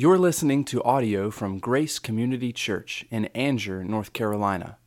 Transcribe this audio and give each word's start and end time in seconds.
You're 0.00 0.16
listening 0.16 0.64
to 0.64 0.82
audio 0.82 1.30
from 1.30 1.58
Grace 1.58 1.98
Community 1.98 2.54
Church 2.54 3.04
in 3.10 3.28
Angier, 3.34 3.84
North 3.84 4.14
Carolina. 4.14 4.78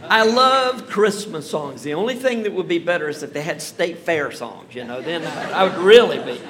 I 0.02 0.24
love 0.24 0.88
Christmas 0.88 1.48
songs. 1.48 1.84
The 1.84 1.94
only 1.94 2.16
thing 2.16 2.42
that 2.42 2.52
would 2.52 2.66
be 2.66 2.80
better 2.80 3.08
is 3.08 3.22
if 3.22 3.32
they 3.32 3.42
had 3.42 3.62
state 3.62 3.98
fair 3.98 4.32
songs, 4.32 4.74
you 4.74 4.82
know, 4.82 5.00
then 5.00 5.24
I 5.24 5.62
would 5.62 5.78
really 5.78 6.18
be. 6.18 6.40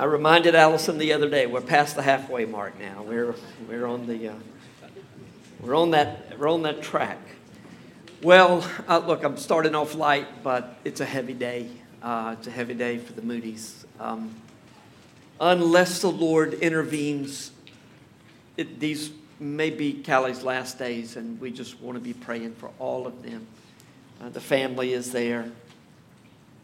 I 0.00 0.04
reminded 0.04 0.54
Allison 0.54 0.96
the 0.96 1.12
other 1.12 1.28
day, 1.28 1.44
we're 1.44 1.60
past 1.60 1.94
the 1.94 2.00
halfway 2.00 2.46
mark 2.46 2.80
now. 2.80 3.02
We're, 3.02 3.34
we're, 3.68 3.84
on, 3.84 4.06
the, 4.06 4.28
uh, 4.28 4.34
we're, 5.60 5.74
on, 5.74 5.90
that, 5.90 6.38
we're 6.38 6.50
on 6.50 6.62
that 6.62 6.80
track. 6.80 7.18
Well, 8.22 8.66
uh, 8.88 8.96
look, 9.00 9.22
I'm 9.22 9.36
starting 9.36 9.74
off 9.74 9.94
light, 9.94 10.42
but 10.42 10.78
it's 10.86 11.02
a 11.02 11.04
heavy 11.04 11.34
day. 11.34 11.68
Uh, 12.02 12.34
it's 12.38 12.46
a 12.46 12.50
heavy 12.50 12.72
day 12.72 12.96
for 12.96 13.12
the 13.12 13.20
Moody's. 13.20 13.84
Um, 13.98 14.34
unless 15.38 16.00
the 16.00 16.10
Lord 16.10 16.54
intervenes, 16.54 17.50
it, 18.56 18.80
these 18.80 19.10
may 19.38 19.68
be 19.68 19.92
Callie's 19.92 20.42
last 20.42 20.78
days, 20.78 21.16
and 21.16 21.38
we 21.38 21.50
just 21.50 21.78
want 21.78 21.98
to 21.98 22.02
be 22.02 22.14
praying 22.14 22.54
for 22.54 22.70
all 22.78 23.06
of 23.06 23.22
them. 23.22 23.46
Uh, 24.18 24.30
the 24.30 24.40
family 24.40 24.94
is 24.94 25.12
there, 25.12 25.52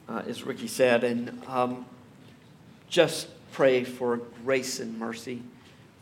uh, 0.08 0.22
as 0.26 0.42
Ricky 0.42 0.68
said, 0.68 1.04
and 1.04 1.38
um, 1.46 1.84
just 2.88 3.28
pray 3.52 3.84
for 3.84 4.18
grace 4.44 4.80
and 4.80 4.98
mercy 4.98 5.42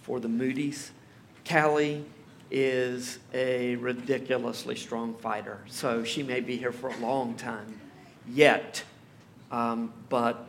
for 0.02 0.20
the 0.20 0.28
Moody's. 0.28 0.90
Callie 1.48 2.04
is 2.50 3.18
a 3.32 3.76
ridiculously 3.76 4.76
strong 4.76 5.14
fighter, 5.14 5.60
so 5.66 6.04
she 6.04 6.22
may 6.22 6.40
be 6.40 6.56
here 6.56 6.72
for 6.72 6.90
a 6.90 6.96
long 6.98 7.34
time 7.34 7.80
yet. 8.28 8.82
Um, 9.50 9.92
but 10.08 10.46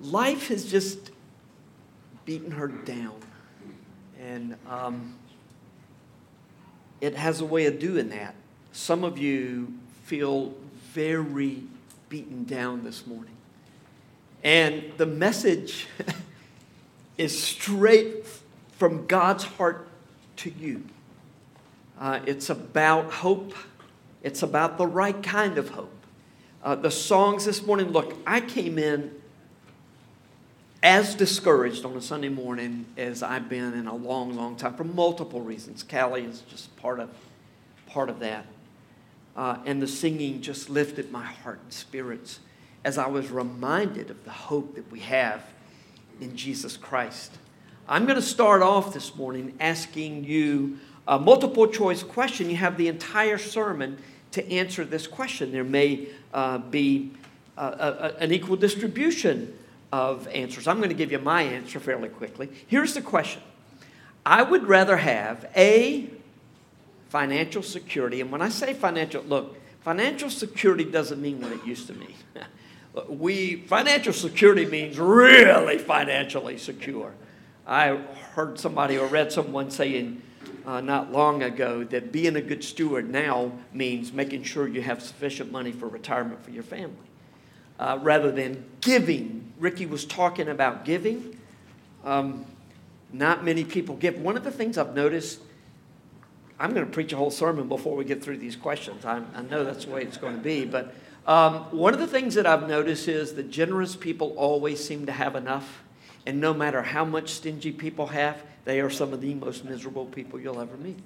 life 0.00 0.48
has 0.48 0.70
just 0.70 1.10
beaten 2.24 2.52
her 2.52 2.68
down. 2.68 3.20
And 4.20 4.56
um, 4.68 5.14
it 7.00 7.14
has 7.16 7.40
a 7.40 7.44
way 7.44 7.66
of 7.66 7.78
doing 7.78 8.08
that. 8.10 8.34
Some 8.72 9.04
of 9.04 9.18
you 9.18 9.74
feel 10.04 10.54
very 10.92 11.64
beaten 12.08 12.44
down 12.44 12.84
this 12.84 13.06
morning. 13.06 13.33
And 14.44 14.92
the 14.98 15.06
message 15.06 15.86
is 17.18 17.42
straight 17.42 18.26
from 18.72 19.06
God's 19.06 19.44
heart 19.44 19.88
to 20.36 20.50
you. 20.50 20.84
Uh, 21.98 22.20
it's 22.26 22.50
about 22.50 23.10
hope, 23.10 23.54
it's 24.22 24.42
about 24.42 24.76
the 24.76 24.86
right 24.86 25.20
kind 25.22 25.56
of 25.56 25.70
hope. 25.70 25.90
Uh, 26.62 26.74
the 26.74 26.90
songs 26.90 27.46
this 27.46 27.64
morning 27.64 27.88
look, 27.88 28.14
I 28.26 28.40
came 28.40 28.78
in 28.78 29.10
as 30.82 31.14
discouraged 31.14 31.86
on 31.86 31.96
a 31.96 32.00
Sunday 32.02 32.28
morning 32.28 32.84
as 32.98 33.22
I've 33.22 33.48
been 33.48 33.72
in 33.72 33.86
a 33.86 33.94
long, 33.94 34.34
long 34.34 34.56
time 34.56 34.74
for 34.74 34.84
multiple 34.84 35.40
reasons. 35.40 35.82
Callie 35.82 36.24
is 36.24 36.42
just 36.42 36.76
part 36.76 37.00
of, 37.00 37.08
part 37.86 38.10
of 38.10 38.20
that. 38.20 38.44
Uh, 39.34 39.58
and 39.64 39.80
the 39.80 39.86
singing 39.86 40.42
just 40.42 40.68
lifted 40.68 41.10
my 41.10 41.24
heart 41.24 41.60
and 41.62 41.72
spirits 41.72 42.40
as 42.84 42.98
I 42.98 43.06
was 43.06 43.30
reminded 43.30 44.10
of 44.10 44.24
the 44.24 44.30
hope 44.30 44.74
that 44.74 44.90
we 44.90 45.00
have 45.00 45.42
in 46.20 46.36
Jesus 46.36 46.76
Christ. 46.76 47.32
I'm 47.88 48.04
going 48.04 48.16
to 48.16 48.22
start 48.22 48.62
off 48.62 48.92
this 48.94 49.14
morning 49.16 49.54
asking 49.58 50.24
you 50.24 50.78
a 51.08 51.18
multiple 51.18 51.66
choice 51.66 52.02
question. 52.02 52.48
You 52.50 52.56
have 52.56 52.76
the 52.76 52.88
entire 52.88 53.38
sermon 53.38 53.98
to 54.32 54.50
answer 54.50 54.84
this 54.84 55.06
question. 55.06 55.52
There 55.52 55.64
may 55.64 56.08
uh, 56.32 56.58
be 56.58 57.12
uh, 57.56 58.12
a, 58.18 58.22
an 58.22 58.32
equal 58.32 58.56
distribution 58.56 59.56
of 59.92 60.26
answers. 60.28 60.66
I'm 60.66 60.78
going 60.78 60.88
to 60.88 60.94
give 60.94 61.12
you 61.12 61.18
my 61.18 61.42
answer 61.42 61.78
fairly 61.78 62.08
quickly. 62.08 62.50
Here's 62.66 62.94
the 62.94 63.02
question 63.02 63.42
I 64.26 64.42
would 64.42 64.66
rather 64.66 64.96
have 64.96 65.50
a 65.56 66.08
financial 67.10 67.62
security, 67.62 68.20
and 68.20 68.32
when 68.32 68.42
I 68.42 68.48
say 68.48 68.74
financial, 68.74 69.22
look, 69.22 69.56
financial 69.82 70.30
security 70.30 70.84
doesn't 70.84 71.20
mean 71.20 71.40
what 71.40 71.52
it 71.52 71.64
used 71.64 71.86
to 71.86 71.94
mean. 71.94 72.14
we 73.08 73.56
financial 73.56 74.12
security 74.12 74.66
means 74.66 74.98
really 74.98 75.78
financially 75.78 76.58
secure. 76.58 77.12
I 77.66 77.96
heard 78.34 78.58
somebody 78.58 78.98
or 78.98 79.06
read 79.06 79.32
someone 79.32 79.70
saying 79.70 80.22
uh, 80.66 80.80
not 80.80 81.12
long 81.12 81.42
ago 81.42 81.84
that 81.84 82.12
being 82.12 82.36
a 82.36 82.40
good 82.40 82.62
steward 82.62 83.10
now 83.10 83.52
means 83.72 84.12
making 84.12 84.44
sure 84.44 84.68
you 84.68 84.82
have 84.82 85.02
sufficient 85.02 85.50
money 85.50 85.72
for 85.72 85.88
retirement 85.88 86.42
for 86.44 86.50
your 86.50 86.62
family 86.62 86.96
uh, 87.78 87.98
rather 88.02 88.30
than 88.30 88.64
giving. 88.80 89.52
Ricky 89.58 89.86
was 89.86 90.04
talking 90.04 90.48
about 90.48 90.84
giving. 90.84 91.38
Um, 92.04 92.44
not 93.12 93.44
many 93.44 93.64
people 93.64 93.96
give. 93.96 94.18
One 94.20 94.36
of 94.36 94.44
the 94.44 94.50
things 94.50 94.76
I've 94.76 94.94
noticed, 94.94 95.40
I'm 96.58 96.74
going 96.74 96.86
to 96.86 96.92
preach 96.92 97.12
a 97.12 97.16
whole 97.16 97.30
sermon 97.30 97.68
before 97.68 97.96
we 97.96 98.04
get 98.04 98.22
through 98.22 98.38
these 98.38 98.56
questions. 98.56 99.04
I, 99.04 99.22
I 99.34 99.42
know 99.42 99.64
that's 99.64 99.84
the 99.84 99.92
way 99.92 100.02
it's 100.02 100.16
going 100.16 100.36
to 100.36 100.42
be. 100.42 100.64
But 100.64 100.94
um, 101.26 101.54
one 101.70 101.94
of 101.94 102.00
the 102.00 102.06
things 102.06 102.34
that 102.34 102.46
I've 102.46 102.68
noticed 102.68 103.08
is 103.08 103.34
that 103.34 103.50
generous 103.50 103.96
people 103.96 104.34
always 104.36 104.84
seem 104.84 105.06
to 105.06 105.12
have 105.12 105.36
enough. 105.36 105.82
And 106.26 106.40
no 106.40 106.54
matter 106.54 106.82
how 106.82 107.04
much 107.04 107.30
stingy 107.30 107.72
people 107.72 108.08
have, 108.08 108.42
they 108.64 108.80
are 108.80 108.90
some 108.90 109.12
of 109.12 109.20
the 109.20 109.34
most 109.34 109.64
miserable 109.64 110.06
people 110.06 110.40
you'll 110.40 110.60
ever 110.60 110.76
meet. 110.76 110.98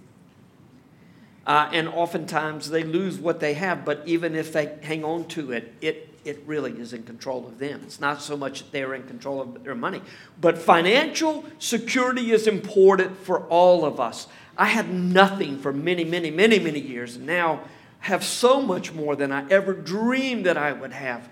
Uh, 1.47 1.69
and 1.73 1.89
oftentimes 1.89 2.71
they 2.71 2.85
lose 2.85 3.19
what 3.19 3.41
they 3.41 3.55
have, 3.55 3.85
but 3.85 4.03
even 4.07 4.35
if 4.35 4.53
they 4.53 4.77
hang 4.83 5.05
on 5.05 5.27
to 5.29 5.53
it, 5.53 5.73
it 5.81 6.05
it 6.25 6.43
really 6.47 6.73
is 6.73 6.93
in 6.93 7.05
control 7.05 7.47
of 7.47 7.59
them. 7.59 7.81
It's 7.85 8.01
not 8.01 8.21
so 8.21 8.37
much 8.37 8.59
that 8.59 8.73
they're 8.73 8.95
in 8.95 9.05
control 9.05 9.41
of 9.41 9.65
their 9.65 9.75
money, 9.75 10.03
but 10.39 10.59
financial 10.59 11.45
security 11.59 12.33
is 12.33 12.47
important 12.47 13.17
for 13.19 13.47
all 13.47 13.85
of 13.87 13.99
us. 13.99 14.27
I 14.57 14.67
had 14.67 14.93
nothing 14.93 15.59
for 15.59 15.73
many, 15.73 16.05
many, 16.05 16.31
many, 16.31 16.59
many 16.59 16.81
years, 16.81 17.17
and 17.17 17.25
now 17.25 17.61
have 18.01 18.25
so 18.25 18.63
much 18.63 18.93
more 18.93 19.17
than 19.17 19.33
I 19.33 19.49
ever 19.51 19.73
dreamed 19.73 20.47
that 20.47 20.57
I 20.57 20.73
would 20.73 20.93
have. 20.93 21.29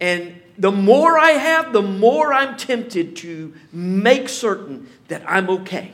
And 0.00 0.40
the 0.56 0.72
more 0.72 1.18
I 1.18 1.32
have, 1.32 1.72
the 1.72 1.82
more 1.82 2.32
I'm 2.32 2.56
tempted 2.56 3.16
to 3.16 3.54
make 3.72 4.28
certain 4.28 4.88
that 5.08 5.22
I'm 5.26 5.50
okay. 5.50 5.92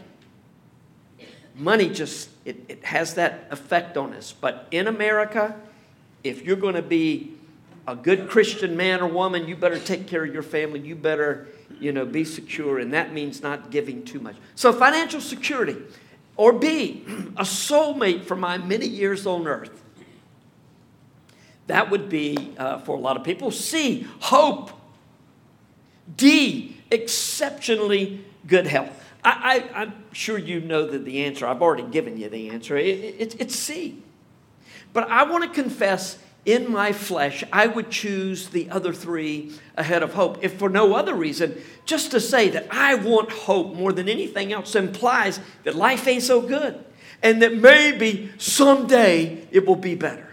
Money 1.57 1.89
just, 1.89 2.29
it, 2.45 2.65
it 2.69 2.85
has 2.85 3.15
that 3.15 3.49
effect 3.51 3.97
on 3.97 4.13
us. 4.13 4.33
But 4.33 4.69
in 4.71 4.87
America, 4.87 5.57
if 6.23 6.45
you're 6.45 6.57
going 6.57 6.75
to 6.75 6.83
be 6.83 7.33
a 7.89 7.97
good 7.97 8.29
Christian 8.29 8.77
man 8.77 9.01
or 9.01 9.07
woman, 9.07 9.49
you 9.49 9.57
better 9.57 9.79
take 9.79 10.07
care 10.07 10.25
of 10.25 10.33
your 10.33 10.43
family. 10.43 10.81
You 10.81 10.97
better, 10.97 11.47
you 11.81 11.93
know, 11.93 12.05
be 12.05 12.25
secure, 12.25 12.79
and 12.79 12.93
that 12.93 13.13
means 13.13 13.43
not 13.43 13.71
giving 13.71 14.05
too 14.05 14.21
much. 14.21 14.37
So 14.55 14.73
financial 14.73 15.21
security, 15.21 15.77
or 16.37 16.53
B, 16.53 17.05
a 17.37 17.45
soulmate 17.45 18.25
for 18.25 18.37
my 18.37 18.59
many 18.59 18.87
years 18.87 19.27
on 19.27 19.47
earth. 19.47 19.83
That 21.67 21.91
would 21.91 22.09
be 22.09 22.55
uh, 22.59 22.79
for 22.79 22.97
a 22.97 23.01
lot 23.01 23.17
of 23.17 23.25
people. 23.25 23.51
C, 23.51 24.07
hope. 24.21 24.71
D, 26.17 26.77
exceptionally 26.91 28.25
good 28.47 28.67
health. 28.67 29.03
I, 29.25 29.69
am 29.75 30.05
sure 30.13 30.39
you 30.39 30.61
know 30.61 30.87
that 30.87 31.05
the 31.05 31.25
answer. 31.25 31.47
I've 31.47 31.61
already 31.61 31.83
given 31.83 32.17
you 32.17 32.29
the 32.29 32.51
answer. 32.51 32.77
It, 32.77 32.99
it, 33.19 33.41
it's 33.41 33.57
C. 33.57 34.03
But 34.93 35.11
I 35.11 35.25
want 35.25 35.43
to 35.43 35.51
confess 35.51 36.19
in 36.45 36.71
my 36.71 36.93
flesh, 36.93 37.43
I 37.53 37.67
would 37.67 37.91
choose 37.91 38.49
the 38.51 38.71
other 38.71 38.93
three 38.93 39.53
ahead 39.77 40.05
of 40.05 40.15
hope. 40.15 40.39
If 40.43 40.61
for 40.61 40.69
no 40.69 40.95
other 40.95 41.13
reason, 41.13 41.61
just 41.85 42.13
to 42.13 42.21
say 42.21 42.51
that 42.51 42.69
I 42.71 42.95
want 42.95 43.33
hope 43.33 43.75
more 43.75 43.93
than 43.93 44.09
anything 44.09 44.53
else 44.53 44.77
implies 44.77 45.41
that 45.65 45.75
life 45.75 46.07
ain't 46.07 46.23
so 46.23 46.41
good 46.41 46.83
and 47.21 47.43
that 47.43 47.57
maybe 47.57 48.31
someday 48.39 49.47
it 49.51 49.67
will 49.67 49.77
be 49.77 49.97
better. 49.97 50.26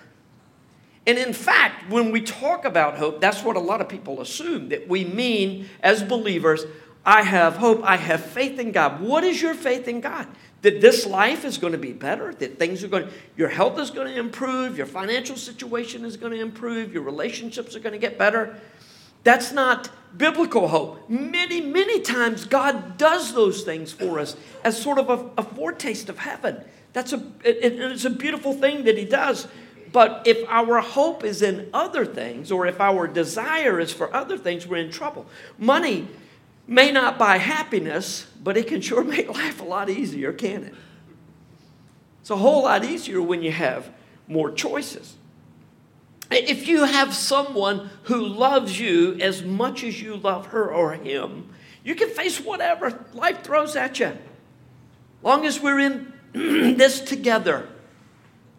And 1.05 1.17
in 1.17 1.33
fact, 1.33 1.89
when 1.89 2.11
we 2.11 2.21
talk 2.21 2.65
about 2.65 2.97
hope, 2.97 3.19
that's 3.19 3.43
what 3.43 3.55
a 3.55 3.59
lot 3.59 3.81
of 3.81 3.89
people 3.89 4.21
assume 4.21 4.69
that 4.69 4.87
we 4.87 5.03
mean 5.03 5.69
as 5.81 6.03
believers 6.03 6.65
I 7.05 7.23
have 7.23 7.57
hope, 7.57 7.81
I 7.83 7.97
have 7.97 8.23
faith 8.23 8.57
in 8.59 8.71
God. 8.71 9.01
What 9.01 9.25
is 9.25 9.41
your 9.41 9.53
faith 9.53 9.89
in 9.89 9.99
God? 9.99 10.25
that 10.63 10.79
this 10.79 11.05
life 11.05 11.43
is 11.43 11.57
going 11.57 11.73
to 11.73 11.79
be 11.79 11.91
better, 11.91 12.33
that 12.33 12.57
things 12.57 12.83
are 12.83 12.87
going 12.87 13.05
to, 13.05 13.13
your 13.35 13.49
health 13.49 13.77
is 13.77 13.91
going 13.91 14.07
to 14.07 14.17
improve, 14.17 14.77
your 14.77 14.87
financial 14.87 15.35
situation 15.35 16.05
is 16.05 16.17
going 16.17 16.31
to 16.31 16.39
improve, 16.39 16.93
your 16.93 17.03
relationships 17.03 17.75
are 17.75 17.81
going 17.81 17.93
to 17.93 17.99
get 17.99 18.17
better. 18.17 18.57
That's 19.25 19.51
not 19.51 19.89
biblical 20.17 20.69
hope. 20.69 21.09
Many, 21.09 21.59
many 21.59 21.99
times 21.99 22.45
God 22.45 22.97
does 22.97 23.33
those 23.33 23.63
things 23.63 23.91
for 23.91 24.19
us 24.19 24.37
as 24.63 24.81
sort 24.81 24.99
of 24.99 25.09
a, 25.09 25.41
a 25.41 25.43
foretaste 25.43 26.07
of 26.07 26.19
heaven. 26.19 26.63
That's 26.93 27.11
a, 27.11 27.17
it, 27.43 27.57
it's 27.61 28.05
a 28.05 28.09
beautiful 28.09 28.53
thing 28.53 28.85
that 28.85 28.97
He 28.97 29.05
does. 29.05 29.47
But 29.93 30.23
if 30.25 30.43
our 30.49 30.81
hope 30.81 31.23
is 31.23 31.43
in 31.43 31.69
other 31.71 32.03
things, 32.03 32.51
or 32.51 32.65
if 32.65 32.81
our 32.81 33.07
desire 33.07 33.79
is 33.79 33.93
for 33.93 34.13
other 34.13 34.39
things, 34.39 34.67
we're 34.67 34.83
in 34.83 34.91
trouble. 34.91 35.27
Money 35.59 36.07
may 36.67 36.91
not 36.91 37.19
buy 37.19 37.37
happiness, 37.37 38.27
but 38.43 38.57
it 38.57 38.67
can 38.67 38.81
sure 38.81 39.03
make 39.05 39.29
life 39.29 39.61
a 39.61 39.63
lot 39.63 39.89
easier, 39.91 40.33
can 40.33 40.63
it? 40.63 40.73
It's 42.21 42.31
a 42.31 42.37
whole 42.37 42.63
lot 42.63 42.83
easier 42.83 43.21
when 43.21 43.43
you 43.43 43.51
have 43.51 43.91
more 44.27 44.51
choices. 44.51 45.15
If 46.31 46.67
you 46.67 46.85
have 46.85 47.13
someone 47.13 47.91
who 48.03 48.25
loves 48.25 48.79
you 48.79 49.13
as 49.21 49.43
much 49.43 49.83
as 49.83 50.01
you 50.01 50.15
love 50.15 50.47
her 50.47 50.73
or 50.73 50.93
him, 50.93 51.49
you 51.83 51.93
can 51.93 52.09
face 52.09 52.39
whatever 52.39 53.05
life 53.13 53.43
throws 53.43 53.75
at 53.75 53.99
you. 53.99 54.17
Long 55.21 55.45
as 55.45 55.61
we're 55.61 55.79
in 55.79 56.13
this 56.33 56.99
together. 56.99 57.67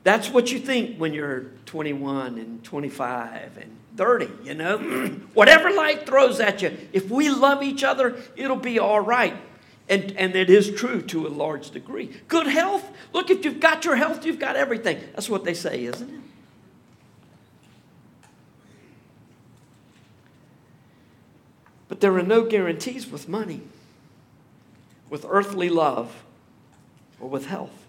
That's 0.04 0.28
what 0.28 0.52
you 0.52 0.58
think 0.58 0.98
when 0.98 1.14
you're 1.14 1.46
21 1.64 2.38
and 2.38 2.62
25 2.62 3.56
and 3.56 3.76
30, 3.96 4.28
you 4.44 4.54
know? 4.54 4.78
Whatever 5.34 5.70
life 5.70 6.06
throws 6.06 6.40
at 6.40 6.62
you, 6.62 6.76
if 6.92 7.10
we 7.10 7.30
love 7.30 7.62
each 7.62 7.82
other, 7.82 8.16
it'll 8.36 8.56
be 8.56 8.78
all 8.78 9.00
right. 9.00 9.34
And, 9.88 10.12
and 10.16 10.36
it 10.36 10.50
is 10.50 10.70
true 10.72 11.02
to 11.02 11.26
a 11.26 11.28
large 11.28 11.70
degree. 11.70 12.12
Good 12.28 12.46
health. 12.46 12.88
Look, 13.12 13.30
if 13.30 13.44
you've 13.44 13.60
got 13.60 13.84
your 13.84 13.96
health, 13.96 14.24
you've 14.24 14.38
got 14.38 14.56
everything. 14.56 15.00
That's 15.14 15.28
what 15.28 15.44
they 15.44 15.54
say, 15.54 15.84
isn't 15.84 16.08
it? 16.08 16.20
But 21.88 22.00
there 22.00 22.14
are 22.16 22.22
no 22.22 22.44
guarantees 22.44 23.06
with 23.06 23.28
money, 23.28 23.62
with 25.08 25.24
earthly 25.28 25.68
love, 25.68 26.24
or 27.20 27.28
with 27.28 27.46
health. 27.46 27.83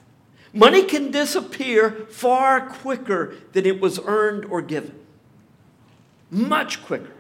Money 0.56 0.84
can 0.84 1.12
disappear 1.12 1.92
far 2.10 2.69
quicker 2.69 3.36
than 3.52 3.66
it 3.66 3.81
was 3.81 4.00
earned 4.06 4.46
or 4.46 4.62
given. 4.62 4.98
Much 6.31 6.84
quicker. 6.86 7.12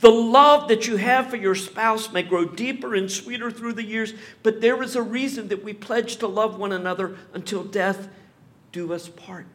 The 0.00 0.10
love 0.10 0.66
that 0.68 0.88
you 0.88 0.96
have 0.96 1.30
for 1.30 1.36
your 1.36 1.54
spouse 1.54 2.12
may 2.12 2.22
grow 2.22 2.44
deeper 2.44 2.96
and 2.96 3.08
sweeter 3.08 3.52
through 3.52 3.74
the 3.74 3.84
years, 3.84 4.12
but 4.42 4.60
there 4.60 4.82
is 4.82 4.96
a 4.96 5.02
reason 5.02 5.48
that 5.48 5.62
we 5.62 5.72
pledge 5.72 6.16
to 6.16 6.26
love 6.26 6.58
one 6.58 6.72
another 6.72 7.16
until 7.32 7.62
death 7.62 8.08
do 8.72 8.92
us 8.92 9.08
part. 9.08 9.46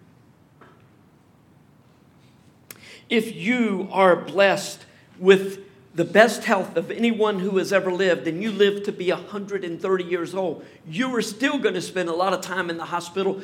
If 3.10 3.36
you 3.36 3.90
are 3.92 4.16
blessed 4.16 4.86
with 5.20 5.60
the 5.96 6.06
best 6.06 6.44
health 6.44 6.76
of 6.76 6.90
anyone 6.90 7.40
who 7.40 7.58
has 7.58 7.72
ever 7.72 7.92
lived, 7.92 8.28
and 8.28 8.42
you 8.42 8.52
live 8.52 8.84
to 8.84 8.92
be 8.92 9.12
130 9.12 10.04
years 10.04 10.34
old, 10.34 10.66
you 10.88 11.16
are 11.16 11.22
still 11.22 11.60
going 11.60 11.76
to 11.76 11.82
spend 11.82 12.10
a 12.10 12.14
lot 12.14 12.34
of 12.34 12.42
time 12.42 12.70
in 12.70 12.78
the 12.78 12.86
hospital, 12.86 13.42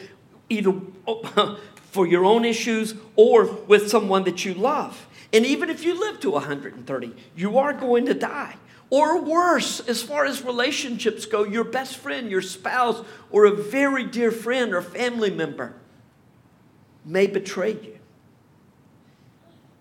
either 0.49 0.73
for 1.75 2.07
your 2.07 2.25
own 2.25 2.45
issues 2.45 2.95
or 3.15 3.45
with 3.67 3.89
someone 3.89 4.23
that 4.23 4.45
you 4.45 4.53
love. 4.53 5.07
And 5.31 5.45
even 5.45 5.69
if 5.69 5.83
you 5.83 5.99
live 5.99 6.19
to 6.21 6.31
130, 6.31 7.13
you 7.35 7.57
are 7.59 7.73
going 7.73 8.07
to 8.07 8.13
die. 8.15 8.55
Or 8.89 9.21
worse, 9.21 9.79
as 9.81 10.01
far 10.01 10.25
as 10.25 10.43
relationships 10.43 11.27
go, 11.27 11.43
your 11.43 11.63
best 11.63 11.97
friend, 11.97 12.31
your 12.31 12.41
spouse, 12.41 13.05
or 13.29 13.45
a 13.45 13.51
very 13.51 14.03
dear 14.03 14.31
friend 14.31 14.73
or 14.73 14.81
family 14.81 15.29
member 15.29 15.75
may 17.05 17.27
betray 17.27 17.73
you. 17.73 17.99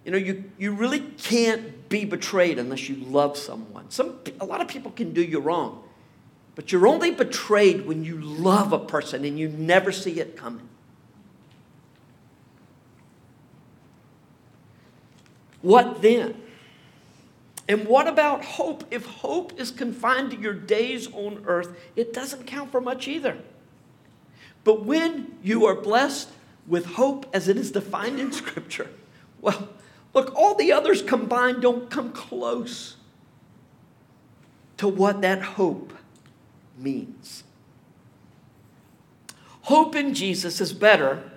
You 0.05 0.13
know, 0.13 0.19
you, 0.19 0.45
you 0.59 0.73
really 0.73 1.01
can't 1.01 1.73
be 1.89 2.05
betrayed 2.05 2.59
unless 2.59 2.89
you 2.89 2.97
love 2.97 3.37
someone. 3.37 3.91
Some, 3.91 4.19
a 4.41 4.45
lot 4.45 4.61
of 4.61 4.69
people 4.69 4.91
can 4.91 5.13
do 5.13 5.23
you 5.23 5.41
wrong, 5.41 5.83
but 6.55 6.73
you're 6.73 6.87
only 6.87 7.11
betrayed 7.11 7.87
when 7.87 8.05
you 8.05 8.21
love 8.21 8.73
a 8.73 8.79
person 8.79 9.25
and 9.25 9.39
you 9.39 9.49
never 9.49 9.93
see 9.93 10.21
it 10.21 10.37
coming. 10.37 10.69
What 15.63 16.03
then? 16.03 16.41
And 17.69 17.87
what 17.87 18.09
about 18.09 18.45
hope? 18.45 18.85
If 18.91 19.05
hope 19.05 19.59
is 19.61 19.71
confined 19.71 20.31
to 20.31 20.41
your 20.41 20.55
days 20.55 21.13
on 21.13 21.45
earth, 21.47 21.77
it 21.97 22.13
doesn't 22.13 22.47
count 22.47 22.73
for 22.73 22.81
much 22.81 23.07
either. 23.07 23.37
But 24.65 24.85
when 24.85 25.37
you 25.43 25.67
are 25.67 25.75
blessed 25.75 26.31
with 26.67 26.87
hope 26.87 27.27
as 27.33 27.49
it 27.49 27.57
is 27.57 27.71
defined 27.71 28.21
in 28.21 28.33
Scripture, 28.33 28.91
well, 29.41 29.69
look, 30.15 30.35
all 30.35 30.55
the 30.55 30.73
others 30.73 31.03
combined 31.03 31.63
don't 31.63 31.91
come 31.91 32.13
close 32.13 32.97
to 34.77 34.89
what 34.89 35.23
that 35.23 35.43
hope 35.43 35.93
means. 36.79 37.45
Hope 39.63 39.95
in 39.95 40.15
Jesus 40.15 40.61
is 40.61 40.73
better 40.73 41.31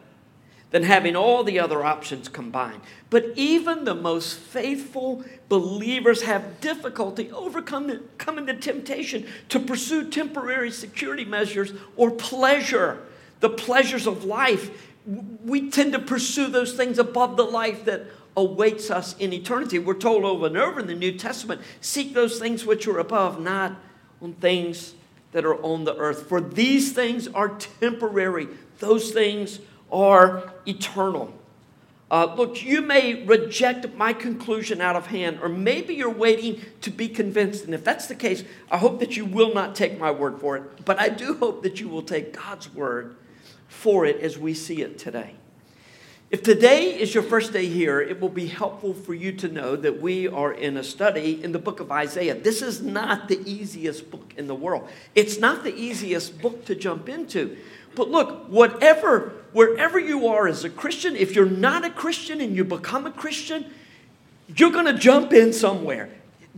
than 0.70 0.84
having 0.84 1.18
all 1.18 1.44
the 1.44 1.60
other 1.60 1.84
options 1.84 2.30
combined. 2.30 2.80
But 3.10 3.34
even 3.36 3.84
the 3.84 3.94
most 3.94 4.38
faithful 4.38 5.26
believers 5.50 6.22
have 6.22 6.62
difficulty 6.62 7.30
overcoming 7.32 8.00
the 8.18 8.58
temptation 8.60 9.28
to 9.50 9.60
pursue 9.60 10.10
temporary 10.10 10.72
security 10.72 11.26
measures 11.26 11.74
or 11.98 12.10
pleasure, 12.10 13.04
the 13.42 13.50
pleasures 13.50 14.08
of 14.08 14.24
life. 14.24 14.88
We 15.06 15.70
tend 15.70 15.92
to 15.92 16.00
pursue 16.00 16.48
those 16.48 16.74
things 16.74 17.00
above 17.00 17.36
the 17.36 17.44
life 17.44 17.84
that 17.84 18.06
awaits 18.36 18.90
us 18.90 19.16
in 19.18 19.34
eternity. 19.34 19.80
We're 19.80 19.94
told 19.96 20.24
over 20.24 20.48
and 20.48 20.58
over 20.58 20.80
in 20.80 20.88
the 20.88 20.96
New 20.96 21.18
Testament 21.18 21.62
seek 21.82 22.14
those 22.14 22.40
things 22.40 22.66
which 22.66 22.88
are 22.88 23.00
above, 23.00 23.42
not 23.42 23.76
on 24.22 24.34
things 24.34 24.94
that 25.32 25.46
are 25.46 25.62
on 25.64 25.84
the 25.84 25.96
earth. 25.98 26.28
For 26.28 26.42
these 26.42 26.94
things 26.94 27.28
are 27.28 27.50
temporary, 27.80 28.48
those 28.80 29.12
things 29.12 29.60
are 29.92 30.54
eternal. 30.66 31.34
Uh, 32.10 32.34
look, 32.36 32.62
you 32.62 32.82
may 32.82 33.24
reject 33.24 33.96
my 33.96 34.12
conclusion 34.12 34.82
out 34.82 34.98
of 34.98 35.08
hand, 35.08 35.40
or 35.42 35.48
maybe 35.48 35.96
you're 35.96 36.10
waiting 36.10 36.62
to 36.82 36.92
be 36.92 37.08
convinced. 37.08 37.64
And 37.64 37.74
if 37.74 37.86
that's 37.86 38.08
the 38.08 38.16
case, 38.16 38.44
I 38.70 38.78
hope 38.78 39.00
that 39.00 39.16
you 39.16 39.24
will 39.24 39.54
not 39.54 39.76
take 39.76 39.98
my 39.98 40.12
word 40.12 40.42
for 40.42 40.58
it. 40.58 40.84
But 40.84 41.00
I 41.00 41.08
do 41.08 41.36
hope 41.36 41.64
that 41.64 41.80
you 41.80 41.88
will 41.88 42.02
take 42.02 42.34
God's 42.34 42.74
word 42.74 43.16
for 43.70 44.06
it 44.06 44.20
as 44.20 44.38
we 44.38 44.54
see 44.54 44.82
it 44.82 44.98
today. 44.98 45.36
If 46.32 46.44
today 46.44 46.98
is 46.98 47.14
your 47.14 47.24
first 47.24 47.52
day 47.52 47.66
here, 47.66 48.00
it 48.00 48.22
will 48.22 48.30
be 48.30 48.48
helpful 48.48 48.94
for 48.94 49.14
you 49.14 49.34
to 49.34 49.50
know 49.50 49.76
that 49.76 50.00
we 50.00 50.30
are 50.30 50.54
in 50.54 50.78
a 50.78 50.84
study 50.84 51.44
in 51.44 51.52
the 51.52 51.60
book 51.60 51.82
of 51.82 51.92
Isaiah. 51.92 52.36
This 52.36 52.62
is 52.62 52.82
not 52.82 53.28
the 53.28 53.42
easiest 53.46 54.10
book 54.10 54.34
in 54.38 54.48
the 54.48 54.56
world, 54.56 54.88
it's 55.14 55.40
not 55.40 55.66
the 55.66 55.76
easiest 55.76 56.42
book 56.42 56.64
to 56.66 56.76
jump 56.76 57.10
into. 57.10 57.58
But 57.96 58.10
look, 58.10 58.48
whatever, 58.48 59.34
wherever 59.52 60.00
you 60.00 60.28
are 60.28 60.48
as 60.48 60.64
a 60.64 60.70
Christian, 60.70 61.18
if 61.18 61.36
you're 61.36 61.46
not 61.46 61.84
a 61.84 61.90
Christian 61.90 62.40
and 62.40 62.56
you 62.56 62.64
become 62.64 63.06
a 63.06 63.12
Christian, 63.12 63.66
you're 64.56 64.72
going 64.72 64.86
to 64.86 64.94
jump 64.94 65.34
in 65.34 65.52
somewhere. 65.52 66.10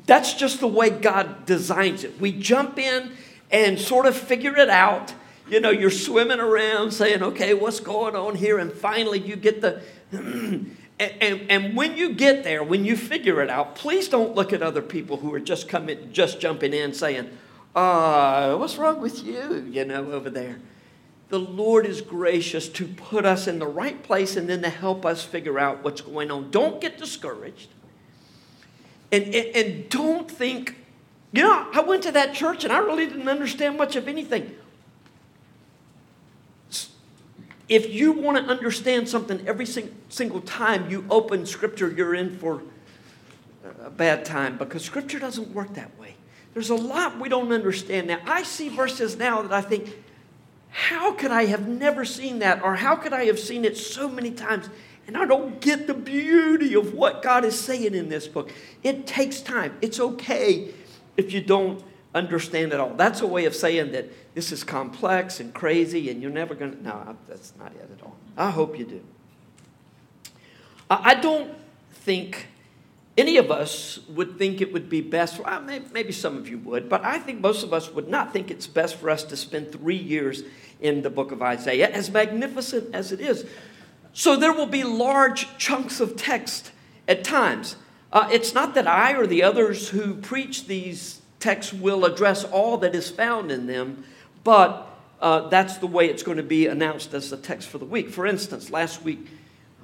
That's 0.05 0.35
just 0.35 0.59
the 0.59 0.67
way 0.67 0.91
God 0.91 1.47
designs 1.47 2.03
it. 2.03 2.21
We 2.21 2.31
jump 2.31 2.77
in 2.77 3.13
and 3.49 3.79
sort 3.79 4.05
of 4.05 4.15
figure 4.15 4.55
it 4.55 4.69
out. 4.69 5.15
You 5.49 5.59
know, 5.59 5.69
you're 5.69 5.91
swimming 5.91 6.39
around 6.39 6.91
saying, 6.91 7.21
okay, 7.21 7.53
what's 7.53 7.79
going 7.79 8.15
on 8.15 8.35
here? 8.35 8.59
And 8.59 8.71
finally 8.71 9.19
you 9.19 9.35
get 9.35 9.61
the. 9.61 9.81
and, 10.11 10.75
and, 10.99 11.41
and, 11.49 11.75
when 11.75 11.97
you 11.97 12.13
get 12.13 12.43
there, 12.43 12.63
when 12.63 12.85
you 12.85 12.95
figure 12.95 13.41
it 13.41 13.49
out, 13.49 13.75
please 13.75 14.07
don't 14.07 14.35
look 14.35 14.53
at 14.53 14.61
other 14.61 14.81
people 14.81 15.17
who 15.17 15.33
are 15.33 15.39
just 15.39 15.67
coming, 15.67 16.11
just 16.13 16.39
jumping 16.39 16.73
in 16.73 16.93
saying, 16.93 17.29
uh, 17.75 18.55
what's 18.55 18.77
wrong 18.77 19.01
with 19.01 19.23
you, 19.23 19.67
you 19.69 19.83
know, 19.83 20.11
over 20.11 20.29
there 20.29 20.59
the 21.33 21.39
Lord 21.39 21.87
is 21.87 21.99
gracious 21.99 22.69
to 22.69 22.85
put 22.85 23.25
us 23.25 23.47
in 23.47 23.57
the 23.57 23.65
right 23.65 24.03
place 24.03 24.35
and 24.35 24.47
then 24.47 24.61
to 24.61 24.69
help 24.69 25.03
us 25.03 25.23
figure 25.23 25.57
out 25.57 25.83
what's 25.83 25.99
going 25.99 26.29
on. 26.29 26.51
Don't 26.51 26.79
get 26.79 26.99
discouraged. 26.99 27.69
And, 29.11 29.23
and, 29.33 29.55
and 29.55 29.89
don't 29.89 30.29
think, 30.29 30.75
you 31.31 31.41
know, 31.41 31.67
I 31.73 31.81
went 31.81 32.03
to 32.03 32.11
that 32.11 32.35
church 32.35 32.63
and 32.63 32.71
I 32.71 32.77
really 32.77 33.07
didn't 33.07 33.27
understand 33.27 33.79
much 33.79 33.95
of 33.95 34.07
anything. 34.07 34.55
If 37.69 37.93
you 37.93 38.11
want 38.11 38.37
to 38.37 38.43
understand 38.43 39.07
something 39.07 39.45
every 39.47 39.65
sing, 39.65 39.95
single 40.09 40.41
time 40.41 40.89
you 40.89 41.05
open 41.09 41.45
Scripture, 41.45 41.89
you're 41.89 42.13
in 42.13 42.37
for 42.37 42.61
a 43.83 43.89
bad 43.89 44.25
time 44.25 44.57
because 44.57 44.83
Scripture 44.83 45.19
doesn't 45.19 45.53
work 45.53 45.73
that 45.75 45.97
way. 45.97 46.15
There's 46.53 46.69
a 46.69 46.75
lot 46.75 47.19
we 47.19 47.29
don't 47.29 47.51
understand 47.51 48.07
now. 48.07 48.19
I 48.25 48.43
see 48.43 48.69
verses 48.69 49.17
now 49.17 49.41
that 49.41 49.53
I 49.53 49.61
think, 49.61 49.95
how 50.69 51.13
could 51.13 51.31
I 51.31 51.45
have 51.45 51.67
never 51.67 52.05
seen 52.05 52.39
that? 52.39 52.63
Or 52.63 52.75
how 52.75 52.95
could 52.95 53.13
I 53.13 53.25
have 53.25 53.39
seen 53.39 53.65
it 53.65 53.77
so 53.77 54.09
many 54.09 54.31
times? 54.31 54.69
And 55.07 55.17
I 55.17 55.25
don't 55.25 55.59
get 55.59 55.87
the 55.87 55.93
beauty 55.93 56.75
of 56.75 56.93
what 56.93 57.21
God 57.21 57.43
is 57.45 57.59
saying 57.59 57.95
in 57.95 58.09
this 58.09 58.27
book. 58.27 58.51
It 58.83 59.07
takes 59.07 59.41
time. 59.41 59.77
It's 59.81 59.99
okay 59.99 60.73
if 61.17 61.33
you 61.33 61.41
don't 61.41 61.83
understand 62.13 62.73
it 62.73 62.79
all. 62.79 62.93
That's 62.93 63.21
a 63.21 63.27
way 63.27 63.45
of 63.45 63.55
saying 63.55 63.91
that 63.93 64.09
this 64.33 64.51
is 64.51 64.63
complex 64.63 65.39
and 65.39 65.53
crazy 65.53 66.09
and 66.09 66.21
you're 66.21 66.31
never 66.31 66.55
going 66.55 66.71
to. 66.71 66.83
No, 66.83 67.15
that's 67.27 67.53
not 67.57 67.71
it 67.73 67.89
at 67.97 68.03
all. 68.03 68.15
I 68.37 68.49
hope 68.51 68.77
you 68.77 68.85
do. 68.85 69.01
I 70.89 71.15
don't 71.15 71.55
think 71.91 72.47
any 73.17 73.37
of 73.37 73.51
us 73.51 73.99
would 74.09 74.37
think 74.37 74.61
it 74.61 74.73
would 74.73 74.89
be 74.89 75.01
best, 75.01 75.39
well, 75.39 75.61
maybe 75.61 76.11
some 76.11 76.37
of 76.37 76.47
you 76.47 76.57
would, 76.59 76.89
but 76.89 77.03
I 77.03 77.19
think 77.19 77.41
most 77.41 77.63
of 77.63 77.73
us 77.73 77.91
would 77.91 78.09
not 78.09 78.33
think 78.33 78.49
it's 78.49 78.67
best 78.67 78.95
for 78.95 79.09
us 79.09 79.23
to 79.25 79.35
spend 79.35 79.71
three 79.71 79.97
years 79.97 80.43
in 80.81 81.01
the 81.01 81.09
book 81.09 81.31
of 81.31 81.41
Isaiah, 81.41 81.89
as 81.89 82.11
magnificent 82.11 82.93
as 82.93 83.11
it 83.11 83.21
is. 83.21 83.45
So 84.13 84.35
there 84.35 84.53
will 84.53 84.67
be 84.67 84.83
large 84.83 85.57
chunks 85.57 85.99
of 85.99 86.15
text 86.15 86.71
at 87.07 87.23
times. 87.23 87.75
Uh, 88.11 88.29
it's 88.31 88.53
not 88.53 88.75
that 88.75 88.87
I 88.87 89.13
or 89.13 89.25
the 89.25 89.43
others 89.43 89.89
who 89.89 90.15
preach 90.15 90.67
these 90.67 91.21
texts 91.39 91.73
will 91.73 92.05
address 92.05 92.43
all 92.43 92.77
that 92.77 92.95
is 92.95 93.09
found 93.09 93.51
in 93.51 93.67
them, 93.67 94.03
but 94.43 94.89
uh, 95.21 95.47
that's 95.47 95.77
the 95.77 95.87
way 95.87 96.09
it's 96.09 96.23
going 96.23 96.37
to 96.37 96.43
be 96.43 96.67
announced 96.67 97.13
as 97.13 97.29
the 97.29 97.37
text 97.37 97.69
for 97.69 97.77
the 97.77 97.85
week. 97.85 98.09
For 98.09 98.25
instance, 98.25 98.69
last 98.69 99.01
week 99.01 99.27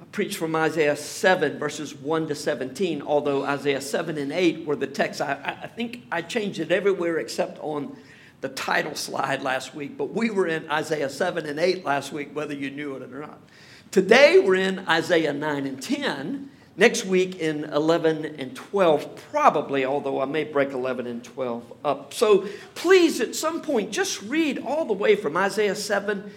I 0.00 0.04
preached 0.12 0.36
from 0.36 0.54
Isaiah 0.54 0.96
7, 0.96 1.58
verses 1.58 1.94
1 1.94 2.28
to 2.28 2.34
17, 2.34 3.00
although 3.02 3.44
Isaiah 3.44 3.80
7 3.80 4.18
and 4.18 4.32
8 4.32 4.66
were 4.66 4.76
the 4.76 4.86
texts. 4.86 5.20
I, 5.20 5.58
I 5.62 5.66
think 5.66 6.02
I 6.12 6.22
changed 6.22 6.60
it 6.60 6.70
everywhere 6.70 7.18
except 7.18 7.58
on 7.60 7.96
the 8.40 8.48
title 8.50 8.94
slide 8.94 9.42
last 9.42 9.74
week, 9.74 9.96
but 9.96 10.14
we 10.14 10.30
were 10.30 10.46
in 10.46 10.70
Isaiah 10.70 11.10
7 11.10 11.46
and 11.46 11.58
8 11.58 11.84
last 11.84 12.12
week, 12.12 12.34
whether 12.34 12.54
you 12.54 12.70
knew 12.70 12.96
it 12.96 13.02
or 13.02 13.20
not. 13.20 13.40
Today 13.90 14.38
we're 14.38 14.54
in 14.56 14.80
Isaiah 14.88 15.32
9 15.32 15.66
and 15.66 15.82
10. 15.82 16.49
Next 16.80 17.04
week 17.04 17.40
in 17.40 17.64
11 17.64 18.36
and 18.38 18.56
12, 18.56 19.14
probably, 19.30 19.84
although 19.84 20.22
I 20.22 20.24
may 20.24 20.44
break 20.44 20.70
11 20.70 21.06
and 21.06 21.22
12 21.22 21.74
up. 21.84 22.14
So 22.14 22.48
please, 22.74 23.20
at 23.20 23.36
some 23.36 23.60
point, 23.60 23.92
just 23.92 24.22
read 24.22 24.58
all 24.58 24.86
the 24.86 24.94
way 24.94 25.14
from 25.14 25.36
Isaiah 25.36 25.74
7 25.74 26.30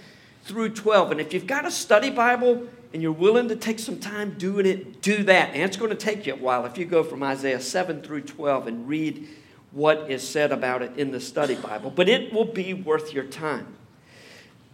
through 0.43 0.71
12. 0.71 1.11
And 1.11 1.21
if 1.21 1.33
you've 1.33 1.47
got 1.47 1.65
a 1.65 1.71
study 1.71 2.09
Bible 2.09 2.67
and 2.91 3.01
you're 3.01 3.13
willing 3.13 3.47
to 3.47 3.55
take 3.55 3.79
some 3.79 3.99
time 3.99 4.31
doing 4.37 4.65
it, 4.65 5.01
do 5.01 5.23
that. 5.23 5.51
And 5.53 5.61
it's 5.61 5.77
going 5.77 5.91
to 5.91 5.95
take 5.95 6.27
you 6.27 6.33
a 6.33 6.35
while 6.35 6.65
if 6.65 6.77
you 6.77 6.83
go 6.83 7.05
from 7.05 7.23
Isaiah 7.23 7.61
7 7.61 8.01
through 8.01 8.23
12 8.23 8.67
and 8.67 8.85
read 8.85 9.25
what 9.71 10.11
is 10.11 10.27
said 10.27 10.51
about 10.51 10.81
it 10.81 10.97
in 10.97 11.11
the 11.11 11.21
study 11.21 11.55
Bible. 11.55 11.89
But 11.89 12.09
it 12.09 12.33
will 12.33 12.43
be 12.43 12.73
worth 12.73 13.13
your 13.13 13.23
time. 13.23 13.77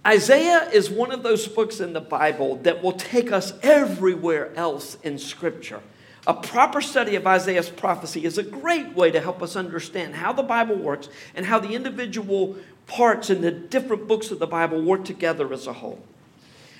Isaiah 0.10 0.68
is 0.72 0.90
one 0.90 1.12
of 1.12 1.22
those 1.22 1.48
books 1.48 1.80
in 1.80 1.94
the 1.94 2.02
Bible 2.02 2.56
that 2.64 2.82
will 2.82 2.94
take 2.94 3.32
us 3.32 3.54
everywhere 3.62 4.52
else 4.56 4.98
in 5.04 5.20
Scripture. 5.20 5.82
A 6.26 6.34
proper 6.34 6.82
study 6.82 7.16
of 7.16 7.28
Isaiah's 7.28 7.70
prophecy 7.70 8.26
is 8.26 8.40
a 8.40 8.44
great 8.44 8.96
way 8.96 9.12
to 9.12 9.22
help 9.22 9.44
us 9.44 9.56
understand 9.56 10.16
how 10.16 10.34
the 10.34 10.42
Bible 10.42 10.78
works 10.78 11.10
and 11.36 11.46
how 11.46 11.60
the 11.60 11.76
individual 11.76 12.56
parts 12.88 13.30
in 13.30 13.42
the 13.42 13.52
different 13.52 14.08
books 14.08 14.32
of 14.32 14.40
the 14.40 14.48
Bible 14.48 14.82
work 14.82 15.06
together 15.06 15.54
as 15.54 15.68
a 15.68 15.74
whole. 15.74 16.02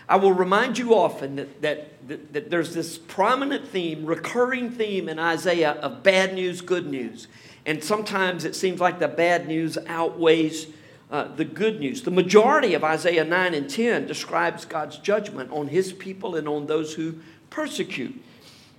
I 0.08 0.16
will 0.16 0.34
remind 0.34 0.80
you 0.80 0.96
often 0.96 1.36
that, 1.36 1.62
that, 1.62 2.08
that, 2.08 2.34
that 2.34 2.50
there's 2.50 2.74
this 2.74 2.98
prominent 2.98 3.68
theme, 3.68 4.08
recurring 4.08 4.72
theme 4.72 5.08
in 5.08 5.20
Isaiah 5.20 5.74
of 5.74 6.02
bad 6.02 6.34
news, 6.34 6.62
good 6.62 6.88
news. 6.88 7.28
And 7.64 7.84
sometimes 7.84 8.44
it 8.44 8.56
seems 8.56 8.80
like 8.80 8.98
the 8.98 9.08
bad 9.08 9.48
news 9.48 9.78
outweighs 9.86 10.66
uh, 11.12 11.28
the 11.36 11.46
good 11.46 11.80
news. 11.80 12.04
The 12.04 12.12
majority 12.12 12.74
of 12.74 12.84
Isaiah 12.84 13.24
9 13.24 13.54
and 13.54 13.70
10 13.70 14.06
describes 14.06 14.66
God's 14.66 14.98
judgment 14.98 15.52
on 15.52 15.68
his 15.68 15.92
people 15.92 16.36
and 16.36 16.48
on 16.48 16.68
those 16.68 16.94
who 16.94 17.16
persecute 17.50 18.22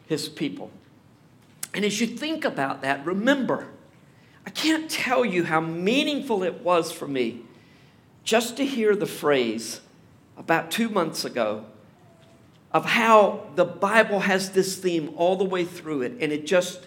his 0.06 0.28
people. 0.28 0.70
And 1.74 1.84
as 1.84 2.00
you 2.00 2.06
think 2.06 2.44
about 2.44 2.82
that, 2.82 3.04
remember, 3.04 3.68
I 4.46 4.50
can't 4.50 4.90
tell 4.90 5.24
you 5.24 5.44
how 5.44 5.60
meaningful 5.60 6.42
it 6.42 6.62
was 6.62 6.90
for 6.92 7.06
me 7.06 7.42
just 8.24 8.56
to 8.56 8.64
hear 8.64 8.94
the 8.94 9.06
phrase 9.06 9.80
about 10.36 10.70
two 10.70 10.88
months 10.88 11.24
ago 11.24 11.64
of 12.72 12.84
how 12.84 13.48
the 13.56 13.64
Bible 13.64 14.20
has 14.20 14.52
this 14.52 14.76
theme 14.78 15.12
all 15.16 15.36
the 15.36 15.44
way 15.44 15.64
through 15.64 16.02
it. 16.02 16.12
And 16.20 16.32
it 16.32 16.46
just, 16.46 16.86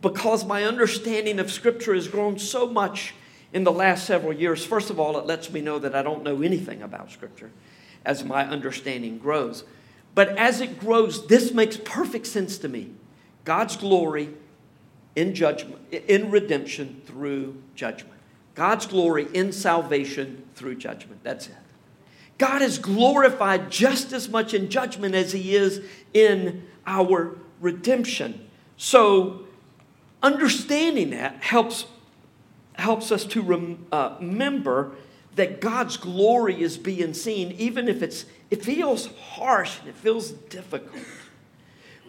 because 0.00 0.44
my 0.44 0.64
understanding 0.64 1.38
of 1.38 1.50
Scripture 1.50 1.94
has 1.94 2.08
grown 2.08 2.38
so 2.38 2.66
much 2.66 3.14
in 3.56 3.64
the 3.64 3.72
last 3.72 4.04
several 4.04 4.34
years, 4.34 4.66
first 4.66 4.90
of 4.90 5.00
all, 5.00 5.16
it 5.16 5.24
lets 5.24 5.50
me 5.50 5.62
know 5.62 5.78
that 5.78 5.94
I 5.94 6.02
don't 6.02 6.22
know 6.22 6.42
anything 6.42 6.82
about 6.82 7.10
Scripture 7.10 7.50
as 8.04 8.22
my 8.22 8.46
understanding 8.46 9.16
grows. 9.16 9.64
But 10.14 10.28
as 10.36 10.60
it 10.60 10.78
grows, 10.78 11.26
this 11.28 11.54
makes 11.54 11.78
perfect 11.78 12.26
sense 12.26 12.58
to 12.58 12.68
me. 12.68 12.90
God's 13.46 13.74
glory 13.78 14.28
in 15.14 15.34
judgment, 15.34 15.80
in 15.90 16.30
redemption 16.30 17.00
through 17.06 17.62
judgment. 17.74 18.20
God's 18.54 18.84
glory 18.84 19.26
in 19.32 19.52
salvation 19.52 20.44
through 20.54 20.74
judgment. 20.74 21.24
That's 21.24 21.46
it. 21.46 21.54
God 22.36 22.60
is 22.60 22.78
glorified 22.78 23.70
just 23.70 24.12
as 24.12 24.28
much 24.28 24.52
in 24.52 24.68
judgment 24.68 25.14
as 25.14 25.32
he 25.32 25.56
is 25.56 25.80
in 26.12 26.66
our 26.86 27.38
redemption. 27.62 28.50
So, 28.76 29.46
understanding 30.22 31.08
that 31.10 31.42
helps 31.42 31.86
helps 32.76 33.10
us 33.10 33.24
to 33.24 33.42
rem, 33.42 33.86
uh, 33.90 34.16
remember 34.20 34.92
that 35.36 35.60
God's 35.60 35.96
glory 35.96 36.60
is 36.62 36.78
being 36.78 37.14
seen, 37.14 37.52
even 37.52 37.88
if 37.88 38.02
it's, 38.02 38.24
it 38.50 38.64
feels 38.64 39.08
harsh 39.18 39.78
and 39.80 39.88
it 39.88 39.94
feels 39.94 40.30
difficult. 40.30 41.02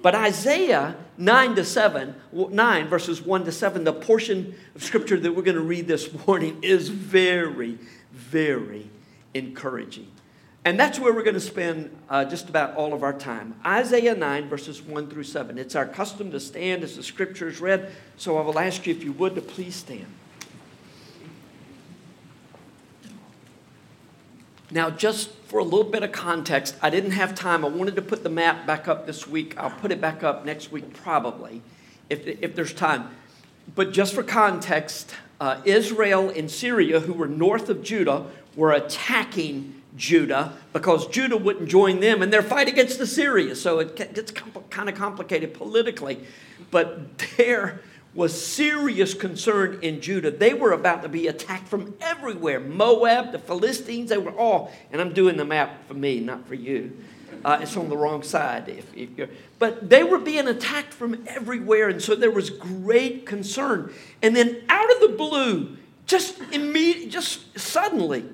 But 0.02 0.16
Isaiah 0.16 0.96
9 1.18 1.56
to 1.56 1.66
7, 1.66 2.16
9 2.32 2.88
verses 2.88 3.22
1 3.22 3.46
to 3.46 3.52
7, 3.52 3.84
the 3.84 3.94
portion 3.94 4.56
of 4.76 4.84
scripture 4.84 5.20
that 5.20 5.36
we're 5.36 5.42
going 5.42 5.56
to 5.56 5.62
read 5.62 5.88
this 5.88 6.28
morning 6.28 6.60
is 6.62 6.90
very, 6.90 7.78
very 8.12 8.90
encouraging. 9.34 10.08
And 10.64 10.80
that's 10.80 11.00
where 11.00 11.14
we're 11.14 11.24
going 11.24 11.34
to 11.34 11.40
spend 11.40 11.96
uh, 12.10 12.26
just 12.26 12.50
about 12.50 12.76
all 12.76 12.94
of 12.94 13.02
our 13.02 13.14
time. 13.14 13.56
Isaiah 13.66 14.16
9, 14.16 14.50
verses 14.50 14.82
1 14.82 15.10
through 15.10 15.24
7. 15.24 15.58
It's 15.58 15.76
our 15.76 15.86
custom 15.86 16.30
to 16.32 16.40
stand 16.40 16.84
as 16.84 16.98
the 16.98 17.04
scripture 17.04 17.48
is 17.48 17.62
read, 17.62 17.92
so 18.18 18.38
I 18.38 18.42
will 18.42 18.60
ask 18.60 18.86
you 18.86 18.94
if 18.94 19.04
you 19.04 19.14
would 19.14 19.36
to 19.36 19.42
please 19.42 19.76
stand. 19.76 20.08
Now, 24.70 24.90
just 24.90 25.32
for 25.46 25.60
a 25.60 25.64
little 25.64 25.86
bit 25.86 26.04
of 26.04 26.12
context, 26.12 26.76
I 26.82 26.90
didn't 26.90 27.12
have 27.12 27.34
time. 27.34 27.64
I 27.64 27.70
wanted 27.70 27.96
to 27.96 28.02
put 28.02 28.24
the 28.24 28.30
map 28.30 28.68
back 28.68 28.88
up 28.88 29.06
this 29.06 29.26
week. 29.26 29.58
I'll 29.58 29.72
put 29.72 29.92
it 29.92 30.02
back 30.02 30.24
up 30.24 30.46
next 30.46 30.72
week, 30.72 30.94
probably, 30.94 31.62
if, 32.10 32.28
if 32.28 32.56
there's 32.56 32.74
time. 32.74 33.10
But 33.76 33.94
just 33.94 34.14
for 34.14 34.24
context, 34.24 35.16
uh, 35.40 35.62
Israel 35.64 36.30
and 36.30 36.52
Syria, 36.52 37.00
who 37.00 37.14
were 37.14 37.28
north 37.28 37.70
of 37.70 37.82
Judah, 37.82 38.26
were 38.56 38.74
attacking 38.74 39.82
Judah 39.96 40.54
because 40.74 41.08
Judah 41.08 41.38
wouldn't 41.38 41.70
join 41.70 42.02
them 42.02 42.22
in 42.22 42.30
their 42.30 42.44
fight 42.44 42.68
against 42.68 43.00
Assyria. 43.00 43.56
So 43.56 43.80
it 43.80 43.96
gets 43.96 44.32
kind 44.70 44.90
of 44.90 44.96
complicated 44.96 45.54
politically. 45.54 46.20
But 46.72 47.18
there 47.38 47.82
was 48.18 48.46
serious 48.46 49.14
concern 49.14 49.78
in 49.84 50.02
Judah. 50.02 50.32
They 50.32 50.56
were 50.56 50.72
about 50.72 51.04
to 51.04 51.08
be 51.08 51.28
attacked 51.28 51.68
from 51.68 51.94
everywhere 52.02 52.60
Moab, 52.60 53.32
the 53.32 53.38
Philistines, 53.38 54.10
they 54.10 54.18
were 54.18 54.32
all, 54.32 54.74
and 54.92 55.00
I'm 55.00 55.14
doing 55.14 55.38
the 55.38 55.46
map 55.46 55.88
for 55.88 55.94
me, 55.94 56.20
not 56.20 56.48
for 56.48 56.56
you. 56.56 56.98
Uh, 57.46 57.60
it's 57.62 57.78
on 57.78 57.90
the 57.90 57.96
wrong 57.96 58.24
side. 58.24 58.68
If, 58.70 58.92
if 58.98 59.30
but 59.60 59.92
they 59.92 60.04
were 60.04 60.18
being 60.18 60.48
attacked 60.48 60.96
from 60.96 61.26
everywhere, 61.28 61.90
and 61.90 62.02
so 62.02 62.16
there 62.16 62.32
was 62.32 62.50
great 62.50 63.28
concern. 63.28 63.94
And 64.24 64.36
then 64.36 64.64
out 64.68 64.92
of 64.96 65.00
the 65.00 65.16
blue, 65.16 65.78
just 66.08 66.40
immediately, 66.52 67.12
just 67.12 67.60
suddenly, 67.60 68.26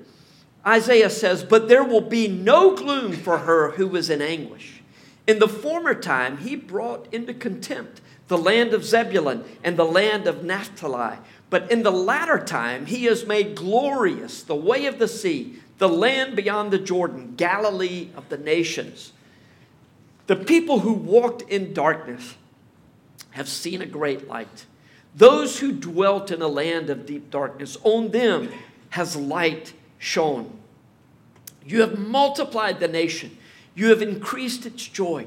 Isaiah 0.66 1.10
says, 1.10 1.44
But 1.44 1.68
there 1.68 1.84
will 1.84 2.00
be 2.00 2.26
no 2.26 2.74
gloom 2.74 3.12
for 3.12 3.38
her 3.38 3.72
who 3.72 3.94
is 3.96 4.08
in 4.08 4.22
anguish. 4.22 4.80
In 5.26 5.40
the 5.40 5.48
former 5.48 5.94
time, 5.94 6.38
he 6.38 6.56
brought 6.56 7.06
into 7.12 7.34
contempt 7.34 8.00
the 8.28 8.38
land 8.38 8.72
of 8.72 8.84
Zebulun 8.84 9.44
and 9.62 9.76
the 9.76 9.84
land 9.84 10.26
of 10.26 10.44
Naphtali. 10.44 11.18
But 11.50 11.70
in 11.70 11.82
the 11.82 11.90
latter 11.90 12.38
time, 12.38 12.86
he 12.86 13.04
has 13.04 13.26
made 13.26 13.54
glorious 13.54 14.42
the 14.42 14.54
way 14.54 14.86
of 14.86 14.98
the 14.98 15.08
sea, 15.08 15.60
the 15.78 15.88
land 15.88 16.36
beyond 16.36 16.72
the 16.72 16.78
Jordan, 16.78 17.34
Galilee 17.36 18.08
of 18.16 18.28
the 18.28 18.38
nations. 18.38 19.12
The 20.26 20.36
people 20.36 20.80
who 20.80 20.94
walked 20.94 21.42
in 21.42 21.74
darkness 21.74 22.34
have 23.32 23.48
seen 23.48 23.82
a 23.82 23.86
great 23.86 24.26
light. 24.26 24.64
Those 25.14 25.58
who 25.58 25.72
dwelt 25.72 26.30
in 26.30 26.40
a 26.40 26.48
land 26.48 26.90
of 26.90 27.06
deep 27.06 27.30
darkness, 27.30 27.76
on 27.84 28.10
them 28.10 28.50
has 28.90 29.16
light 29.16 29.74
shone. 29.98 30.58
You 31.66 31.82
have 31.82 31.98
multiplied 31.98 32.80
the 32.80 32.88
nation, 32.88 33.36
you 33.74 33.88
have 33.88 34.02
increased 34.02 34.66
its 34.66 34.86
joy. 34.86 35.26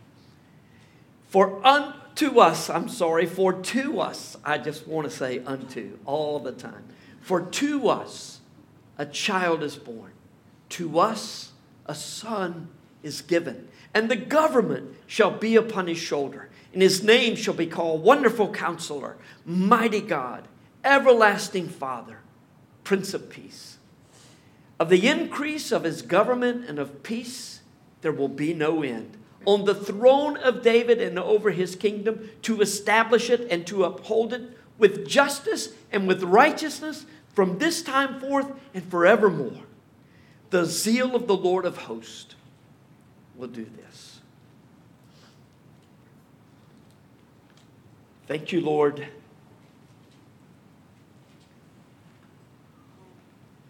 For 1.31 1.65
unto 1.65 2.39
us, 2.41 2.69
I'm 2.69 2.89
sorry, 2.89 3.25
for 3.25 3.53
to 3.53 4.01
us, 4.01 4.35
I 4.43 4.57
just 4.57 4.85
want 4.85 5.09
to 5.09 5.15
say 5.15 5.39
unto 5.39 5.97
all 6.05 6.39
the 6.39 6.51
time. 6.51 6.83
For 7.21 7.39
to 7.39 7.87
us 7.87 8.41
a 8.97 9.05
child 9.05 9.63
is 9.63 9.77
born, 9.77 10.11
to 10.71 10.99
us 10.99 11.53
a 11.85 11.95
son 11.95 12.67
is 13.01 13.21
given, 13.21 13.69
and 13.93 14.11
the 14.11 14.17
government 14.17 14.93
shall 15.07 15.31
be 15.31 15.55
upon 15.55 15.87
his 15.87 15.97
shoulder, 15.97 16.49
and 16.73 16.81
his 16.81 17.01
name 17.01 17.37
shall 17.37 17.53
be 17.53 17.65
called 17.65 18.03
Wonderful 18.03 18.51
Counselor, 18.51 19.15
Mighty 19.45 20.01
God, 20.01 20.49
Everlasting 20.83 21.69
Father, 21.69 22.17
Prince 22.83 23.13
of 23.13 23.29
Peace. 23.29 23.77
Of 24.81 24.89
the 24.89 25.07
increase 25.07 25.71
of 25.71 25.85
his 25.85 26.01
government 26.01 26.67
and 26.67 26.77
of 26.77 27.03
peace, 27.03 27.61
there 28.01 28.11
will 28.11 28.27
be 28.27 28.53
no 28.53 28.83
end. 28.83 29.15
On 29.45 29.65
the 29.65 29.75
throne 29.75 30.37
of 30.37 30.61
David 30.61 31.01
and 31.01 31.17
over 31.17 31.51
his 31.51 31.75
kingdom, 31.75 32.29
to 32.43 32.61
establish 32.61 33.29
it 33.29 33.47
and 33.49 33.65
to 33.67 33.83
uphold 33.83 34.33
it 34.33 34.57
with 34.77 35.07
justice 35.07 35.69
and 35.91 36.07
with 36.07 36.23
righteousness 36.23 37.05
from 37.33 37.57
this 37.57 37.81
time 37.81 38.19
forth 38.19 38.51
and 38.73 38.83
forevermore. 38.83 39.63
The 40.49 40.65
zeal 40.65 41.15
of 41.15 41.27
the 41.27 41.35
Lord 41.35 41.65
of 41.65 41.77
hosts 41.77 42.35
will 43.35 43.47
do 43.47 43.65
this. 43.65 44.19
Thank 48.27 48.51
you, 48.51 48.61
Lord, 48.61 49.07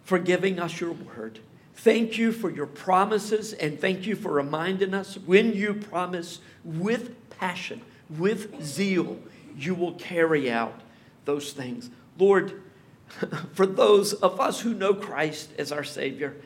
for 0.04 0.18
giving 0.18 0.60
us 0.60 0.80
your 0.80 0.92
word. 0.92 1.40
Thank 1.82 2.16
you 2.16 2.30
for 2.30 2.48
your 2.48 2.66
promises, 2.66 3.54
and 3.54 3.76
thank 3.80 4.06
you 4.06 4.14
for 4.14 4.30
reminding 4.30 4.94
us 4.94 5.18
when 5.18 5.52
you 5.52 5.74
promise 5.74 6.38
with 6.62 7.28
passion, 7.28 7.82
with 8.08 8.62
zeal, 8.62 9.18
you 9.56 9.74
will 9.74 9.94
carry 9.94 10.48
out 10.48 10.80
those 11.24 11.52
things. 11.52 11.90
Lord, 12.16 12.62
for 13.54 13.66
those 13.66 14.12
of 14.12 14.38
us 14.38 14.60
who 14.60 14.74
know 14.74 14.94
Christ 14.94 15.50
as 15.58 15.72
our 15.72 15.82
Savior, 15.82 16.36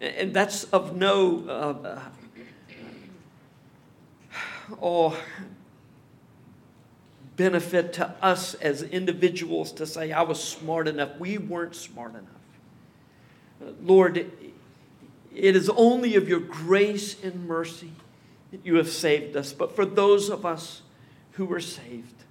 and 0.00 0.32
that's 0.32 0.62
of 0.62 0.94
no 0.94 1.48
uh, 1.48 2.00
oh, 4.80 5.20
benefit 7.34 7.94
to 7.94 8.14
us 8.22 8.54
as 8.54 8.84
individuals 8.84 9.72
to 9.72 9.86
say, 9.86 10.12
I 10.12 10.22
was 10.22 10.40
smart 10.40 10.86
enough. 10.86 11.18
We 11.18 11.36
weren't 11.36 11.74
smart 11.74 12.12
enough. 12.12 13.74
Lord, 13.82 14.30
it 15.34 15.56
is 15.56 15.68
only 15.70 16.14
of 16.14 16.28
your 16.28 16.40
grace 16.40 17.22
and 17.22 17.46
mercy 17.46 17.90
that 18.50 18.64
you 18.64 18.76
have 18.76 18.88
saved 18.88 19.36
us. 19.36 19.52
But 19.52 19.74
for 19.74 19.84
those 19.84 20.30
of 20.30 20.46
us 20.46 20.82
who 21.32 21.44
were 21.44 21.60
saved, 21.60 22.24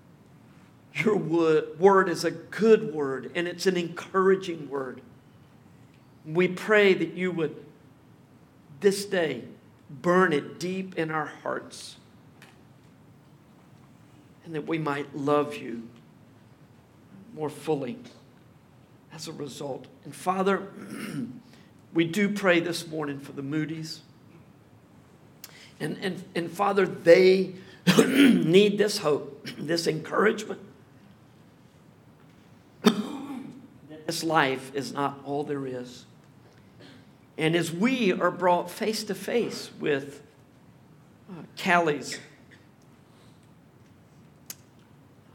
your 0.94 1.18
word 1.18 2.08
is 2.08 2.24
a 2.24 2.32
good 2.32 2.94
word 2.94 3.32
and 3.36 3.48
it's 3.48 3.66
an 3.66 3.78
encouraging 3.78 4.70
word. 4.70 5.02
We 6.26 6.48
pray 6.48 6.94
that 6.94 7.14
you 7.14 7.32
would 7.32 7.66
this 8.80 9.06
day 9.06 9.44
burn 9.90 10.34
it 10.34 10.60
deep 10.60 10.98
in 10.98 11.12
our 11.12 11.26
hearts 11.26 11.98
and 14.46 14.56
that 14.56 14.68
we 14.68 14.78
might 14.78 15.16
love 15.16 15.56
you 15.56 15.84
more 17.36 17.50
fully 17.50 17.98
as 19.14 19.28
a 19.28 19.34
result. 19.34 19.88
And 20.04 20.16
Father, 20.16 20.68
we 21.94 22.06
do 22.06 22.30
pray 22.30 22.60
this 22.60 22.88
morning 22.88 23.20
for 23.20 23.34
the 23.34 23.44
Moody's. 23.44 24.02
And, 25.80 25.98
and, 26.02 26.24
and 26.34 26.52
Father, 26.52 26.86
they 26.86 27.56
need 27.98 28.78
this 28.78 29.00
hope, 29.00 29.48
this 29.58 29.86
encouragement. 29.86 30.62
this 34.06 34.24
life 34.24 34.74
is 34.74 34.92
not 34.92 35.20
all 35.24 35.44
there 35.44 35.68
is. 35.68 36.06
And 37.38 37.56
as 37.56 37.72
we 37.72 38.12
are 38.12 38.32
brought 38.32 38.70
face 38.70 39.04
to 39.06 39.16
face 39.16 39.72
with 39.80 40.22
uh, 41.30 41.44
Callie's 41.58 42.20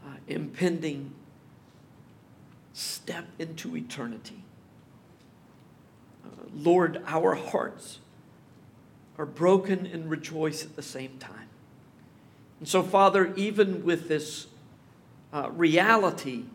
uh, 0.05 0.11
impending 0.27 1.13
step 2.73 3.25
into 3.37 3.75
eternity, 3.75 4.38
Lord, 6.55 7.01
our 7.07 7.35
hearts 7.35 7.99
are 9.17 9.25
broken 9.25 9.85
and 9.85 10.09
rejoice 10.09 10.63
at 10.63 10.75
the 10.75 10.81
same 10.81 11.17
time. 11.19 11.49
And 12.59 12.67
so, 12.67 12.83
Father, 12.83 13.33
even 13.35 13.83
with 13.83 14.07
this 14.07 14.47
uh, 15.31 15.49
reality 15.51 16.45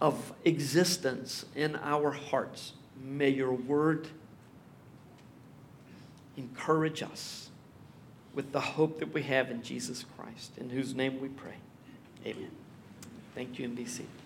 of 0.00 0.32
existence 0.44 1.44
in 1.54 1.76
our 1.76 2.10
hearts, 2.10 2.72
may 3.02 3.28
your 3.28 3.52
word 3.52 4.08
encourage 6.36 7.02
us 7.02 7.50
with 8.34 8.52
the 8.52 8.60
hope 8.60 8.98
that 9.00 9.12
we 9.12 9.22
have 9.22 9.50
in 9.50 9.62
Jesus 9.62 10.04
Christ, 10.16 10.52
in 10.56 10.70
whose 10.70 10.94
name 10.94 11.20
we 11.20 11.28
pray. 11.28 11.56
Amen. 12.24 12.50
Thank 13.34 13.58
you, 13.58 13.64
and 13.66 13.76
be 13.76 13.84
seated. 13.84 14.19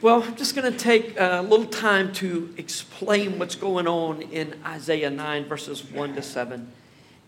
Well, 0.00 0.22
I'm 0.22 0.36
just 0.36 0.54
going 0.54 0.72
to 0.72 0.78
take 0.78 1.18
a 1.18 1.42
little 1.42 1.66
time 1.66 2.12
to 2.14 2.54
explain 2.56 3.36
what's 3.40 3.56
going 3.56 3.88
on 3.88 4.22
in 4.22 4.54
Isaiah 4.64 5.10
9, 5.10 5.46
verses 5.46 5.82
1 5.90 6.14
to 6.14 6.22
7, 6.22 6.70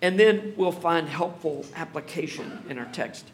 and 0.01 0.21
then 0.21 0.55
we'll 0.57 0.71
find 0.71 1.09
helpful 1.09 1.67
application 1.75 2.63
in 2.69 2.79
our 2.79 2.85
text. 2.85 3.27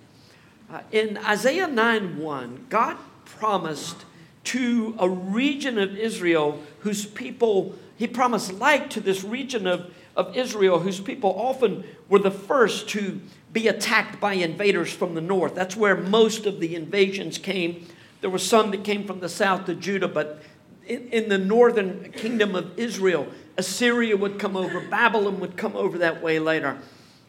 Uh, 0.73 0.81
in 0.91 1.19
Isaiah 1.19 1.67
9 1.67 2.17
1, 2.17 2.67
God 2.71 2.97
promised 3.27 4.07
to 4.45 4.97
a 4.99 5.07
region 5.07 5.79
of 5.79 5.95
Israel 5.99 6.63
whose 6.81 7.05
people, 7.05 7.75
He 7.99 8.07
promised 8.07 8.55
light 8.55 8.91
to 8.93 9.03
this 9.03 9.23
region 9.23 9.67
of, 9.67 9.93
of 10.17 10.35
Israel 10.35 10.79
whose 10.79 10.99
people 10.99 11.35
often 11.39 11.85
were 12.09 12.21
the 12.21 12.31
first 12.31 12.89
to 12.89 13.21
be 13.53 13.69
attacked 13.69 14.19
by 14.19 14.33
invaders 14.33 14.91
from 14.91 15.15
the 15.15 15.21
north. 15.21 15.55
That's 15.55 15.77
where 15.77 15.95
most 15.95 16.47
of 16.47 16.59
the 16.59 16.75
invasions 16.75 17.37
came. 17.37 17.87
There 18.27 18.33
were 18.33 18.39
some 18.41 18.73
that 18.73 18.83
came 18.83 19.07
from 19.07 19.21
the 19.21 19.29
south 19.29 19.67
to 19.67 19.75
Judah, 19.77 20.09
but 20.09 20.43
in, 20.85 21.11
in 21.11 21.29
the 21.29 21.39
northern 21.39 22.11
kingdom 22.11 22.57
of 22.57 22.77
Israel, 22.77 23.29
Assyria 23.57 24.17
would 24.17 24.41
come 24.41 24.57
over, 24.57 24.81
Babylon 24.81 25.39
would 25.39 25.57
come 25.57 25.77
over 25.77 25.99
that 25.99 26.25
way 26.25 26.41
later. 26.41 26.77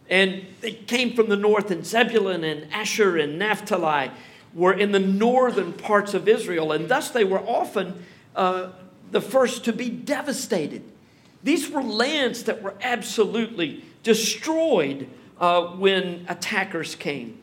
And 0.10 0.47
they 0.62 0.71
came 0.71 1.13
from 1.13 1.29
the 1.29 1.36
north, 1.36 1.69
and 1.69 1.86
Zebulun 1.86 2.43
and 2.43 2.73
Asher 2.73 3.15
and 3.15 3.38
Naphtali 3.38 4.10
were 4.55 4.73
in 4.73 4.91
the 4.91 4.99
northern 4.99 5.71
parts 5.71 6.15
of 6.15 6.27
Israel, 6.27 6.71
and 6.71 6.89
thus 6.89 7.12
they 7.12 7.23
were 7.23 7.41
often 7.41 8.03
uh, 8.36 8.69
the 9.12 9.21
first 9.21 9.65
to 9.65 9.73
be 9.73 9.91
devastated. 9.91 10.81
These 11.43 11.69
were 11.69 11.83
lands 11.83 12.45
that 12.45 12.63
were 12.63 12.73
absolutely 12.81 13.86
destroyed 14.01 15.07
uh, 15.39 15.62
when 15.75 16.25
attackers 16.27 16.95
came. 16.95 17.38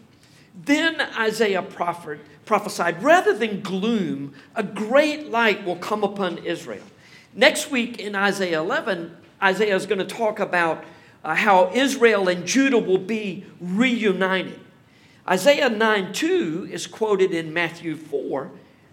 Then 0.64 1.00
Isaiah 1.00 1.62
prophet, 1.62 2.18
prophesied 2.44 3.02
rather 3.02 3.36
than 3.36 3.60
gloom, 3.60 4.34
a 4.54 4.62
great 4.62 5.30
light 5.30 5.64
will 5.64 5.76
come 5.76 6.04
upon 6.04 6.38
Israel. 6.38 6.84
Next 7.34 7.70
week 7.70 7.98
in 7.98 8.14
Isaiah 8.14 8.60
11, 8.60 9.16
Isaiah 9.42 9.74
is 9.74 9.86
going 9.86 9.98
to 9.98 10.04
talk 10.04 10.38
about 10.38 10.84
uh, 11.24 11.34
how 11.34 11.70
Israel 11.72 12.28
and 12.28 12.46
Judah 12.46 12.78
will 12.78 12.98
be 12.98 13.44
reunited. 13.60 14.60
Isaiah 15.28 15.70
9 15.70 16.12
2 16.12 16.68
is 16.70 16.86
quoted 16.86 17.32
in 17.32 17.52
Matthew 17.52 17.96
4 17.96 18.50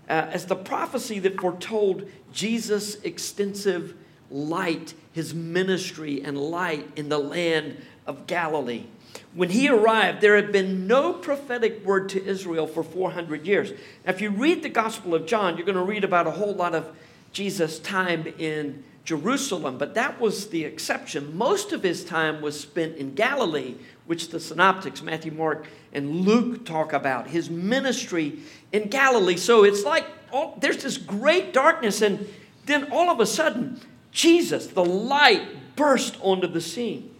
uh, 0.07 0.11
as 0.11 0.45
the 0.45 0.55
prophecy 0.55 1.19
that 1.19 1.39
foretold 1.39 2.09
Jesus' 2.31 2.95
extensive 3.03 3.95
light, 4.29 4.93
his 5.11 5.33
ministry 5.33 6.21
and 6.23 6.37
light 6.37 6.89
in 6.95 7.09
the 7.09 7.17
land 7.17 7.77
of 8.07 8.27
Galilee. 8.27 8.85
When 9.33 9.49
he 9.49 9.69
arrived, 9.69 10.21
there 10.21 10.35
had 10.35 10.51
been 10.51 10.87
no 10.87 11.13
prophetic 11.13 11.85
word 11.85 12.09
to 12.09 12.25
Israel 12.25 12.67
for 12.67 12.83
400 12.83 13.47
years. 13.47 13.71
Now, 14.05 14.11
if 14.11 14.21
you 14.21 14.29
read 14.29 14.61
the 14.61 14.69
Gospel 14.69 15.15
of 15.15 15.25
John, 15.25 15.55
you're 15.55 15.65
going 15.65 15.77
to 15.77 15.83
read 15.83 16.03
about 16.03 16.27
a 16.27 16.31
whole 16.31 16.53
lot 16.53 16.75
of 16.75 16.93
Jesus' 17.31 17.79
time 17.79 18.33
in 18.37 18.83
Jerusalem, 19.05 19.77
but 19.77 19.93
that 19.95 20.19
was 20.19 20.49
the 20.49 20.65
exception. 20.65 21.35
Most 21.37 21.71
of 21.71 21.81
his 21.81 22.03
time 22.03 22.41
was 22.41 22.59
spent 22.59 22.97
in 22.97 23.15
Galilee, 23.15 23.75
which 24.05 24.29
the 24.29 24.39
synoptics, 24.39 25.01
Matthew, 25.01 25.31
Mark, 25.31 25.65
and 25.93 26.21
Luke 26.21 26.65
talk 26.65 26.93
about, 26.93 27.27
his 27.27 27.49
ministry 27.49 28.39
in 28.71 28.89
Galilee. 28.89 29.37
So 29.37 29.63
it's 29.63 29.83
like 29.83 30.05
oh, 30.33 30.53
there's 30.59 30.83
this 30.83 30.97
great 30.97 31.53
darkness, 31.53 32.01
and 32.01 32.27
then 32.65 32.91
all 32.91 33.09
of 33.09 33.19
a 33.19 33.25
sudden, 33.25 33.79
Jesus, 34.11 34.67
the 34.67 34.83
light, 34.83 35.75
burst 35.75 36.17
onto 36.21 36.47
the 36.47 36.61
scene. 36.61 37.10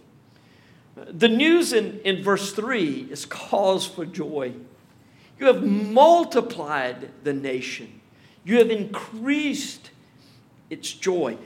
The 1.10 1.28
news 1.28 1.72
in, 1.72 2.00
in 2.00 2.22
verse 2.22 2.52
3 2.52 3.08
is 3.10 3.26
cause 3.26 3.86
for 3.86 4.04
joy. 4.04 4.52
You 5.38 5.46
have 5.46 5.62
multiplied 5.62 7.10
the 7.24 7.32
nation, 7.32 8.00
you 8.44 8.58
have 8.58 8.70
increased 8.70 9.90
its 10.70 10.92
joy 10.92 11.36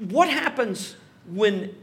what 0.00 0.30
happens 0.30 0.96
when 1.26 1.74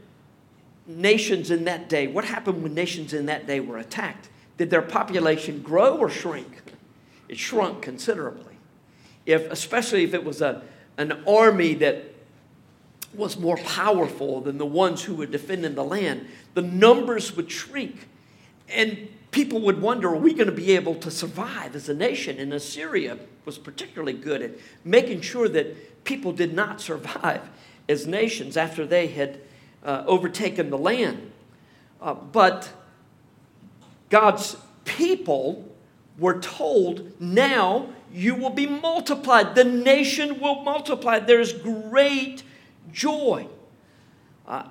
nations 0.86 1.50
in 1.50 1.64
that 1.64 1.88
day, 1.88 2.06
what 2.08 2.24
happened 2.24 2.62
when 2.62 2.74
nations 2.74 3.12
in 3.12 3.26
that 3.26 3.46
day 3.46 3.60
were 3.60 3.78
attacked? 3.78 4.28
Did 4.56 4.70
their 4.70 4.82
population 4.82 5.62
grow 5.62 5.96
or 5.96 6.10
shrink? 6.10 6.62
It 7.28 7.38
shrunk 7.38 7.82
considerably. 7.82 8.56
If, 9.24 9.50
especially 9.50 10.02
if 10.02 10.14
it 10.14 10.24
was 10.24 10.40
a, 10.40 10.62
an 10.96 11.22
army 11.28 11.74
that 11.74 12.17
was 13.14 13.38
more 13.38 13.56
powerful 13.56 14.40
than 14.40 14.58
the 14.58 14.66
ones 14.66 15.02
who 15.04 15.14
were 15.14 15.26
defending 15.26 15.74
the 15.74 15.84
land, 15.84 16.26
the 16.54 16.62
numbers 16.62 17.34
would 17.36 17.50
shrink. 17.50 18.08
And 18.68 19.08
people 19.30 19.60
would 19.62 19.80
wonder, 19.80 20.08
are 20.08 20.16
we 20.16 20.34
going 20.34 20.46
to 20.46 20.52
be 20.52 20.72
able 20.72 20.94
to 20.96 21.10
survive 21.10 21.74
as 21.74 21.88
a 21.88 21.94
nation? 21.94 22.38
And 22.38 22.52
Assyria 22.52 23.18
was 23.44 23.58
particularly 23.58 24.12
good 24.12 24.42
at 24.42 24.50
making 24.84 25.22
sure 25.22 25.48
that 25.48 26.04
people 26.04 26.32
did 26.32 26.54
not 26.54 26.80
survive 26.80 27.42
as 27.88 28.06
nations 28.06 28.56
after 28.56 28.86
they 28.86 29.06
had 29.06 29.40
uh, 29.84 30.04
overtaken 30.06 30.70
the 30.70 30.78
land. 30.78 31.32
Uh, 32.00 32.14
but 32.14 32.70
God's 34.10 34.56
people 34.84 35.64
were 36.18 36.38
told, 36.38 37.20
now 37.20 37.88
you 38.12 38.34
will 38.34 38.50
be 38.50 38.66
multiplied. 38.66 39.54
The 39.54 39.64
nation 39.64 40.40
will 40.40 40.62
multiply. 40.62 41.18
There's 41.18 41.52
great 41.52 42.42
joy. 42.92 43.48
Uh, 44.46 44.64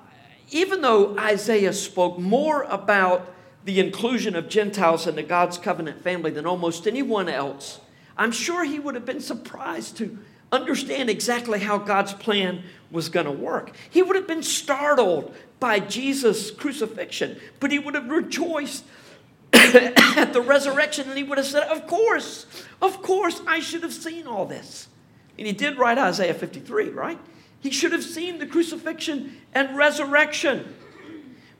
even 0.50 0.80
though 0.80 1.16
Isaiah 1.18 1.72
spoke 1.72 2.18
more 2.18 2.62
about 2.64 3.34
the 3.64 3.80
inclusion 3.80 4.34
of 4.34 4.48
Gentiles 4.48 5.06
into 5.06 5.22
God's 5.22 5.58
covenant 5.58 6.02
family 6.02 6.30
than 6.30 6.46
almost 6.46 6.86
anyone 6.86 7.28
else, 7.28 7.80
I'm 8.16 8.32
sure 8.32 8.64
he 8.64 8.78
would 8.78 8.94
have 8.94 9.04
been 9.04 9.20
surprised 9.20 9.96
to 9.98 10.18
understand 10.50 11.10
exactly 11.10 11.60
how 11.60 11.78
God's 11.78 12.14
plan 12.14 12.62
was 12.90 13.08
going 13.08 13.26
to 13.26 13.32
work. 13.32 13.72
He 13.90 14.02
would 14.02 14.16
have 14.16 14.26
been 14.26 14.42
startled 14.42 15.34
by 15.60 15.80
Jesus' 15.80 16.50
crucifixion, 16.50 17.38
but 17.60 17.70
he 17.70 17.78
would 17.78 17.94
have 17.94 18.08
rejoiced 18.08 18.84
at 19.52 20.32
the 20.32 20.40
resurrection 20.40 21.08
and 21.08 21.16
he 21.16 21.24
would 21.24 21.38
have 21.38 21.46
said, 21.46 21.64
Of 21.68 21.86
course, 21.86 22.46
of 22.80 23.02
course, 23.02 23.40
I 23.46 23.60
should 23.60 23.82
have 23.82 23.92
seen 23.92 24.26
all 24.26 24.46
this. 24.46 24.88
And 25.36 25.46
he 25.46 25.52
did 25.52 25.78
write 25.78 25.98
Isaiah 25.98 26.34
53, 26.34 26.88
right? 26.90 27.18
He 27.60 27.70
should 27.70 27.92
have 27.92 28.04
seen 28.04 28.38
the 28.38 28.46
crucifixion 28.46 29.36
and 29.54 29.76
resurrection. 29.76 30.74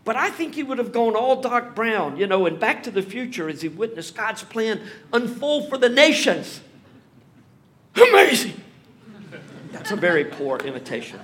But 0.04 0.16
I 0.16 0.30
think 0.30 0.54
he 0.54 0.62
would 0.62 0.78
have 0.78 0.92
gone 0.92 1.14
all 1.14 1.40
Doc 1.40 1.74
Brown, 1.74 2.16
you 2.16 2.26
know, 2.26 2.46
and 2.46 2.58
back 2.58 2.82
to 2.84 2.90
the 2.90 3.02
future 3.02 3.48
as 3.48 3.60
he 3.60 3.68
witnessed 3.68 4.16
God's 4.16 4.42
plan 4.42 4.80
unfold 5.12 5.68
for 5.68 5.76
the 5.76 5.88
nations. 5.88 6.60
Amazing. 7.94 8.54
That's 9.72 9.90
a 9.90 9.96
very 9.96 10.24
poor 10.24 10.58
imitation. 10.58 11.20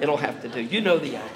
It'll 0.00 0.16
have 0.16 0.42
to 0.42 0.48
do. 0.48 0.60
You 0.60 0.80
know 0.80 0.98
the 0.98 1.18
idea. 1.18 1.30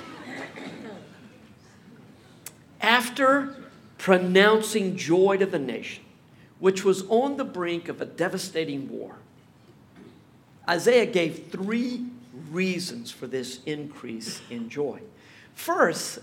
After 2.81 3.57
pronouncing 3.99 4.97
joy 4.97 5.37
to 5.37 5.47
the 5.47 5.59
nation, 5.59 6.03
which 6.59 6.85
was 6.85 7.05
on 7.09 7.37
the 7.37 7.45
brink 7.45 7.89
of 7.89 8.01
a 8.01 8.05
devastating 8.07 8.89
war, 8.89 9.17
Isaiah 10.69 11.07
gave 11.07 11.51
three 11.51 12.07
reasons 12.51 13.11
for 13.11 13.27
this 13.27 13.61
increase 13.67 14.41
in 14.51 14.69
joy. 14.69 15.01
First, 15.55 16.21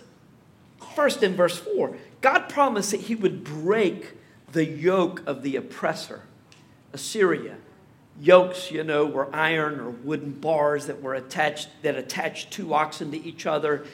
first 0.96 1.24
in 1.24 1.36
verse 1.36 1.58
4, 1.58 1.98
God 2.22 2.50
promised 2.50 2.92
that 2.92 3.02
he 3.02 3.16
would 3.16 3.44
break 3.44 4.14
the 4.52 4.66
yoke 4.66 5.22
of 5.28 5.44
the 5.44 5.56
oppressor, 5.56 6.22
Assyria. 6.94 7.58
Yokes, 8.20 8.72
you 8.72 8.84
know, 8.84 9.06
were 9.06 9.34
iron 9.36 9.80
or 9.80 9.92
wooden 9.92 10.32
bars 10.32 10.88
that 10.88 11.04
were 11.04 11.14
attached 11.14 11.70
that 11.84 11.96
attached 11.96 12.50
two 12.50 12.74
oxen 12.74 13.12
to 13.12 13.24
each 13.24 13.46
other 13.46 13.86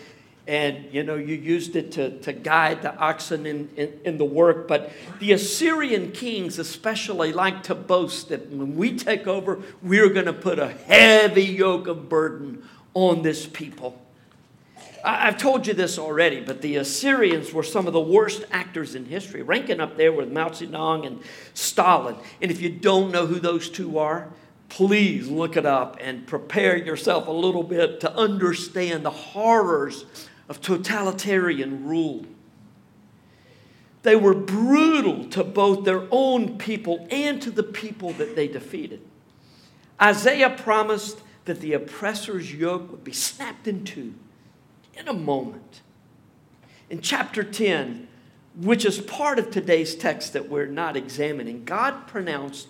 and 0.45 0.85
you 0.91 1.03
know 1.03 1.15
you 1.15 1.35
used 1.35 1.75
it 1.75 1.93
to, 1.93 2.19
to 2.19 2.33
guide 2.33 2.81
the 2.81 2.93
oxen 2.97 3.45
in, 3.45 3.69
in, 3.77 3.99
in, 4.03 4.17
the 4.17 4.25
work 4.25 4.67
but 4.67 4.91
the 5.19 5.31
assyrian 5.31 6.11
kings 6.11 6.59
especially 6.59 7.31
like 7.31 7.63
to 7.63 7.73
boast 7.73 8.29
that 8.29 8.49
when 8.49 8.75
we 8.75 8.97
take 8.97 9.25
over 9.25 9.61
we're 9.81 10.09
going 10.09 10.25
to 10.25 10.33
put 10.33 10.59
a 10.59 10.69
heavy 10.69 11.45
yoke 11.45 11.87
of 11.87 12.09
burden 12.09 12.67
on 12.93 13.21
this 13.21 13.47
people. 13.47 13.99
I, 15.03 15.27
i've 15.27 15.37
told 15.37 15.65
you 15.65 15.73
this 15.73 15.97
already 15.97 16.41
but 16.41 16.61
the 16.61 16.75
assyrians 16.75 17.53
were 17.53 17.63
some 17.63 17.87
of 17.87 17.93
the 17.93 18.01
worst 18.01 18.43
actors 18.51 18.95
in 18.95 19.05
history 19.05 19.41
ranking 19.43 19.79
up 19.79 19.95
there 19.95 20.11
with 20.11 20.29
mao 20.29 20.49
zedong 20.49 21.07
and 21.07 21.21
stalin. 21.53 22.17
And 22.41 22.51
if 22.51 22.61
you 22.61 22.69
don't 22.69 23.11
know 23.11 23.25
who 23.27 23.39
those 23.39 23.69
two 23.69 23.97
are 23.97 24.27
please 24.67 25.29
look 25.29 25.55
it 25.55 25.67
up 25.67 25.97
and 26.01 26.25
prepare 26.25 26.75
yourself 26.75 27.27
a 27.27 27.31
little 27.31 27.61
bit 27.61 27.99
to 27.99 28.11
understand 28.17 29.05
the 29.05 29.11
horrors 29.11 30.05
of 30.53 30.61
totalitarian 30.61 31.83
rule. 31.83 32.27
They 34.03 34.15
were 34.15 34.35
brutal 34.35 35.25
to 35.29 35.43
both 35.43 35.83
their 35.83 36.03
own 36.11 36.59
people 36.59 37.07
and 37.09 37.41
to 37.41 37.49
the 37.49 37.63
people 37.63 38.13
that 38.13 38.35
they 38.35 38.47
defeated. 38.47 39.01
Isaiah 39.99 40.51
promised 40.51 41.21
that 41.45 41.59
the 41.59 41.73
oppressor's 41.73 42.53
yoke 42.53 42.91
would 42.91 43.03
be 43.03 43.13
snapped 43.13 43.67
in 43.67 43.83
two 43.83 44.13
in 44.93 45.07
a 45.07 45.13
moment. 45.13 45.81
In 46.87 47.01
chapter 47.01 47.43
10, 47.43 48.07
which 48.55 48.85
is 48.85 48.99
part 48.99 49.39
of 49.39 49.49
today's 49.49 49.95
text 49.95 50.33
that 50.33 50.49
we're 50.49 50.67
not 50.67 50.95
examining, 50.95 51.65
God 51.65 52.05
pronounced 52.05 52.67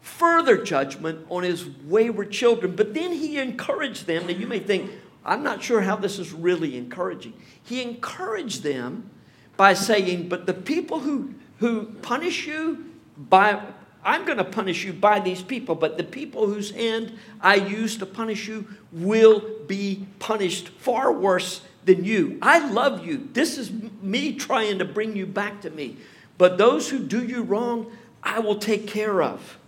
further 0.00 0.56
judgment 0.64 1.26
on 1.28 1.42
his 1.42 1.68
wayward 1.84 2.30
children, 2.30 2.74
but 2.74 2.94
then 2.94 3.12
he 3.12 3.38
encouraged 3.38 4.06
them. 4.06 4.26
Now, 4.26 4.32
you 4.32 4.46
may 4.46 4.60
think, 4.60 4.90
I'm 5.24 5.42
not 5.42 5.62
sure 5.62 5.80
how 5.80 5.96
this 5.96 6.18
is 6.18 6.32
really 6.32 6.76
encouraging. 6.76 7.34
He 7.62 7.82
encouraged 7.82 8.62
them 8.62 9.10
by 9.56 9.74
saying, 9.74 10.28
But 10.28 10.46
the 10.46 10.54
people 10.54 11.00
who, 11.00 11.34
who 11.58 11.86
punish 12.02 12.46
you 12.46 12.86
by, 13.16 13.62
I'm 14.04 14.24
going 14.24 14.38
to 14.38 14.44
punish 14.44 14.84
you 14.84 14.92
by 14.92 15.20
these 15.20 15.42
people, 15.42 15.74
but 15.74 15.96
the 15.96 16.04
people 16.04 16.46
whose 16.46 16.72
hand 16.72 17.16
I 17.40 17.54
use 17.56 17.96
to 17.98 18.06
punish 18.06 18.48
you 18.48 18.66
will 18.90 19.42
be 19.66 20.06
punished 20.18 20.70
far 20.70 21.12
worse 21.12 21.62
than 21.84 22.04
you. 22.04 22.38
I 22.42 22.68
love 22.70 23.06
you. 23.06 23.28
This 23.32 23.58
is 23.58 23.70
me 24.00 24.34
trying 24.34 24.78
to 24.78 24.84
bring 24.84 25.16
you 25.16 25.26
back 25.26 25.60
to 25.62 25.70
me. 25.70 25.96
But 26.38 26.58
those 26.58 26.90
who 26.90 26.98
do 26.98 27.24
you 27.24 27.42
wrong, 27.42 27.92
I 28.22 28.40
will 28.40 28.58
take 28.58 28.86
care 28.86 29.22
of. 29.22 29.58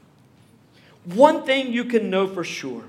One 1.04 1.44
thing 1.44 1.72
you 1.72 1.84
can 1.84 2.10
know 2.10 2.26
for 2.26 2.42
sure 2.42 2.84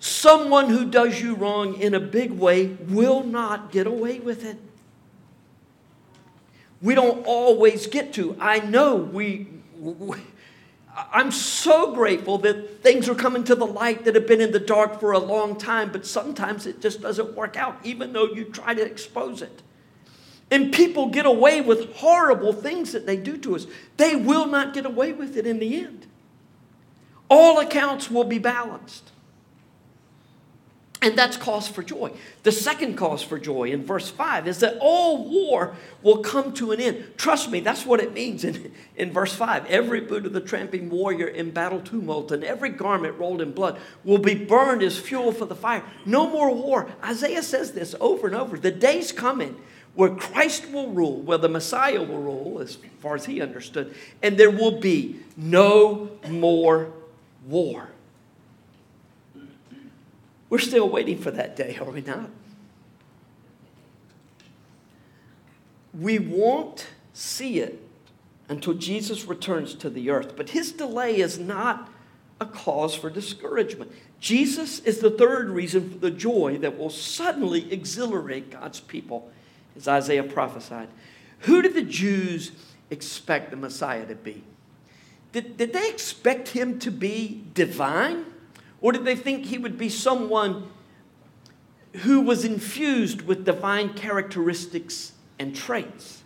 Someone 0.00 0.68
who 0.68 0.88
does 0.88 1.20
you 1.20 1.34
wrong 1.34 1.80
in 1.80 1.94
a 1.94 2.00
big 2.00 2.30
way 2.30 2.66
will 2.88 3.24
not 3.24 3.72
get 3.72 3.86
away 3.86 4.20
with 4.20 4.44
it. 4.44 4.56
We 6.80 6.94
don't 6.94 7.26
always 7.26 7.86
get 7.88 8.12
to. 8.14 8.36
I 8.38 8.60
know 8.60 8.96
we, 8.96 9.48
we 9.76 10.18
I'm 11.12 11.30
so 11.30 11.94
grateful 11.94 12.38
that 12.38 12.82
things 12.82 13.08
are 13.08 13.14
coming 13.14 13.44
to 13.44 13.54
the 13.54 13.66
light 13.66 14.04
that 14.04 14.14
have 14.14 14.26
been 14.26 14.40
in 14.40 14.52
the 14.52 14.58
dark 14.58 14.98
for 14.98 15.12
a 15.12 15.18
long 15.18 15.56
time, 15.56 15.92
but 15.92 16.06
sometimes 16.06 16.66
it 16.66 16.80
just 16.80 17.00
doesn't 17.00 17.34
work 17.34 17.56
out, 17.56 17.78
even 17.84 18.12
though 18.12 18.26
you 18.26 18.44
try 18.44 18.74
to 18.74 18.82
expose 18.82 19.42
it. 19.42 19.62
And 20.50 20.72
people 20.72 21.08
get 21.08 21.26
away 21.26 21.60
with 21.60 21.94
horrible 21.96 22.52
things 22.52 22.92
that 22.92 23.06
they 23.06 23.16
do 23.16 23.36
to 23.38 23.54
us. 23.54 23.66
They 23.96 24.16
will 24.16 24.46
not 24.46 24.74
get 24.74 24.86
away 24.86 25.12
with 25.12 25.36
it 25.36 25.46
in 25.46 25.58
the 25.58 25.80
end. 25.80 26.06
All 27.28 27.60
accounts 27.60 28.10
will 28.10 28.24
be 28.24 28.38
balanced. 28.38 29.12
And 31.00 31.16
that's 31.16 31.36
cause 31.36 31.68
for 31.68 31.84
joy. 31.84 32.10
The 32.42 32.50
second 32.50 32.96
cause 32.96 33.22
for 33.22 33.38
joy 33.38 33.70
in 33.70 33.84
verse 33.84 34.10
5 34.10 34.48
is 34.48 34.58
that 34.60 34.78
all 34.80 35.30
war 35.30 35.76
will 36.02 36.18
come 36.18 36.52
to 36.54 36.72
an 36.72 36.80
end. 36.80 37.12
Trust 37.16 37.52
me, 37.52 37.60
that's 37.60 37.86
what 37.86 38.00
it 38.00 38.12
means 38.12 38.42
in, 38.42 38.72
in 38.96 39.12
verse 39.12 39.32
5. 39.32 39.66
Every 39.66 40.00
boot 40.00 40.26
of 40.26 40.32
the 40.32 40.40
tramping 40.40 40.90
warrior 40.90 41.28
in 41.28 41.52
battle 41.52 41.80
tumult 41.80 42.32
and 42.32 42.42
every 42.42 42.70
garment 42.70 43.16
rolled 43.16 43.40
in 43.40 43.52
blood 43.52 43.78
will 44.02 44.18
be 44.18 44.34
burned 44.34 44.82
as 44.82 44.98
fuel 44.98 45.30
for 45.30 45.44
the 45.44 45.54
fire. 45.54 45.84
No 46.04 46.28
more 46.28 46.52
war. 46.52 46.90
Isaiah 47.04 47.44
says 47.44 47.72
this 47.72 47.94
over 48.00 48.26
and 48.26 48.34
over. 48.34 48.58
The 48.58 48.72
day's 48.72 49.12
coming 49.12 49.56
where 49.94 50.10
Christ 50.10 50.70
will 50.70 50.90
rule, 50.90 51.20
where 51.22 51.38
the 51.38 51.48
Messiah 51.48 52.02
will 52.02 52.22
rule, 52.22 52.60
as 52.60 52.76
far 53.00 53.14
as 53.14 53.24
he 53.24 53.40
understood, 53.40 53.94
and 54.22 54.36
there 54.36 54.50
will 54.50 54.80
be 54.80 55.20
no 55.36 56.10
more 56.28 56.92
war. 57.46 57.88
We're 60.50 60.58
still 60.58 60.88
waiting 60.88 61.18
for 61.18 61.30
that 61.30 61.56
day, 61.56 61.76
are 61.80 61.90
we 61.90 62.00
not? 62.00 62.30
We 65.92 66.18
won't 66.18 66.86
see 67.12 67.60
it 67.60 67.82
until 68.48 68.74
Jesus 68.74 69.26
returns 69.26 69.74
to 69.74 69.90
the 69.90 70.10
earth. 70.10 70.36
But 70.36 70.50
his 70.50 70.72
delay 70.72 71.20
is 71.20 71.38
not 71.38 71.90
a 72.40 72.46
cause 72.46 72.94
for 72.94 73.10
discouragement. 73.10 73.92
Jesus 74.20 74.78
is 74.80 75.00
the 75.00 75.10
third 75.10 75.50
reason 75.50 75.90
for 75.90 75.98
the 75.98 76.10
joy 76.10 76.58
that 76.58 76.78
will 76.78 76.90
suddenly 76.90 77.70
exhilarate 77.72 78.50
God's 78.50 78.80
people, 78.80 79.30
as 79.76 79.88
Isaiah 79.88 80.22
prophesied. 80.22 80.88
Who 81.40 81.62
did 81.62 81.74
the 81.74 81.82
Jews 81.82 82.52
expect 82.90 83.50
the 83.50 83.56
Messiah 83.56 84.06
to 84.06 84.14
be? 84.14 84.44
Did, 85.32 85.56
did 85.56 85.72
they 85.72 85.88
expect 85.88 86.48
him 86.48 86.78
to 86.80 86.90
be 86.90 87.44
divine? 87.54 88.24
Or 88.80 88.92
did 88.92 89.04
they 89.04 89.16
think 89.16 89.46
he 89.46 89.58
would 89.58 89.76
be 89.76 89.88
someone 89.88 90.70
who 91.98 92.20
was 92.20 92.44
infused 92.44 93.22
with 93.22 93.44
divine 93.44 93.94
characteristics 93.94 95.12
and 95.38 95.54
traits? 95.54 96.22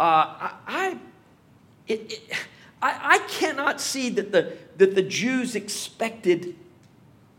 Uh, 0.00 0.02
I, 0.02 0.54
I, 0.66 0.98
it, 1.86 2.12
it, 2.12 2.22
I, 2.80 3.00
I 3.02 3.18
cannot 3.28 3.80
see 3.80 4.08
that 4.10 4.32
the, 4.32 4.56
that 4.76 4.94
the 4.94 5.02
Jews 5.02 5.54
expected 5.54 6.54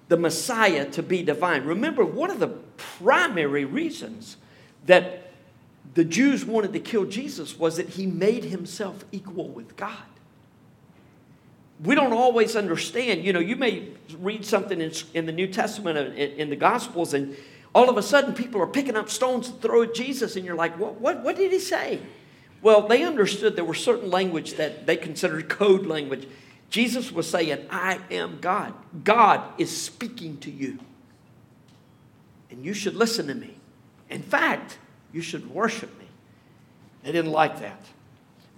the 0.07 0.17
Messiah 0.17 0.89
to 0.91 1.03
be 1.03 1.23
divine. 1.23 1.63
Remember, 1.63 2.03
one 2.03 2.31
of 2.31 2.39
the 2.39 2.49
primary 2.77 3.65
reasons 3.65 4.37
that 4.85 5.31
the 5.93 6.03
Jews 6.03 6.45
wanted 6.45 6.73
to 6.73 6.79
kill 6.79 7.05
Jesus 7.05 7.57
was 7.57 7.77
that 7.77 7.89
he 7.89 8.05
made 8.05 8.45
himself 8.45 9.05
equal 9.11 9.47
with 9.47 9.75
God. 9.77 9.97
We 11.83 11.95
don't 11.95 12.13
always 12.13 12.55
understand. 12.55 13.23
You 13.23 13.33
know, 13.33 13.39
you 13.39 13.55
may 13.55 13.89
read 14.19 14.45
something 14.45 14.81
in, 14.81 14.91
in 15.13 15.25
the 15.25 15.31
New 15.31 15.47
Testament, 15.47 15.97
in, 15.97 16.31
in 16.31 16.49
the 16.49 16.55
Gospels, 16.55 17.13
and 17.13 17.35
all 17.73 17.89
of 17.89 17.97
a 17.97 18.03
sudden 18.03 18.33
people 18.33 18.61
are 18.61 18.67
picking 18.67 18.97
up 18.97 19.09
stones 19.09 19.49
to 19.49 19.53
throw 19.53 19.83
at 19.83 19.93
Jesus, 19.93 20.35
and 20.35 20.45
you're 20.45 20.55
like, 20.55 20.77
what, 20.77 20.99
what, 20.99 21.23
what 21.23 21.35
did 21.35 21.51
he 21.51 21.59
say? 21.59 22.01
Well, 22.61 22.87
they 22.87 23.03
understood 23.03 23.55
there 23.55 23.63
were 23.63 23.73
certain 23.73 24.09
language 24.09 24.55
that 24.55 24.85
they 24.85 24.97
considered 24.97 25.47
code 25.47 25.85
language. 25.85 26.27
Jesus 26.69 27.11
was 27.11 27.29
saying, 27.29 27.65
I 27.69 27.99
am 28.11 28.39
God. 28.41 28.73
God 29.03 29.41
is 29.57 29.75
speaking 29.75 30.37
to 30.39 30.51
you. 30.51 30.79
And 32.51 32.65
you 32.65 32.73
should 32.73 32.95
listen 32.95 33.27
to 33.27 33.35
me. 33.35 33.55
In 34.09 34.21
fact, 34.21 34.77
you 35.13 35.21
should 35.21 35.49
worship 35.49 35.97
me. 35.99 36.07
They 37.03 37.11
didn't 37.11 37.31
like 37.31 37.61
that. 37.61 37.85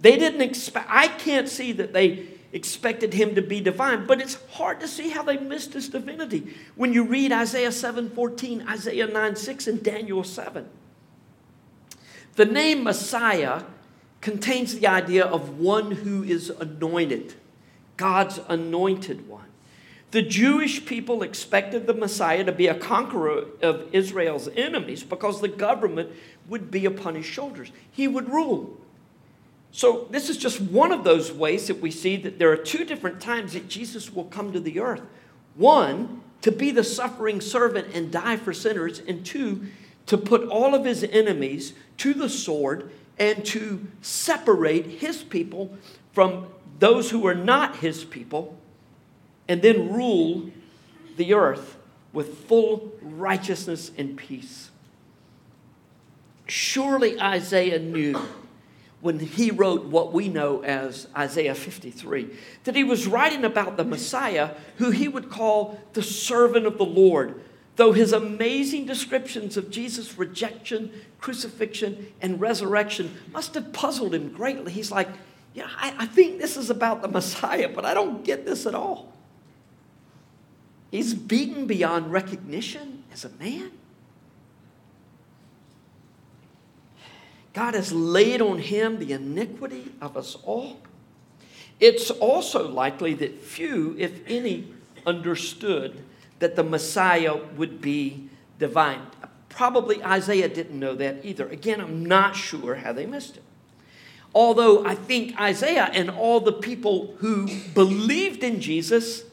They 0.00 0.16
didn't 0.16 0.42
expect, 0.42 0.88
I 0.90 1.06
can't 1.06 1.48
see 1.48 1.72
that 1.72 1.92
they 1.92 2.26
expected 2.52 3.14
him 3.14 3.34
to 3.34 3.42
be 3.42 3.60
divine, 3.60 4.06
but 4.06 4.20
it's 4.20 4.38
hard 4.52 4.80
to 4.80 4.88
see 4.88 5.08
how 5.08 5.22
they 5.22 5.38
missed 5.38 5.72
his 5.72 5.88
divinity 5.88 6.54
when 6.76 6.92
you 6.92 7.04
read 7.04 7.32
Isaiah 7.32 7.72
7:14, 7.72 8.68
Isaiah 8.68 9.06
9 9.06 9.36
6, 9.36 9.66
and 9.66 9.82
Daniel 9.82 10.22
7. 10.22 10.68
The 12.36 12.44
name 12.44 12.84
Messiah 12.84 13.64
contains 14.20 14.78
the 14.78 14.86
idea 14.86 15.24
of 15.24 15.58
one 15.58 15.90
who 15.90 16.22
is 16.22 16.50
anointed, 16.50 17.34
God's 17.96 18.40
anointed 18.48 19.28
one. 19.28 19.46
The 20.12 20.22
Jewish 20.22 20.84
people 20.84 21.22
expected 21.22 21.86
the 21.86 21.94
Messiah 21.94 22.44
to 22.44 22.52
be 22.52 22.66
a 22.66 22.74
conqueror 22.74 23.46
of 23.62 23.88
Israel's 23.94 24.46
enemies 24.48 25.02
because 25.02 25.40
the 25.40 25.48
government 25.48 26.10
would 26.48 26.70
be 26.70 26.84
upon 26.84 27.14
his 27.14 27.24
shoulders. 27.24 27.72
He 27.90 28.06
would 28.06 28.28
rule. 28.28 28.78
So, 29.74 30.06
this 30.10 30.28
is 30.28 30.36
just 30.36 30.60
one 30.60 30.92
of 30.92 31.02
those 31.02 31.32
ways 31.32 31.66
that 31.66 31.80
we 31.80 31.90
see 31.90 32.16
that 32.18 32.38
there 32.38 32.52
are 32.52 32.58
two 32.58 32.84
different 32.84 33.22
times 33.22 33.54
that 33.54 33.68
Jesus 33.68 34.12
will 34.12 34.26
come 34.26 34.52
to 34.52 34.60
the 34.60 34.80
earth. 34.80 35.00
One, 35.54 36.20
to 36.42 36.52
be 36.52 36.70
the 36.70 36.84
suffering 36.84 37.40
servant 37.40 37.88
and 37.94 38.12
die 38.12 38.36
for 38.36 38.52
sinners, 38.52 39.00
and 39.00 39.24
two, 39.24 39.66
to 40.06 40.18
put 40.18 40.46
all 40.48 40.74
of 40.74 40.84
his 40.84 41.02
enemies 41.04 41.72
to 41.98 42.12
the 42.12 42.28
sword 42.28 42.90
and 43.18 43.44
to 43.46 43.86
separate 44.02 44.86
his 44.86 45.22
people 45.22 45.74
from 46.12 46.48
those 46.78 47.10
who 47.10 47.26
are 47.26 47.34
not 47.34 47.76
his 47.76 48.04
people, 48.04 48.58
and 49.48 49.62
then 49.62 49.90
rule 49.90 50.50
the 51.16 51.32
earth 51.32 51.78
with 52.12 52.38
full 52.46 52.92
righteousness 53.00 53.90
and 53.96 54.18
peace. 54.18 54.70
Surely 56.46 57.18
Isaiah 57.18 57.78
knew 57.78 58.20
when 59.02 59.18
he 59.18 59.50
wrote 59.50 59.84
what 59.84 60.12
we 60.12 60.28
know 60.28 60.62
as 60.62 61.08
Isaiah 61.14 61.54
53 61.54 62.30
that 62.64 62.74
he 62.74 62.84
was 62.84 63.06
writing 63.06 63.44
about 63.44 63.76
the 63.76 63.84
Messiah 63.84 64.52
who 64.76 64.90
he 64.90 65.08
would 65.08 65.28
call 65.28 65.78
the 65.92 66.02
servant 66.02 66.66
of 66.66 66.78
the 66.78 66.84
Lord 66.84 67.42
Though 67.76 67.92
his 67.92 68.12
amazing 68.12 68.86
descriptions 68.86 69.56
of 69.56 69.70
Jesus' 69.70 70.18
rejection, 70.18 70.92
crucifixion, 71.20 72.12
and 72.20 72.40
resurrection 72.40 73.16
must 73.32 73.54
have 73.54 73.72
puzzled 73.72 74.14
him 74.14 74.30
greatly, 74.30 74.72
he's 74.72 74.90
like, 74.90 75.08
Yeah, 75.54 75.68
I, 75.76 75.94
I 76.00 76.06
think 76.06 76.38
this 76.38 76.56
is 76.56 76.68
about 76.68 77.00
the 77.00 77.08
Messiah, 77.08 77.70
but 77.74 77.84
I 77.84 77.94
don't 77.94 78.24
get 78.24 78.44
this 78.44 78.66
at 78.66 78.74
all. 78.74 79.12
He's 80.90 81.14
beaten 81.14 81.66
beyond 81.66 82.12
recognition 82.12 83.04
as 83.10 83.24
a 83.24 83.30
man. 83.30 83.70
God 87.52 87.74
has 87.74 87.92
laid 87.92 88.40
on 88.40 88.58
him 88.58 88.98
the 88.98 89.12
iniquity 89.12 89.92
of 90.00 90.16
us 90.16 90.36
all. 90.44 90.80
It's 91.80 92.10
also 92.10 92.68
likely 92.68 93.14
that 93.14 93.40
few, 93.40 93.94
if 93.98 94.20
any, 94.26 94.72
understood 95.04 96.02
that 96.38 96.56
the 96.56 96.62
Messiah 96.62 97.36
would 97.56 97.80
be 97.80 98.28
divine. 98.58 99.00
Probably 99.48 100.02
Isaiah 100.02 100.48
didn't 100.48 100.78
know 100.78 100.94
that 100.94 101.24
either. 101.24 101.48
Again, 101.48 101.80
I'm 101.80 102.06
not 102.06 102.36
sure 102.36 102.76
how 102.76 102.92
they 102.92 103.04
missed 103.04 103.36
it. 103.36 103.42
Although 104.34 104.86
I 104.86 104.94
think 104.94 105.38
Isaiah 105.38 105.90
and 105.92 106.08
all 106.08 106.40
the 106.40 106.52
people 106.52 107.14
who 107.18 107.48
believed 107.74 108.42
in 108.42 108.60
Jesus 108.60 109.24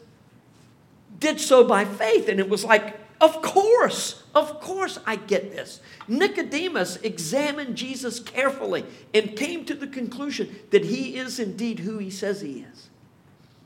did 1.20 1.40
so 1.40 1.64
by 1.64 1.86
faith. 1.86 2.28
And 2.28 2.40
it 2.40 2.50
was 2.50 2.66
like, 2.66 2.99
of 3.22 3.42
course, 3.42 4.24
of 4.34 4.62
course 4.62 5.00
I 5.06 5.16
get 5.18 5.52
this. 5.52 5.82
Nicodemus 6.08 6.98
examined 6.98 7.76
Jesus 7.76 8.20
carefully 8.20 8.86
and 9.14 9.36
came 9.36 9.66
to 9.66 9.74
the 9.74 9.88
conclusion 9.88 10.56
that 10.72 10.86
he 10.86 11.18
is 11.18 11.40
indeed 11.40 11.80
who 11.80 11.98
he 11.98 12.10
says 12.10 12.42
he 12.42 12.66
is. 12.72 12.90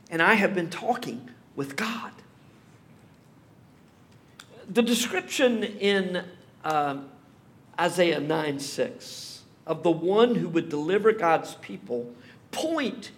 And 0.09 0.21
I 0.21 0.35
have 0.35 0.55
been 0.55 0.69
talking 0.69 1.29
with 1.55 1.75
God 1.75 2.11
the 4.69 4.81
description 4.81 5.63
in 5.63 6.23
um, 6.63 7.09
Isaiah 7.79 8.19
9 8.19 8.59
6 8.59 9.41
of 9.65 9.83
the 9.83 9.91
one 9.91 10.35
who 10.35 10.49
would 10.49 10.69
deliver 10.69 11.11
God's 11.11 11.55
people 11.55 12.13
point 12.51 13.11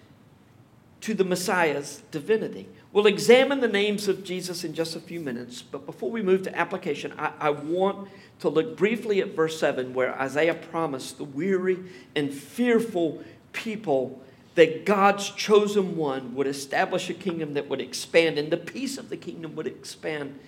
to 1.02 1.13
the 1.13 1.24
Messiah's 1.24 2.04
divinity. 2.12 2.67
We'll 2.96 3.08
examine 3.08 3.60
the 3.60 3.68
names 3.68 4.08
of 4.08 4.24
Jesus 4.24 4.64
in 4.64 4.74
just 4.74 4.96
a 4.96 5.02
few 5.02 5.20
minutes, 5.20 5.62
but 5.62 5.86
before 5.86 6.10
we 6.10 6.22
move 6.22 6.44
to 6.44 6.58
application, 6.58 7.12
I, 7.18 7.34
I 7.42 7.50
want 7.50 8.08
to 8.40 8.48
look 8.48 8.78
briefly 8.78 9.20
at 9.20 9.36
verse 9.36 9.60
7, 9.60 9.94
where 9.94 10.18
Isaiah 10.18 10.54
promised 10.54 11.18
the 11.18 11.26
weary 11.26 11.78
and 12.16 12.34
fearful 12.34 13.22
people 13.52 14.24
that 14.56 14.86
God's 14.86 15.30
chosen 15.30 15.98
one 15.98 16.36
would 16.36 16.48
establish 16.48 17.10
a 17.10 17.14
kingdom 17.14 17.54
that 17.56 17.68
would 17.68 17.82
expand, 17.82 18.38
and 18.38 18.50
the 18.50 18.56
peace 18.56 18.98
of 18.98 19.10
the 19.10 19.18
kingdom 19.18 19.58
would 19.58 19.68
expand 19.68 20.40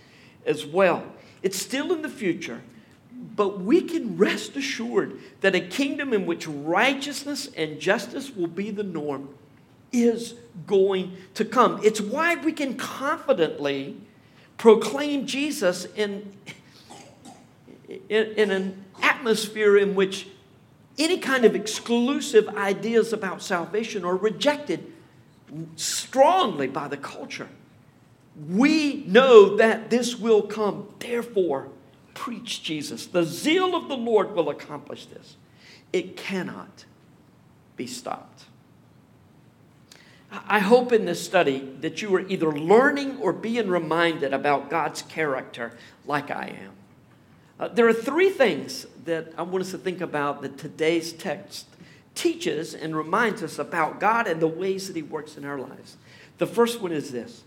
as 0.45 0.65
well. 0.65 1.03
It's 1.43 1.61
still 1.61 1.91
in 1.91 2.01
the 2.01 2.07
future, 2.07 2.61
but 3.11 3.59
we 3.59 3.81
can 3.81 4.15
rest 4.15 4.55
assured 4.55 5.19
that 5.41 5.53
a 5.53 5.59
kingdom 5.59 6.13
in 6.13 6.25
which 6.25 6.47
righteousness 6.47 7.49
and 7.57 7.81
justice 7.81 8.33
will 8.33 8.47
be 8.47 8.71
the 8.71 8.83
norm 8.83 9.35
is 9.91 10.35
going 10.65 11.17
to 11.35 11.45
come. 11.45 11.79
It's 11.83 12.01
why 12.01 12.35
we 12.35 12.51
can 12.51 12.75
confidently 12.75 13.97
proclaim 14.57 15.25
Jesus 15.27 15.85
in, 15.95 16.31
in, 18.09 18.25
in, 18.25 18.51
an 18.51 18.85
atmosphere 19.01 19.77
in 19.77 19.93
which 19.95 20.27
any 20.97 21.19
kind 21.19 21.45
of 21.45 21.55
exclusive 21.55 22.47
ideas 22.49 23.13
about 23.13 23.41
salvation 23.41 24.03
are 24.03 24.15
rejected 24.15 24.91
strongly 25.75 26.67
by 26.67 26.87
the 26.87 26.97
culture. 26.97 27.49
We 28.49 29.03
know 29.07 29.55
that 29.57 29.89
this 29.89 30.17
will 30.17 30.41
come. 30.41 30.87
Therefore, 30.99 31.69
preach 32.13 32.63
Jesus. 32.63 33.05
The 33.05 33.23
zeal 33.23 33.75
of 33.75 33.87
the 33.87 33.97
Lord 33.97 34.35
will 34.35 34.49
accomplish 34.49 35.05
this. 35.05 35.37
It 35.93 36.17
cannot 36.17 36.85
be 37.75 37.87
stopped. 37.87 38.45
I 40.31 40.59
hope 40.59 40.91
in 40.91 41.05
this 41.05 41.23
study 41.23 41.59
that 41.81 42.01
you 42.01 42.13
are 42.15 42.27
either 42.27 42.51
learning 42.51 43.17
or 43.19 43.31
being 43.31 43.69
reminded 43.69 44.33
about 44.33 44.69
God's 44.69 45.01
character 45.01 45.71
like 46.05 46.29
I 46.29 46.47
am. 46.47 46.71
Uh, 47.59 47.67
there 47.69 47.87
are 47.87 47.93
three 47.93 48.29
things 48.29 48.85
that 49.05 49.33
I 49.37 49.41
want 49.43 49.63
us 49.63 49.71
to 49.71 49.77
think 49.77 50.01
about 50.01 50.41
that 50.41 50.57
today's 50.57 51.13
text 51.13 51.65
teaches 52.13 52.73
and 52.73 52.95
reminds 52.95 53.41
us 53.41 53.57
about 53.57 53.99
God 53.99 54.27
and 54.27 54.41
the 54.41 54.47
ways 54.47 54.87
that 54.87 54.95
He 54.95 55.01
works 55.01 55.37
in 55.37 55.45
our 55.45 55.57
lives. 55.57 55.97
The 56.39 56.47
first 56.47 56.81
one 56.81 56.91
is 56.91 57.11
this 57.11 57.43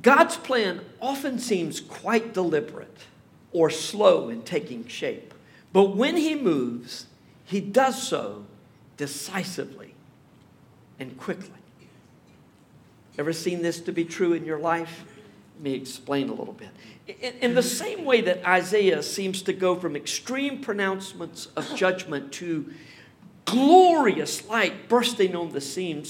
God's 0.00 0.36
plan 0.36 0.80
often 1.00 1.38
seems 1.38 1.80
quite 1.80 2.34
deliberate 2.34 3.06
or 3.52 3.70
slow 3.70 4.28
in 4.28 4.42
taking 4.42 4.86
shape, 4.88 5.32
but 5.72 5.96
when 5.96 6.16
He 6.16 6.34
moves, 6.34 7.06
He 7.44 7.60
does 7.60 8.02
so 8.02 8.46
decisively 8.96 9.91
and 11.02 11.18
quickly. 11.18 11.50
Ever 13.18 13.32
seen 13.32 13.60
this 13.60 13.80
to 13.80 13.92
be 13.92 14.04
true 14.04 14.32
in 14.32 14.46
your 14.46 14.58
life? 14.58 15.04
Let 15.56 15.64
me 15.64 15.74
explain 15.74 16.30
a 16.30 16.32
little 16.32 16.54
bit. 16.54 16.70
In, 17.20 17.34
in, 17.40 17.54
the 17.54 17.62
same 17.62 18.04
way 18.04 18.22
that 18.22 18.46
Isaiah 18.46 19.02
seems 19.02 19.42
to 19.42 19.52
go 19.52 19.74
from 19.74 19.96
extreme 19.96 20.60
pronouncements 20.60 21.46
of 21.56 21.74
judgment 21.74 22.32
to 22.34 22.72
glorious 23.44 24.48
light 24.48 24.88
bursting 24.88 25.36
on 25.36 25.50
the 25.50 25.60
scene, 25.60 26.04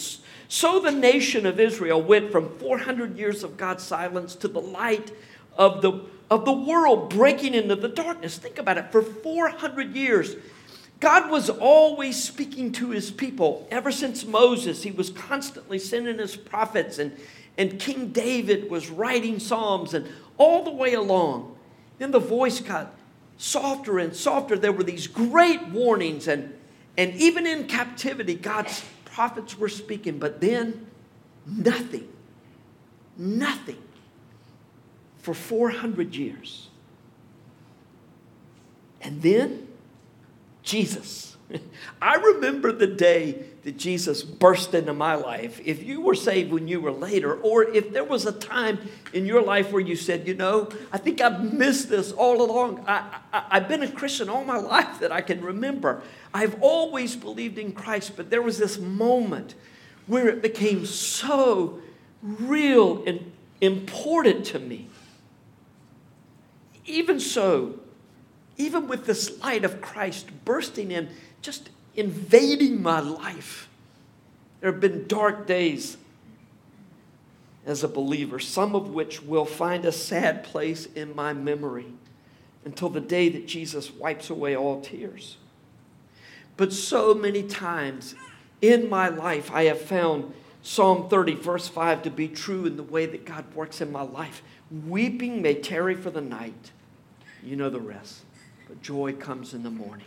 so 0.48 0.78
the 0.78 0.92
nation 0.92 1.46
of 1.46 1.58
Israel 1.58 2.00
went 2.00 2.30
from 2.30 2.50
400 2.58 3.18
years 3.18 3.42
of 3.42 3.56
God's 3.56 3.82
silence 3.82 4.36
to 4.36 4.48
the 4.48 4.60
light 4.60 5.10
of 5.56 5.80
the, 5.82 6.02
of 6.30 6.44
the 6.44 6.52
world 6.52 7.10
breaking 7.10 7.54
into 7.54 7.74
the 7.74 7.88
darkness. 7.88 8.38
Think 8.38 8.58
about 8.58 8.78
it. 8.78 8.92
For 8.92 9.02
400 9.02 9.96
years, 9.96 10.36
God 11.02 11.32
was 11.32 11.50
always 11.50 12.22
speaking 12.22 12.70
to 12.74 12.90
his 12.90 13.10
people. 13.10 13.66
Ever 13.72 13.90
since 13.90 14.24
Moses, 14.24 14.84
he 14.84 14.92
was 14.92 15.10
constantly 15.10 15.80
sending 15.80 16.20
his 16.20 16.36
prophets 16.36 17.00
and, 17.00 17.16
and 17.58 17.76
King 17.80 18.12
David 18.12 18.70
was 18.70 18.88
writing 18.88 19.40
Psalms, 19.40 19.94
and 19.94 20.08
all 20.38 20.62
the 20.62 20.70
way 20.70 20.94
along, 20.94 21.56
then 21.98 22.12
the 22.12 22.20
voice 22.20 22.60
got 22.60 22.94
softer 23.36 23.98
and 23.98 24.14
softer. 24.14 24.56
There 24.56 24.70
were 24.70 24.84
these 24.84 25.08
great 25.08 25.66
warnings, 25.70 26.28
and, 26.28 26.56
and 26.96 27.12
even 27.16 27.48
in 27.48 27.66
captivity, 27.66 28.36
God's 28.36 28.84
prophets 29.04 29.58
were 29.58 29.68
speaking, 29.68 30.20
but 30.20 30.40
then 30.40 30.86
nothing, 31.44 32.06
nothing 33.16 33.82
for 35.18 35.34
400 35.34 36.14
years. 36.14 36.68
And 39.00 39.20
then 39.20 39.66
Jesus. 40.62 41.36
I 42.02 42.16
remember 42.16 42.72
the 42.72 42.86
day 42.86 43.44
that 43.62 43.76
Jesus 43.76 44.22
burst 44.22 44.74
into 44.74 44.92
my 44.92 45.14
life. 45.14 45.60
If 45.64 45.82
you 45.82 46.00
were 46.00 46.14
saved 46.14 46.52
when 46.52 46.66
you 46.66 46.80
were 46.80 46.90
later, 46.90 47.34
or 47.34 47.62
if 47.64 47.92
there 47.92 48.04
was 48.04 48.26
a 48.26 48.32
time 48.32 48.78
in 49.12 49.24
your 49.24 49.42
life 49.42 49.70
where 49.70 49.80
you 49.80 49.94
said, 49.94 50.26
you 50.26 50.34
know, 50.34 50.68
I 50.92 50.98
think 50.98 51.20
I've 51.20 51.52
missed 51.52 51.88
this 51.88 52.10
all 52.10 52.42
along. 52.42 52.84
I, 52.88 53.20
I, 53.32 53.60
have 53.60 53.68
been 53.68 53.82
a 53.82 53.90
Christian 53.90 54.28
all 54.28 54.44
my 54.44 54.56
life 54.58 55.00
that 55.00 55.12
I 55.12 55.20
can 55.20 55.40
remember. 55.42 56.02
I've 56.34 56.60
always 56.60 57.14
believed 57.14 57.58
in 57.58 57.72
Christ, 57.72 58.16
but 58.16 58.30
there 58.30 58.42
was 58.42 58.58
this 58.58 58.78
moment 58.78 59.54
where 60.06 60.28
it 60.28 60.42
became 60.42 60.84
so 60.84 61.80
real 62.22 63.04
and 63.06 63.32
important 63.60 64.44
to 64.46 64.58
me. 64.58 64.88
Even 66.84 67.20
so, 67.20 67.78
even 68.56 68.88
with 68.88 69.06
this 69.06 69.40
light 69.40 69.64
of 69.64 69.80
Christ 69.80 70.28
bursting 70.44 70.90
in, 70.90 71.08
just 71.40 71.70
invading 71.94 72.82
my 72.82 73.00
life, 73.00 73.68
there 74.60 74.70
have 74.70 74.80
been 74.80 75.06
dark 75.06 75.46
days 75.46 75.96
as 77.64 77.84
a 77.84 77.88
believer, 77.88 78.38
some 78.38 78.74
of 78.74 78.90
which 78.90 79.22
will 79.22 79.44
find 79.44 79.84
a 79.84 79.92
sad 79.92 80.44
place 80.44 80.86
in 80.86 81.14
my 81.14 81.32
memory 81.32 81.86
until 82.64 82.88
the 82.88 83.00
day 83.00 83.28
that 83.28 83.46
Jesus 83.46 83.92
wipes 83.92 84.30
away 84.30 84.56
all 84.56 84.80
tears. 84.80 85.36
But 86.56 86.72
so 86.72 87.14
many 87.14 87.42
times 87.42 88.14
in 88.60 88.88
my 88.88 89.08
life, 89.08 89.50
I 89.50 89.64
have 89.64 89.80
found 89.80 90.32
Psalm 90.62 91.08
30, 91.08 91.34
verse 91.34 91.66
5, 91.66 92.02
to 92.02 92.10
be 92.10 92.28
true 92.28 92.66
in 92.66 92.76
the 92.76 92.82
way 92.82 93.06
that 93.06 93.24
God 93.24 93.44
works 93.54 93.80
in 93.80 93.90
my 93.90 94.02
life. 94.02 94.42
Weeping 94.86 95.42
may 95.42 95.54
tarry 95.54 95.96
for 95.96 96.10
the 96.10 96.20
night. 96.20 96.70
You 97.42 97.56
know 97.56 97.68
the 97.68 97.80
rest. 97.80 98.22
But 98.72 98.80
joy 98.80 99.12
comes 99.12 99.52
in 99.52 99.64
the 99.64 99.70
morning. 99.70 100.06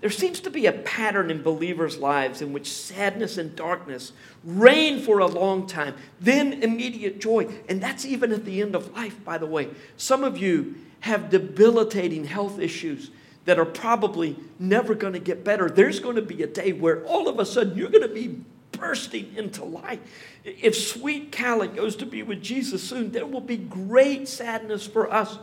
There 0.00 0.10
seems 0.10 0.40
to 0.40 0.50
be 0.50 0.66
a 0.66 0.72
pattern 0.72 1.30
in 1.30 1.40
believers' 1.40 1.96
lives 1.96 2.42
in 2.42 2.52
which 2.52 2.68
sadness 2.68 3.38
and 3.38 3.54
darkness 3.54 4.10
reign 4.42 5.00
for 5.00 5.20
a 5.20 5.26
long 5.26 5.68
time, 5.68 5.94
then 6.20 6.64
immediate 6.64 7.20
joy. 7.20 7.46
And 7.68 7.80
that's 7.80 8.04
even 8.04 8.32
at 8.32 8.44
the 8.44 8.60
end 8.60 8.74
of 8.74 8.92
life, 8.92 9.24
by 9.24 9.38
the 9.38 9.46
way. 9.46 9.68
Some 9.96 10.24
of 10.24 10.36
you 10.36 10.74
have 10.98 11.30
debilitating 11.30 12.24
health 12.24 12.58
issues 12.58 13.12
that 13.44 13.60
are 13.60 13.64
probably 13.64 14.36
never 14.58 14.96
going 14.96 15.12
to 15.12 15.20
get 15.20 15.44
better. 15.44 15.70
There's 15.70 16.00
going 16.00 16.16
to 16.16 16.22
be 16.22 16.42
a 16.42 16.48
day 16.48 16.72
where 16.72 17.04
all 17.04 17.28
of 17.28 17.38
a 17.38 17.46
sudden 17.46 17.78
you're 17.78 17.88
going 17.88 18.02
to 18.02 18.12
be 18.12 18.40
bursting 18.72 19.32
into 19.36 19.64
life. 19.64 20.00
If 20.42 20.74
sweet 20.74 21.30
Callie 21.30 21.68
goes 21.68 21.94
to 21.96 22.06
be 22.06 22.24
with 22.24 22.42
Jesus 22.42 22.82
soon, 22.82 23.12
there 23.12 23.26
will 23.26 23.40
be 23.40 23.58
great 23.58 24.26
sadness 24.26 24.88
for 24.88 25.12
us, 25.12 25.38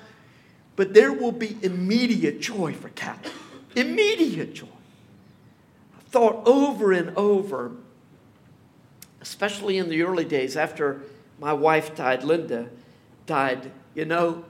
but 0.76 0.94
there 0.94 1.14
will 1.14 1.32
be 1.32 1.58
immediate 1.62 2.42
joy 2.42 2.74
for 2.74 2.90
Callie. 2.90 3.34
Immediate 3.76 4.54
joy. 4.54 4.68
I 5.98 6.02
thought 6.10 6.48
over 6.48 6.92
and 6.92 7.16
over, 7.18 7.72
especially 9.22 9.78
in 9.78 9.90
the 9.90 10.04
early 10.04 10.26
days 10.26 10.56
after 10.56 11.02
my 11.40 11.54
wife 11.54 11.96
died, 11.96 12.24
Linda 12.24 12.70
died, 13.26 13.72
you 13.94 14.06
know, 14.06 14.46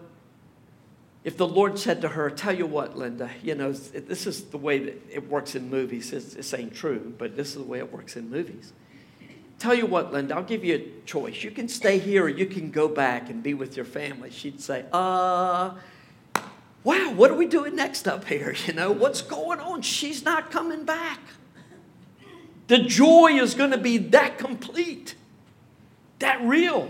if 1.23 1.37
the 1.37 1.47
Lord 1.47 1.79
said 1.79 2.01
to 2.01 2.09
her, 2.09 2.29
Tell 2.29 2.55
you 2.55 2.67
what, 2.67 2.95
Linda, 2.95 3.31
you 3.41 3.55
know, 3.55 3.71
this 3.71 4.27
is 4.27 4.43
the 4.45 4.59
way 4.59 4.77
that 4.77 5.01
it 5.11 5.27
works 5.27 5.55
in 5.55 5.71
movies. 5.71 6.13
It's, 6.13 6.35
this 6.35 6.53
ain't 6.53 6.75
true, 6.75 7.15
but 7.17 7.35
this 7.35 7.49
is 7.49 7.55
the 7.55 7.63
way 7.63 7.79
it 7.79 7.91
works 7.91 8.15
in 8.15 8.29
movies. 8.29 8.73
Tell 9.57 9.73
you 9.73 9.87
what, 9.87 10.13
Linda, 10.13 10.35
I'll 10.35 10.43
give 10.43 10.63
you 10.63 10.75
a 10.75 11.05
choice. 11.07 11.43
You 11.43 11.49
can 11.49 11.67
stay 11.67 11.97
here 11.97 12.25
or 12.25 12.29
you 12.29 12.45
can 12.45 12.69
go 12.69 12.87
back 12.87 13.31
and 13.31 13.41
be 13.41 13.55
with 13.55 13.75
your 13.75 13.85
family. 13.85 14.29
She'd 14.29 14.61
say, 14.61 14.85
Uh, 14.93 15.73
wow, 16.85 17.11
what 17.11 17.31
are 17.31 17.35
we 17.35 17.47
doing 17.47 17.75
next 17.75 18.07
up 18.07 18.25
here? 18.25 18.55
You 18.65 18.73
know, 18.73 18.91
what's 18.91 19.21
going 19.21 19.59
on? 19.59 19.81
She's 19.81 20.23
not 20.23 20.51
coming 20.51 20.85
back. 20.85 21.19
The 22.67 22.79
joy 22.79 23.33
is 23.33 23.53
going 23.53 23.71
to 23.71 23.77
be 23.77 23.97
that 23.97 24.37
complete, 24.37 25.15
that 26.19 26.41
real. 26.41 26.89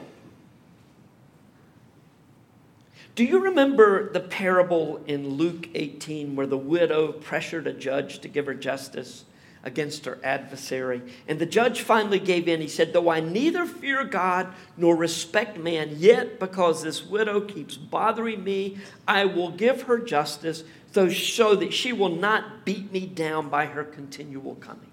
Do 3.15 3.23
you 3.23 3.39
remember 3.39 4.11
the 4.11 4.19
parable 4.19 5.01
in 5.07 5.29
Luke 5.31 5.69
18 5.73 6.35
where 6.35 6.47
the 6.47 6.57
widow 6.57 7.13
pressured 7.13 7.65
a 7.65 7.73
judge 7.73 8.19
to 8.19 8.27
give 8.27 8.45
her 8.45 8.53
justice 8.53 9.25
against 9.65 10.05
her 10.05 10.17
adversary? 10.23 11.01
And 11.27 11.39
the 11.39 11.45
judge 11.45 11.81
finally 11.81 12.19
gave 12.19 12.47
in. 12.47 12.61
He 12.61 12.67
said, 12.67 12.93
Though 12.93 13.09
I 13.09 13.19
neither 13.19 13.65
fear 13.65 14.05
God 14.05 14.53
nor 14.77 14.95
respect 14.95 15.57
man, 15.57 15.95
yet 15.97 16.39
because 16.39 16.83
this 16.83 17.03
widow 17.03 17.41
keeps 17.41 17.75
bothering 17.75 18.43
me, 18.43 18.77
I 19.07 19.25
will 19.25 19.51
give 19.51 19.83
her 19.83 19.97
justice 19.97 20.63
so 20.91 21.55
that 21.55 21.73
she 21.73 21.91
will 21.91 22.15
not 22.15 22.63
beat 22.63 22.91
me 22.93 23.05
down 23.05 23.49
by 23.49 23.65
her 23.65 23.83
continual 23.83 24.55
coming. 24.55 24.91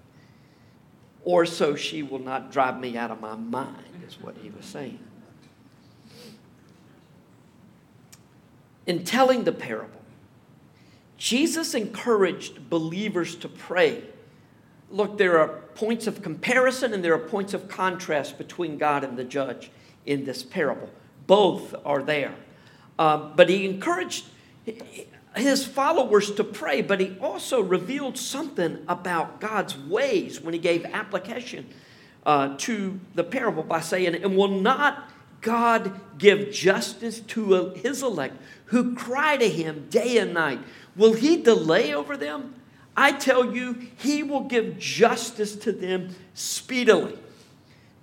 Or 1.23 1.45
so 1.45 1.75
she 1.75 2.03
will 2.03 2.19
not 2.19 2.51
drive 2.51 2.77
me 2.77 2.97
out 2.97 3.11
of 3.11 3.21
my 3.21 3.35
mind, 3.35 3.85
is 4.05 4.19
what 4.19 4.35
he 4.41 4.49
was 4.49 4.65
saying. 4.65 4.99
in 8.85 9.03
telling 9.03 9.43
the 9.43 9.51
parable, 9.51 10.01
Jesus 11.17 11.73
encouraged 11.73 12.69
believers 12.69 13.35
to 13.37 13.47
pray. 13.47 14.03
Look, 14.93 15.17
there 15.17 15.39
are 15.39 15.47
points 15.73 16.05
of 16.05 16.21
comparison 16.21 16.93
and 16.93 17.03
there 17.03 17.15
are 17.15 17.19
points 17.19 17.55
of 17.55 17.67
contrast 17.67 18.37
between 18.37 18.77
God 18.77 19.03
and 19.03 19.17
the 19.17 19.23
judge 19.23 19.71
in 20.05 20.23
this 20.23 20.43
parable. 20.43 20.89
Both 21.25 21.73
are 21.83 22.03
there. 22.03 22.35
Um, 22.99 23.33
but 23.35 23.49
he 23.49 23.65
encouraged 23.65 24.25
his 25.35 25.65
followers 25.65 26.31
to 26.35 26.43
pray, 26.43 26.83
but 26.83 26.99
he 26.99 27.17
also 27.19 27.59
revealed 27.59 28.19
something 28.19 28.85
about 28.87 29.41
God's 29.41 29.75
ways 29.75 30.39
when 30.39 30.53
he 30.53 30.59
gave 30.59 30.85
application 30.85 31.67
uh, 32.23 32.55
to 32.59 32.99
the 33.15 33.23
parable 33.23 33.63
by 33.63 33.81
saying, 33.81 34.13
And 34.13 34.37
will 34.37 34.47
not 34.47 35.09
God 35.41 35.99
give 36.19 36.51
justice 36.51 37.19
to 37.19 37.71
his 37.71 38.03
elect 38.03 38.37
who 38.65 38.93
cry 38.93 39.37
to 39.37 39.49
him 39.49 39.87
day 39.89 40.19
and 40.19 40.35
night? 40.35 40.59
Will 40.95 41.13
he 41.13 41.41
delay 41.41 41.95
over 41.95 42.15
them? 42.15 42.53
I 42.95 43.13
tell 43.13 43.55
you, 43.55 43.87
he 43.97 44.23
will 44.23 44.43
give 44.43 44.77
justice 44.77 45.55
to 45.57 45.71
them 45.71 46.15
speedily. 46.33 47.17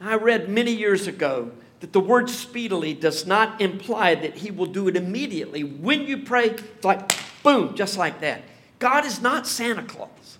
I 0.01 0.15
read 0.17 0.49
many 0.49 0.73
years 0.73 1.07
ago 1.07 1.53
that 1.81 1.93
the 1.93 2.01
word 2.01 2.29
speedily 2.29 2.95
does 2.95 3.27
not 3.27 3.61
imply 3.61 4.15
that 4.15 4.39
he 4.39 4.51
will 4.51 4.67
do 4.67 4.89
it 4.89 4.97
immediately. 4.97 5.63
When 5.63 6.03
you 6.03 6.19
pray, 6.19 6.57
like 6.83 7.13
boom, 7.43 7.75
just 7.75 7.97
like 7.97 8.21
that. 8.21 8.43
God 8.79 9.05
is 9.05 9.21
not 9.21 9.47
Santa 9.47 9.83
Claus. 9.83 10.39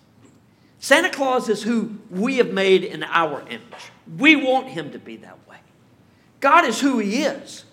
Santa 0.79 1.11
Claus 1.11 1.49
is 1.49 1.63
who 1.63 1.99
we 2.11 2.39
have 2.39 2.53
made 2.53 2.85
in 2.85 3.03
our 3.05 3.43
image. 3.43 3.91
We 4.19 4.35
want 4.37 4.69
him 4.69 4.93
to 4.93 4.99
be 4.99 5.17
that 5.19 5.37
way. 5.49 5.59
God 6.41 6.65
is 6.65 6.81
who 6.81 6.99
He 6.99 7.23
is. 7.23 7.65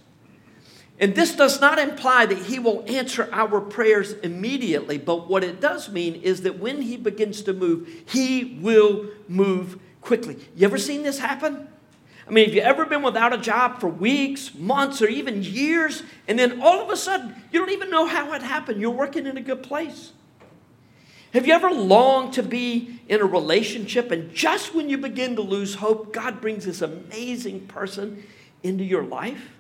And 1.00 1.14
this 1.14 1.36
does 1.36 1.62
not 1.62 1.78
imply 1.78 2.26
that 2.26 2.38
He 2.38 2.58
will 2.58 2.84
answer 2.88 3.30
our 3.32 3.62
prayers 3.62 4.14
immediately, 4.14 4.98
but 4.98 5.30
what 5.30 5.44
it 5.44 5.62
does 5.62 5.90
mean 5.90 6.16
is 6.16 6.42
that 6.42 6.60
when 6.60 6.82
He 6.82 6.98
begins 6.98 7.44
to 7.44 7.54
move, 7.54 7.88
He 8.08 8.60
will 8.62 9.08
move 9.28 9.80
quickly. 10.02 10.38
You 10.56 10.66
ever 10.66 10.78
seen 10.78 11.04
this 11.04 11.20
happen? 11.20 11.68
I 12.28 12.32
mean, 12.32 12.46
have 12.46 12.56
you 12.56 12.62
ever 12.62 12.86
been 12.86 13.04
without 13.04 13.32
a 13.32 13.38
job 13.38 13.80
for 13.80 13.88
weeks, 13.88 14.54
months, 14.54 15.02
or 15.02 15.08
even 15.08 15.44
years, 15.44 16.04
and 16.28 16.38
then 16.38 16.62
all 16.62 16.82
of 16.82 16.90
a 16.90 16.98
sudden 16.98 17.36
you 17.52 17.60
don't 17.60 17.72
even 17.72 17.90
know 17.90 18.06
how 18.06 18.34
it 18.34 18.42
happened? 18.42 18.82
You're 18.82 18.92
working 18.92 19.28
in 19.28 19.38
a 19.38 19.42
good 19.42 19.64
place. 19.64 20.12
Have 21.34 21.46
you 21.46 21.54
ever 21.54 21.72
longed 21.72 22.34
to 22.34 22.44
be 22.44 23.00
in 23.08 23.22
a 23.22 23.26
relationship, 23.26 24.12
and 24.12 24.34
just 24.34 24.74
when 24.74 24.90
you 24.90 24.98
begin 24.98 25.36
to 25.36 25.42
lose 25.42 25.76
hope, 25.76 26.12
God 26.12 26.42
brings 26.42 26.66
this 26.66 26.82
amazing 26.82 27.68
person 27.68 28.24
into 28.64 28.84
your 28.84 29.04
life? 29.04 29.52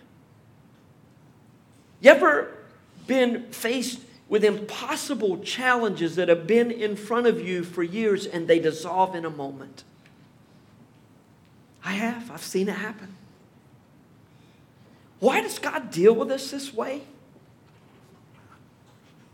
You 2.02 2.12
ever 2.12 2.54
been 3.08 3.52
faced 3.52 4.00
with 4.30 4.43
impossible 4.43 5.39
challenges 5.39 6.16
that 6.18 6.30
have 6.30 6.45
been 6.45 6.70
in 6.70 6.95
front 6.95 7.28
of 7.28 7.39
you 7.39 7.64
for 7.64 7.82
years 7.82 8.26
and 8.26 8.48
they 8.48 8.60
dissolve 8.60 9.16
in 9.16 9.26
a 9.26 9.30
moment? 9.30 9.84
I 11.84 11.93
have. 11.93 12.30
I've 12.30 12.43
seen 12.43 12.68
it 12.68 12.76
happen. 12.76 13.16
Why 15.20 15.41
does 15.41 15.58
God 15.58 15.89
deal 15.89 16.14
with 16.14 16.30
us 16.30 16.52
this 16.52 16.74
way? 16.74 17.02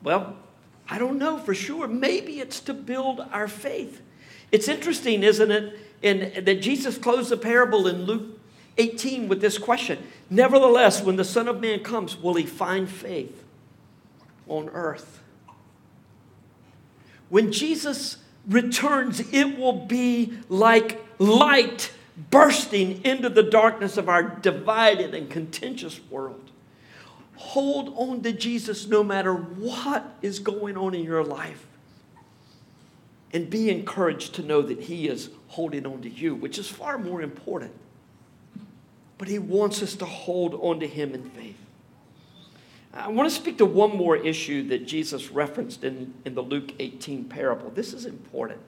Well, 0.03 0.35
I 0.87 0.99
don't 0.99 1.17
know 1.17 1.37
for 1.37 1.53
sure. 1.53 1.87
Maybe 1.87 2.39
it's 2.39 2.59
to 2.61 2.73
build 2.73 3.19
our 3.31 3.47
faith. 3.47 4.01
It's 4.51 4.67
interesting, 4.67 5.23
isn't 5.23 5.51
it, 5.51 5.79
in, 6.01 6.45
that 6.45 6.61
Jesus 6.61 6.97
closed 6.97 7.29
the 7.29 7.37
parable 7.37 7.87
in 7.87 8.03
Luke 8.03 8.39
18 8.77 9.27
with 9.27 9.41
this 9.41 9.57
question 9.57 9.99
Nevertheless, 10.29 11.03
when 11.03 11.15
the 11.15 11.23
Son 11.23 11.47
of 11.47 11.61
Man 11.61 11.81
comes, 11.81 12.17
will 12.17 12.35
he 12.35 12.45
find 12.45 12.89
faith 12.89 13.43
on 14.47 14.69
earth? 14.69 15.21
When 17.29 17.51
Jesus 17.51 18.17
returns, 18.47 19.19
it 19.31 19.57
will 19.57 19.85
be 19.85 20.33
like 20.49 21.03
light 21.19 21.91
bursting 22.29 23.03
into 23.03 23.29
the 23.29 23.43
darkness 23.43 23.97
of 23.97 24.09
our 24.09 24.23
divided 24.23 25.13
and 25.13 25.29
contentious 25.29 25.99
world. 26.09 26.51
Hold 27.35 27.93
on 27.97 28.21
to 28.21 28.31
Jesus 28.31 28.87
no 28.87 29.03
matter 29.03 29.33
what 29.33 30.15
is 30.21 30.39
going 30.39 30.77
on 30.77 30.93
in 30.93 31.03
your 31.03 31.23
life. 31.23 31.65
And 33.33 33.49
be 33.49 33.69
encouraged 33.71 34.35
to 34.35 34.43
know 34.43 34.61
that 34.61 34.81
He 34.81 35.07
is 35.07 35.29
holding 35.47 35.87
on 35.87 36.01
to 36.03 36.09
you, 36.09 36.35
which 36.35 36.59
is 36.59 36.69
far 36.69 36.99
more 36.99 37.21
important. 37.21 37.73
But 39.23 39.29
He 39.29 39.39
wants 39.39 39.81
us 39.81 39.95
to 39.95 40.05
hold 40.05 40.53
on 40.55 40.81
to 40.81 40.85
Him 40.85 41.13
in 41.13 41.23
faith. 41.29 41.55
I 42.93 43.07
want 43.07 43.29
to 43.29 43.33
speak 43.33 43.57
to 43.59 43.65
one 43.65 43.95
more 43.95 44.17
issue 44.17 44.67
that 44.67 44.85
Jesus 44.85 45.31
referenced 45.31 45.85
in, 45.85 46.13
in 46.25 46.35
the 46.35 46.41
Luke 46.41 46.73
18 46.77 47.23
parable. 47.29 47.69
This 47.69 47.93
is 47.93 48.05
important. 48.05 48.59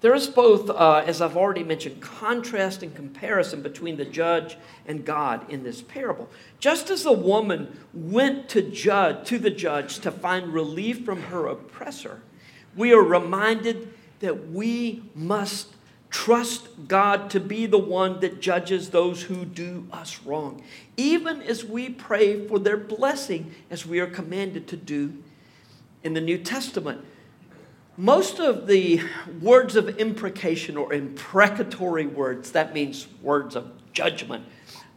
There 0.00 0.14
is 0.14 0.28
both, 0.28 0.70
uh, 0.70 1.02
as 1.04 1.20
I've 1.20 1.36
already 1.36 1.64
mentioned, 1.64 2.00
contrast 2.00 2.84
and 2.84 2.94
comparison 2.94 3.62
between 3.62 3.96
the 3.96 4.04
judge 4.04 4.56
and 4.86 5.04
God 5.04 5.50
in 5.50 5.64
this 5.64 5.82
parable. 5.82 6.30
Just 6.60 6.88
as 6.88 7.02
the 7.02 7.12
woman 7.12 7.80
went 7.92 8.48
to 8.50 8.62
judge 8.62 9.26
to 9.26 9.40
the 9.40 9.50
judge 9.50 9.98
to 9.98 10.12
find 10.12 10.54
relief 10.54 11.04
from 11.04 11.22
her 11.22 11.48
oppressor, 11.48 12.22
we 12.76 12.92
are 12.92 13.02
reminded 13.02 13.92
that 14.20 14.50
we 14.50 15.02
must 15.16 15.74
trust 16.10 16.88
God 16.88 17.30
to 17.30 17.40
be 17.40 17.66
the 17.66 17.78
one 17.78 18.20
that 18.20 18.40
judges 18.40 18.90
those 18.90 19.22
who 19.22 19.44
do 19.44 19.86
us 19.92 20.20
wrong, 20.24 20.62
even 20.96 21.42
as 21.42 21.64
we 21.64 21.88
pray 21.90 22.46
for 22.46 22.58
their 22.58 22.76
blessing, 22.76 23.54
as 23.70 23.84
we 23.86 24.00
are 24.00 24.06
commanded 24.06 24.66
to 24.68 24.76
do 24.76 25.14
in 26.02 26.14
the 26.14 26.20
New 26.20 26.38
Testament. 26.38 27.04
Most 27.96 28.38
of 28.38 28.66
the 28.68 29.02
words 29.40 29.74
of 29.74 29.98
imprecation 29.98 30.76
or 30.76 30.92
imprecatory 30.92 32.06
words, 32.06 32.52
that 32.52 32.72
means 32.72 33.08
words 33.20 33.56
of 33.56 33.72
judgment, 33.92 34.44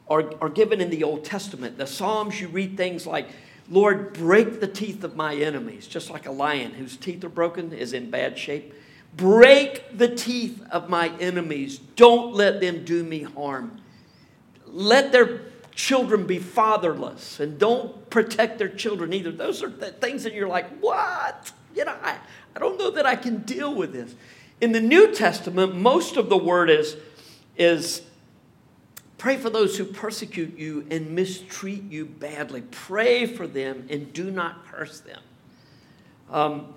are, 0.07 0.32
are 0.39 0.49
given 0.49 0.80
in 0.80 0.89
the 0.91 1.03
Old 1.03 1.26
Testament. 1.26 1.78
The 1.78 1.88
Psalms, 1.88 2.39
you 2.39 2.47
read 2.47 2.78
things 2.78 3.07
like, 3.07 3.28
Lord, 3.70 4.14
break 4.14 4.59
the 4.59 4.68
teeth 4.68 5.03
of 5.03 5.16
my 5.16 5.34
enemies, 5.34 5.88
just 5.88 6.09
like 6.09 6.28
a 6.28 6.32
lion 6.32 6.74
whose 6.74 6.95
teeth 6.95 7.24
are 7.24 7.30
broken 7.30 7.74
is 7.74 7.93
in 7.93 8.12
bad 8.12 8.38
shape. 8.38 8.74
Break 9.16 9.97
the 9.97 10.16
teeth 10.16 10.64
of 10.72 10.89
my 10.89 11.09
enemies. 11.20 11.80
Don't 11.95 12.34
let 12.34 12.62
them 12.62 12.86
do 12.86 13.03
me 13.03 13.24
harm. 13.24 13.82
Let 14.66 15.12
their 15.12 15.41
children 15.76 16.26
be 16.26 16.39
fatherless 16.39 17.39
and 17.39 17.57
don't 17.57 18.09
protect 18.09 18.57
their 18.57 18.70
children 18.70 19.14
either. 19.14 19.32
Those 19.32 19.64
are 19.64 19.70
the 19.70 19.91
things 19.91 20.24
that 20.24 20.34
you're 20.34 20.47
like, 20.47 20.70
what? 20.80 21.51
You 21.76 21.86
know, 21.86 21.95
I, 22.01 22.18
I 22.55 22.59
don't 22.59 22.78
know 22.78 22.91
that 22.91 23.05
I 23.05 23.16
can 23.16 23.39
deal 23.39 23.74
with 23.74 23.93
this. 23.93 24.16
In 24.59 24.72
the 24.72 24.82
New 24.82 25.14
Testament, 25.14 25.76
most 25.76 26.18
of 26.18 26.30
the 26.30 26.38
word 26.38 26.70
is, 26.70 26.95
is 27.57 28.03
pray 29.18 29.38
for 29.38 29.49
those 29.49 29.78
who 29.78 29.86
persecute 29.86 30.57
you 30.57 30.86
and 30.91 31.12
mistreat 31.12 31.84
you 31.84 32.05
badly. 32.05 32.62
Pray 32.70 33.26
for 33.26 33.47
them 33.47 33.88
and 33.89 34.14
do 34.14 34.30
not 34.30 34.66
curse 34.68 34.99
them. 34.99 35.22
Um, 36.30 36.76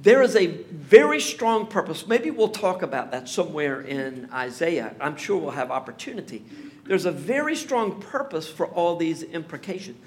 there 0.00 0.22
is 0.22 0.36
a 0.36 0.46
very 0.46 1.20
strong 1.20 1.66
purpose. 1.66 2.06
Maybe 2.06 2.30
we'll 2.30 2.48
talk 2.48 2.82
about 2.82 3.10
that 3.10 3.28
somewhere 3.28 3.80
in 3.80 4.28
Isaiah. 4.32 4.94
I'm 5.00 5.16
sure 5.16 5.36
we'll 5.36 5.50
have 5.50 5.70
opportunity. 5.70 6.44
There's 6.84 7.04
a 7.04 7.12
very 7.12 7.56
strong 7.56 8.00
purpose 8.00 8.48
for 8.48 8.66
all 8.66 8.96
these 8.96 9.22
imprecations, 9.22 9.98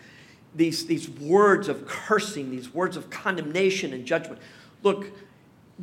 these, 0.55 0.85
these 0.85 1.09
words 1.09 1.67
of 1.67 1.87
cursing, 1.87 2.51
these 2.51 2.73
words 2.73 2.95
of 2.95 3.09
condemnation 3.09 3.93
and 3.93 4.05
judgment. 4.05 4.41
Look, 4.81 5.11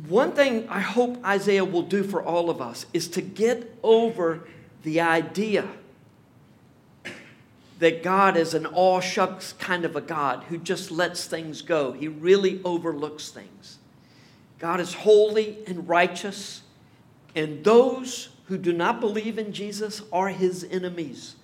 one 0.07 0.31
thing 0.31 0.67
I 0.69 0.79
hope 0.79 1.23
Isaiah 1.23 1.65
will 1.65 1.83
do 1.83 2.03
for 2.03 2.23
all 2.23 2.49
of 2.49 2.61
us 2.61 2.85
is 2.93 3.07
to 3.09 3.21
get 3.21 3.77
over 3.83 4.47
the 4.83 5.01
idea 5.01 5.67
that 7.79 8.03
God 8.03 8.35
is 8.37 8.53
an 8.53 8.65
all 8.65 8.99
shucks 8.99 9.53
kind 9.53 9.85
of 9.85 9.95
a 9.95 10.01
God 10.01 10.43
who 10.45 10.57
just 10.57 10.91
lets 10.91 11.25
things 11.25 11.61
go. 11.61 11.91
He 11.91 12.07
really 12.07 12.61
overlooks 12.63 13.29
things. 13.29 13.78
God 14.59 14.81
is 14.81 14.93
holy 14.93 15.57
and 15.65 15.87
righteous, 15.87 16.61
and 17.33 17.63
those 17.63 18.29
who 18.45 18.57
do 18.57 18.73
not 18.73 18.99
believe 18.99 19.39
in 19.39 19.53
Jesus 19.53 20.01
are 20.11 20.27
his 20.27 20.65
enemies. 20.65 21.35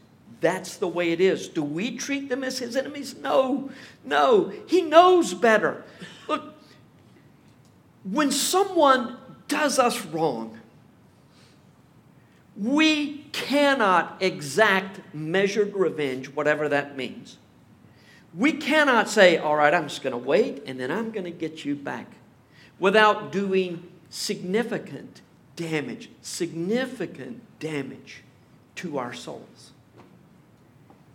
That's 0.42 0.76
the 0.78 0.88
way 0.88 1.12
it 1.12 1.22
is. 1.22 1.48
Do 1.48 1.64
we 1.64 1.96
treat 1.98 2.28
them 2.30 2.44
as 2.44 2.60
his 2.60 2.76
enemies? 2.76 3.16
No, 3.16 3.70
no. 4.04 4.52
He 4.68 4.82
knows 4.82 5.34
better. 5.34 5.86
Look, 6.28 6.54
when 8.04 8.32
someone 8.32 9.18
does 9.48 9.80
us 9.80 10.06
wrong, 10.06 10.60
we 12.58 13.26
cannot 13.32 14.18
exact 14.22 15.00
measured 15.14 15.74
revenge, 15.74 16.30
whatever 16.30 16.70
that 16.70 16.98
means. 16.98 17.38
We 18.34 18.54
cannot 18.54 19.10
say, 19.10 19.38
all 19.38 19.56
right, 19.56 19.74
I'm 19.74 19.88
just 19.88 20.04
going 20.04 20.12
to 20.12 20.18
wait 20.18 20.64
and 20.66 20.80
then 20.80 20.92
I'm 20.92 21.12
going 21.12 21.24
to 21.24 21.32
get 21.32 21.64
you 21.64 21.76
back 21.76 22.08
without 22.80 23.32
doing 23.32 23.88
significant 24.10 25.22
damage, 25.56 26.10
significant 26.22 27.42
damage 27.60 28.24
to 28.76 28.98
our 28.98 29.14
souls. 29.14 29.72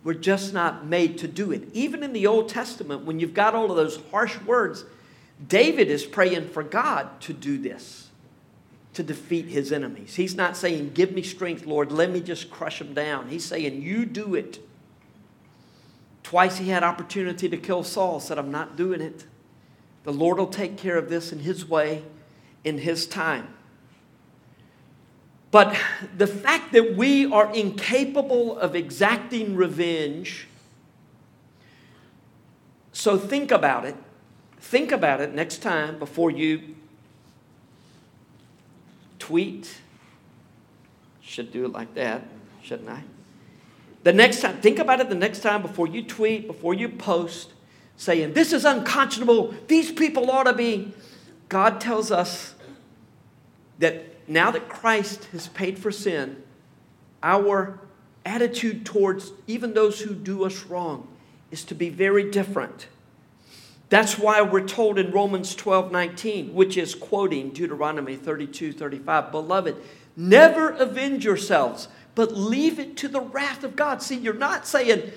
We're 0.02 0.14
just 0.14 0.54
not 0.54 0.86
made 0.86 1.18
to 1.18 1.28
do 1.28 1.52
it. 1.52 1.68
Even 1.74 2.02
in 2.02 2.12
the 2.12 2.26
Old 2.26 2.48
Testament, 2.48 3.04
when 3.04 3.20
you've 3.20 3.34
got 3.34 3.54
all 3.54 3.70
of 3.70 3.76
those 3.76 4.00
harsh 4.10 4.40
words, 4.42 4.84
David 5.46 5.88
is 5.88 6.04
praying 6.06 6.48
for 6.48 6.62
God 6.62 7.20
to 7.22 7.32
do 7.32 7.58
this, 7.58 8.08
to 8.94 9.02
defeat 9.02 9.46
his 9.46 9.72
enemies. 9.72 10.14
He's 10.16 10.34
not 10.34 10.56
saying, 10.56 10.92
Give 10.94 11.12
me 11.12 11.22
strength, 11.22 11.66
Lord, 11.66 11.92
let 11.92 12.10
me 12.10 12.20
just 12.20 12.50
crush 12.50 12.78
them 12.78 12.94
down. 12.94 13.28
He's 13.28 13.44
saying, 13.44 13.82
You 13.82 14.06
do 14.06 14.34
it. 14.34 14.58
Twice 16.22 16.58
he 16.58 16.68
had 16.68 16.82
opportunity 16.82 17.48
to 17.48 17.56
kill 17.56 17.82
Saul, 17.82 18.20
said, 18.20 18.38
I'm 18.38 18.50
not 18.50 18.76
doing 18.76 19.00
it. 19.00 19.24
The 20.04 20.12
Lord 20.12 20.38
will 20.38 20.46
take 20.46 20.76
care 20.76 20.96
of 20.96 21.08
this 21.08 21.32
in 21.32 21.40
his 21.40 21.68
way, 21.68 22.02
in 22.64 22.78
his 22.78 23.06
time. 23.06 23.48
But 25.50 25.76
the 26.16 26.26
fact 26.26 26.72
that 26.72 26.96
we 26.96 27.30
are 27.30 27.52
incapable 27.52 28.58
of 28.58 28.76
exacting 28.76 29.56
revenge, 29.56 30.46
so 32.92 33.18
think 33.18 33.50
about 33.50 33.84
it 33.84 33.96
Think 34.60 34.92
about 34.92 35.22
it 35.22 35.34
next 35.34 35.62
time 35.62 35.98
before 35.98 36.30
you 36.30 36.76
tweet. 39.18 39.78
Should 41.22 41.50
do 41.50 41.64
it 41.64 41.72
like 41.72 41.94
that, 41.94 42.22
shouldn't 42.62 42.90
I? 42.90 43.02
The 44.02 44.12
next 44.12 44.42
time, 44.42 44.60
think 44.60 44.78
about 44.78 45.00
it 45.00 45.08
the 45.08 45.14
next 45.14 45.40
time 45.40 45.62
before 45.62 45.86
you 45.86 46.02
tweet, 46.02 46.46
before 46.46 46.74
you 46.74 46.88
post, 46.88 47.52
saying, 48.00 48.32
This 48.32 48.54
is 48.54 48.64
unconscionable. 48.64 49.54
These 49.68 49.92
people 49.92 50.30
ought 50.30 50.44
to 50.44 50.54
be. 50.54 50.92
God 51.50 51.80
tells 51.80 52.10
us 52.10 52.54
that 53.78 54.28
now 54.28 54.50
that 54.50 54.68
Christ 54.68 55.26
has 55.32 55.48
paid 55.48 55.78
for 55.78 55.90
sin, 55.90 56.42
our 57.22 57.78
attitude 58.24 58.86
towards 58.86 59.32
even 59.46 59.74
those 59.74 60.00
who 60.00 60.14
do 60.14 60.44
us 60.44 60.64
wrong 60.64 61.08
is 61.50 61.62
to 61.64 61.74
be 61.74 61.90
very 61.90 62.30
different. 62.30 62.88
That's 63.90 64.18
why 64.18 64.40
we're 64.40 64.66
told 64.66 64.98
in 64.98 65.10
Romans 65.10 65.54
12 65.54 65.92
19, 65.92 66.54
which 66.54 66.78
is 66.78 66.94
quoting 66.94 67.50
Deuteronomy 67.50 68.16
32 68.16 68.72
35, 68.72 69.30
Beloved, 69.30 69.76
never 70.16 70.70
avenge 70.70 71.24
yourselves, 71.24 71.88
but 72.14 72.32
leave 72.34 72.78
it 72.78 72.96
to 72.98 73.08
the 73.08 73.20
wrath 73.20 73.62
of 73.62 73.76
God. 73.76 74.00
See, 74.02 74.16
you're 74.16 74.32
not 74.32 74.66
saying 74.66 75.10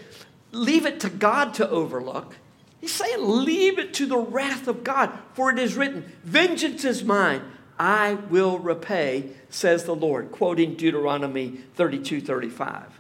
leave 0.52 0.86
it 0.86 1.00
to 1.00 1.10
God 1.10 1.54
to 1.56 1.70
overlook. 1.70 2.36
He's 2.84 2.92
saying 2.92 3.20
leave 3.22 3.80
it 3.80 3.94
to 3.94 4.06
the 4.06 4.18
wrath 4.18 4.68
of 4.68 4.84
God, 4.84 5.18
for 5.36 5.50
it 5.50 5.58
is 5.58 5.76
written, 5.78 6.04
Vengeance 6.26 6.84
is 6.84 7.02
mine, 7.02 7.42
I 7.80 8.16
will 8.16 8.60
repay, 8.60 9.30
says 9.50 9.86
the 9.86 9.96
Lord, 9.96 10.34
quoting 10.34 10.76
Deuteronomy 10.76 11.62
32 11.76 12.20
35. 12.20 13.00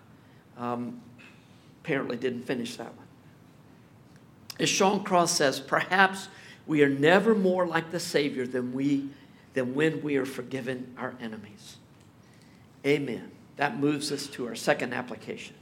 Um, 0.57 1.01
apparently 1.81 2.15
didn't 2.15 2.43
finish 2.43 2.77
that 2.77 2.95
one. 2.95 3.07
As 4.57 4.69
Sean 4.69 5.03
Cross 5.03 5.33
says, 5.33 5.59
perhaps 5.59 6.29
we 6.65 6.81
are 6.81 6.87
never 6.87 7.35
more 7.35 7.67
like 7.67 7.91
the 7.91 7.99
Savior 7.99 8.47
than, 8.47 8.71
we, 8.71 9.09
than 9.53 9.75
when 9.75 10.01
we 10.01 10.15
are 10.15 10.25
forgiven 10.25 10.95
our 10.97 11.13
enemies. 11.19 11.75
Amen. 12.85 13.31
That 13.57 13.77
moves 13.77 14.13
us 14.13 14.27
to 14.27 14.47
our 14.47 14.55
second 14.55 14.93
application. 14.93 15.57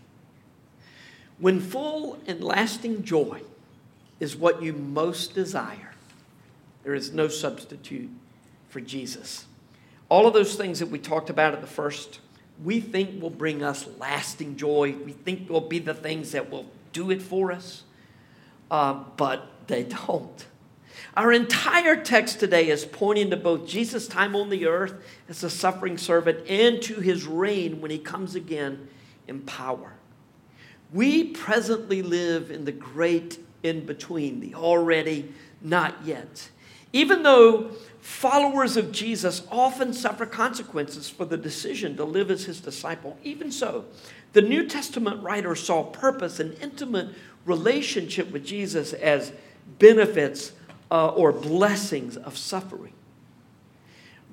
When 1.40 1.60
full 1.60 2.20
and 2.28 2.44
lasting 2.44 3.04
joy 3.04 3.42
is 4.22 4.38
what 4.38 4.62
you 4.62 4.72
most 4.72 5.34
desire, 5.34 5.92
there 6.84 6.94
is 6.94 7.12
no 7.12 7.28
substitute 7.28 8.10
for 8.70 8.80
Jesus. 8.80 9.46
All 10.08 10.28
of 10.28 10.34
those 10.34 10.56
things 10.56 10.80
that 10.80 10.90
we 10.90 11.00
talked 11.00 11.30
about 11.30 11.54
at 11.54 11.62
the 11.62 11.68
first 11.68 12.20
we 12.64 12.80
think 12.80 13.22
will 13.22 13.32
bring 13.32 13.64
us 13.64 13.88
lasting 13.98 14.56
joy. 14.56 14.96
We 15.04 15.14
think 15.14 15.50
will 15.50 15.62
be 15.62 15.80
the 15.80 15.94
things 15.94 16.32
that 16.34 16.52
will 16.52 16.68
do 16.94 17.10
it 17.10 17.22
for 17.22 17.52
us, 17.52 17.84
uh, 18.70 18.94
but 19.18 19.48
they 19.68 19.84
don't. 19.84 20.46
Our 21.18 21.32
entire 21.32 21.96
text 21.96 22.40
today 22.40 22.70
is 22.70 22.86
pointing 22.86 23.32
to 23.32 23.38
both 23.38 23.68
Jesus' 23.68 24.08
time 24.08 24.36
on 24.36 24.50
the 24.50 24.68
earth 24.68 24.94
as 25.28 25.44
a 25.44 25.50
suffering 25.50 25.98
servant 25.98 26.48
and 26.48 26.82
to 26.84 27.00
his 27.00 27.26
reign 27.26 27.82
when 27.82 27.90
he 27.90 27.98
comes 27.98 28.36
again 28.36 28.88
in 29.28 29.42
power. 29.42 29.94
We 30.94 31.32
presently 31.32 32.02
live 32.02 32.52
in 32.52 32.66
the 32.66 32.72
great 32.72 33.40
in 33.64 33.86
between, 33.86 34.40
the 34.40 34.56
already, 34.56 35.34
not 35.62 35.96
yet. 36.06 36.50
Even 36.94 37.24
though 37.24 37.72
followers 38.02 38.78
of 38.78 38.92
Jesus 38.92 39.44
often 39.52 39.94
suffer 39.94 40.26
consequences 40.26 41.10
for 41.10 41.26
the 41.26 41.38
decision 41.38 41.96
to 41.98 42.04
live 42.04 42.32
as 42.32 42.46
his 42.46 42.60
disciple, 42.60 43.18
even 43.24 43.52
so, 43.52 43.86
the 44.34 44.42
New 44.42 44.68
Testament 44.68 45.22
writer 45.24 45.56
saw 45.56 45.84
purpose 45.84 46.40
and 46.40 46.58
intimate 46.62 47.10
relationship 47.46 48.32
with 48.32 48.46
Jesus 48.46 48.94
as 48.94 49.32
benefits 49.80 50.54
uh, 50.90 51.10
or 51.10 51.32
blessings 51.32 52.18
of 52.18 52.38
suffering. 52.38 52.94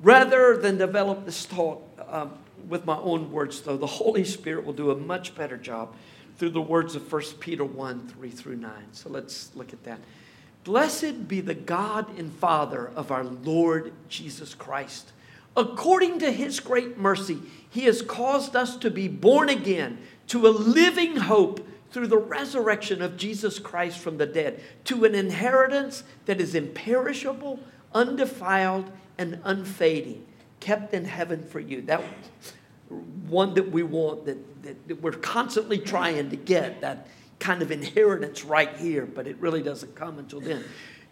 Rather 0.03 0.57
than 0.57 0.79
develop 0.79 1.25
this 1.25 1.47
thought 1.47 1.83
um, 2.09 2.33
with 2.69 2.85
my 2.85 2.97
own 2.99 3.33
words, 3.33 3.61
though, 3.63 3.77
the 3.77 3.87
Holy 3.87 4.25
Spirit 4.25 4.65
will 4.65 4.73
do 4.73 4.91
a 4.91 4.97
much 4.97 5.35
better 5.35 5.57
job 5.57 5.95
through 6.39 6.51
the 6.51 6.63
words 6.63 6.95
of 6.95 7.13
1 7.13 7.23
Peter 7.41 7.65
1 7.65 8.09
3 8.09 8.31
through 8.31 8.57
9. 8.57 8.73
So 8.93 9.11
let's 9.11 9.51
look 9.55 9.73
at 9.73 9.85
that. 9.85 9.99
Blessed 10.65 11.29
be 11.29 11.41
the 11.41 11.55
God 11.55 12.19
and 12.19 12.33
Father 12.33 12.91
of 12.95 13.11
our 13.11 13.25
Lord 13.25 13.93
Jesus 14.09 14.55
Christ. 14.55 15.13
According 15.57 16.21
to 16.21 16.31
his 16.31 16.61
great 16.61 16.97
mercy, 16.97 17.41
he 17.69 17.83
has 17.83 18.03
caused 18.03 18.55
us 18.55 18.77
to 18.77 18.91
be 18.91 19.09
born 19.09 19.49
again 19.49 19.99
to 20.29 20.47
a 20.47 20.51
living 20.51 21.17
hope 21.17 21.67
through 21.91 22.07
the 22.07 22.19
resurrection 22.19 23.03
of 23.03 23.17
Jesus 23.17 23.59
Christ 23.59 23.99
from 23.99 24.19
the 24.19 24.27
dead, 24.27 24.63
to 24.85 25.05
an 25.05 25.15
inheritance 25.15 26.05
that 26.27 26.41
is 26.41 26.55
imperishable, 26.55 27.61
undefiled, 27.95 28.91
and 29.17 29.41
unfading, 29.43 30.25
kept 30.61 30.93
in 30.93 31.07
heaven 31.07 31.43
for 31.43 31.61
you. 31.61 31.81
That 31.83 32.05
one 32.89 33.55
that 33.55 33.71
we 33.71 33.83
want, 33.83 34.25
that, 34.27 34.63
that, 34.63 34.89
that 34.89 35.03
we're 35.03 35.13
constantly 35.13 35.79
trying 35.79 36.31
to 36.31 36.37
get, 36.37 36.81
that 36.81 37.09
kind 37.39 37.63
of 37.63 37.71
inheritance 37.71 38.45
right 38.45 38.77
here, 38.77 39.07
but 39.07 39.27
it 39.27 39.37
really 39.39 39.63
doesn't 39.63 39.95
come 39.95 40.19
until 40.19 40.41
then. 40.41 40.65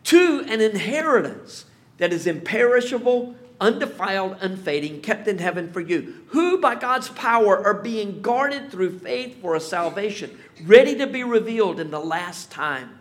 To 0.04 0.44
an 0.48 0.60
inheritance 0.60 1.66
that 1.98 2.12
is 2.12 2.26
imperishable, 2.26 3.34
undefiled, 3.60 4.36
unfading, 4.40 5.00
kept 5.00 5.28
in 5.28 5.38
heaven 5.38 5.72
for 5.72 5.80
you, 5.80 6.24
who 6.28 6.58
by 6.58 6.74
God's 6.74 7.08
power 7.10 7.64
are 7.64 7.74
being 7.74 8.22
guarded 8.22 8.70
through 8.70 8.98
faith 8.98 9.40
for 9.40 9.54
a 9.54 9.60
salvation, 9.60 10.38
ready 10.64 10.96
to 10.96 11.06
be 11.06 11.24
revealed 11.24 11.80
in 11.80 11.90
the 11.90 12.00
last 12.00 12.50
time. 12.50 12.95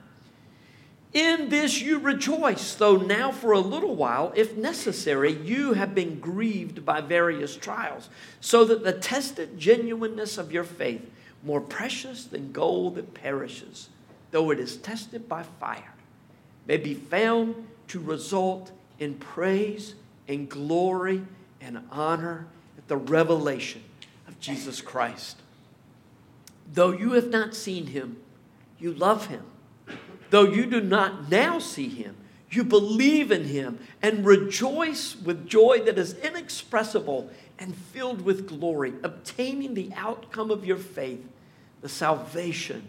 In 1.15 1.47
this 1.47 1.81
you 1.81 1.99
rejoice, 1.99 2.75
though 2.75 2.97
now 2.97 3.31
for 3.31 3.53
a 3.53 3.59
little 3.59 3.95
while, 3.95 4.33
if 4.35 4.57
necessary, 4.57 5.31
you 5.31 5.71
have 5.71 5.95
been 5.95 6.19
grieved 6.19 6.85
by 6.85 6.99
various 6.99 7.55
trials, 7.55 8.09
so 8.41 8.65
that 8.65 8.83
the 8.83 8.91
tested 8.91 9.57
genuineness 9.57 10.37
of 10.37 10.51
your 10.51 10.65
faith, 10.65 11.09
more 11.41 11.61
precious 11.61 12.25
than 12.25 12.51
gold 12.51 12.95
that 12.95 13.13
perishes, 13.13 13.87
though 14.31 14.51
it 14.51 14.59
is 14.59 14.75
tested 14.75 15.29
by 15.29 15.43
fire, 15.43 15.93
may 16.67 16.75
be 16.75 16.93
found 16.93 17.65
to 17.87 18.01
result 18.01 18.73
in 18.99 19.13
praise 19.13 19.95
and 20.27 20.49
glory 20.49 21.25
and 21.61 21.79
honor 21.91 22.45
at 22.77 22.89
the 22.89 22.97
revelation 22.97 23.81
of 24.27 24.37
Jesus 24.41 24.81
Christ. 24.81 25.37
Though 26.73 26.91
you 26.91 27.13
have 27.13 27.29
not 27.29 27.55
seen 27.55 27.87
him, 27.87 28.17
you 28.79 28.91
love 28.91 29.27
him. 29.27 29.45
Though 30.29 30.45
you 30.45 30.65
do 30.65 30.81
not 30.81 31.29
now 31.29 31.59
see 31.59 31.89
him, 31.89 32.15
you 32.49 32.63
believe 32.63 33.31
in 33.31 33.45
him 33.45 33.79
and 34.01 34.25
rejoice 34.25 35.15
with 35.15 35.47
joy 35.47 35.81
that 35.85 35.97
is 35.97 36.13
inexpressible 36.19 37.29
and 37.59 37.75
filled 37.75 38.21
with 38.21 38.47
glory, 38.47 38.93
obtaining 39.03 39.73
the 39.73 39.91
outcome 39.95 40.51
of 40.51 40.65
your 40.65 40.77
faith, 40.77 41.25
the 41.81 41.89
salvation 41.89 42.87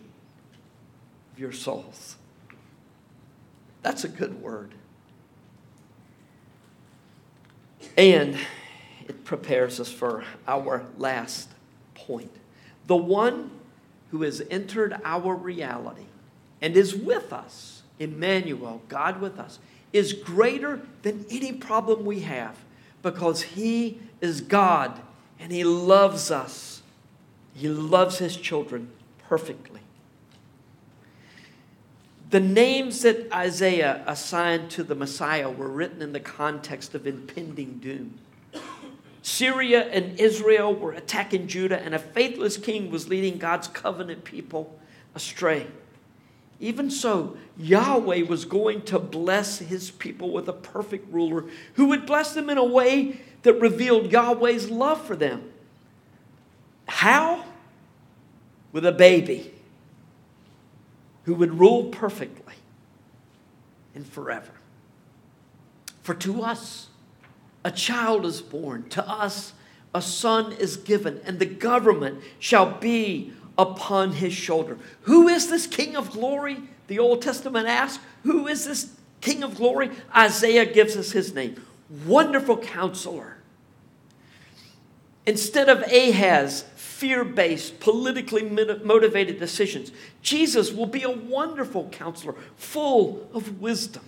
of 1.32 1.38
your 1.38 1.52
souls. 1.52 2.16
That's 3.82 4.04
a 4.04 4.08
good 4.08 4.40
word. 4.42 4.74
And 7.96 8.36
it 9.08 9.24
prepares 9.24 9.80
us 9.80 9.90
for 9.90 10.24
our 10.46 10.84
last 10.98 11.48
point. 11.94 12.32
The 12.86 12.96
one 12.96 13.50
who 14.10 14.22
has 14.22 14.42
entered 14.50 14.96
our 15.04 15.34
reality 15.34 16.06
and 16.66 16.76
is 16.76 16.96
with 16.96 17.32
us, 17.32 17.84
Emmanuel, 18.00 18.82
God 18.88 19.20
with 19.20 19.38
us, 19.38 19.60
is 19.92 20.12
greater 20.12 20.80
than 21.02 21.24
any 21.30 21.52
problem 21.52 22.04
we 22.04 22.22
have 22.22 22.56
because 23.02 23.40
he 23.40 24.00
is 24.20 24.40
God 24.40 25.00
and 25.38 25.52
he 25.52 25.62
loves 25.62 26.32
us. 26.32 26.82
He 27.54 27.68
loves 27.68 28.18
his 28.18 28.36
children 28.36 28.90
perfectly. 29.28 29.78
The 32.30 32.40
names 32.40 33.02
that 33.02 33.32
Isaiah 33.32 34.02
assigned 34.04 34.68
to 34.72 34.82
the 34.82 34.96
Messiah 34.96 35.48
were 35.48 35.68
written 35.68 36.02
in 36.02 36.12
the 36.12 36.18
context 36.18 36.96
of 36.96 37.06
impending 37.06 37.78
doom. 37.78 38.18
Syria 39.22 39.88
and 39.92 40.18
Israel 40.18 40.74
were 40.74 40.94
attacking 40.94 41.46
Judah, 41.46 41.80
and 41.80 41.94
a 41.94 42.00
faithless 42.00 42.56
king 42.56 42.90
was 42.90 43.08
leading 43.08 43.38
God's 43.38 43.68
covenant 43.68 44.24
people 44.24 44.76
astray. 45.14 45.68
Even 46.58 46.90
so, 46.90 47.36
Yahweh 47.58 48.22
was 48.22 48.44
going 48.44 48.82
to 48.82 48.98
bless 48.98 49.58
his 49.58 49.90
people 49.90 50.30
with 50.32 50.48
a 50.48 50.52
perfect 50.52 51.12
ruler 51.12 51.44
who 51.74 51.86
would 51.86 52.06
bless 52.06 52.32
them 52.34 52.48
in 52.48 52.58
a 52.58 52.64
way 52.64 53.20
that 53.42 53.54
revealed 53.60 54.10
Yahweh's 54.10 54.70
love 54.70 55.04
for 55.06 55.16
them. 55.16 55.52
How? 56.88 57.44
With 58.72 58.86
a 58.86 58.92
baby 58.92 59.52
who 61.24 61.34
would 61.34 61.58
rule 61.58 61.84
perfectly 61.84 62.54
and 63.94 64.06
forever. 64.06 64.52
For 66.02 66.14
to 66.14 66.42
us, 66.42 66.88
a 67.64 67.70
child 67.70 68.24
is 68.24 68.40
born, 68.40 68.88
to 68.90 69.06
us, 69.08 69.52
a 69.94 70.00
son 70.00 70.52
is 70.52 70.76
given, 70.76 71.20
and 71.24 71.38
the 71.38 71.46
government 71.46 72.20
shall 72.38 72.78
be 72.78 73.32
upon 73.58 74.12
his 74.12 74.32
shoulder. 74.32 74.78
Who 75.02 75.28
is 75.28 75.48
this 75.48 75.66
King 75.66 75.96
of 75.96 76.10
glory? 76.10 76.58
The 76.88 76.98
Old 76.98 77.22
Testament 77.22 77.66
asks, 77.66 78.02
Who 78.22 78.46
is 78.46 78.64
this 78.64 78.92
King 79.20 79.42
of 79.42 79.56
glory? 79.56 79.90
Isaiah 80.14 80.66
gives 80.66 80.96
us 80.96 81.12
his 81.12 81.34
name 81.34 81.62
Wonderful 82.06 82.58
Counselor. 82.58 83.36
Instead 85.26 85.68
of 85.68 85.82
Ahaz, 85.82 86.64
fear 86.76 87.24
based, 87.24 87.80
politically 87.80 88.42
motivated 88.42 89.38
decisions, 89.40 89.90
Jesus 90.22 90.72
will 90.72 90.86
be 90.86 91.02
a 91.02 91.10
wonderful 91.10 91.88
counselor, 91.90 92.34
full 92.56 93.28
of 93.34 93.60
wisdom. 93.60 94.04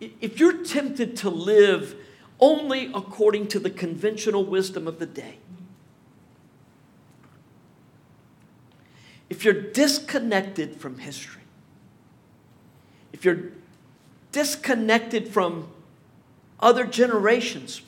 If 0.00 0.38
you're 0.38 0.64
tempted 0.64 1.16
to 1.18 1.30
live 1.30 1.96
only 2.38 2.90
according 2.94 3.48
to 3.48 3.58
the 3.58 3.70
conventional 3.70 4.44
wisdom 4.44 4.86
of 4.86 4.98
the 4.98 5.06
day, 5.06 5.38
if 9.28 9.44
you're 9.44 9.54
disconnected 9.54 10.76
from 10.76 10.98
history, 10.98 11.42
if 13.12 13.24
you're 13.24 13.50
disconnected 14.32 15.28
from 15.28 15.68
other 16.60 16.84
generations, 16.84 17.82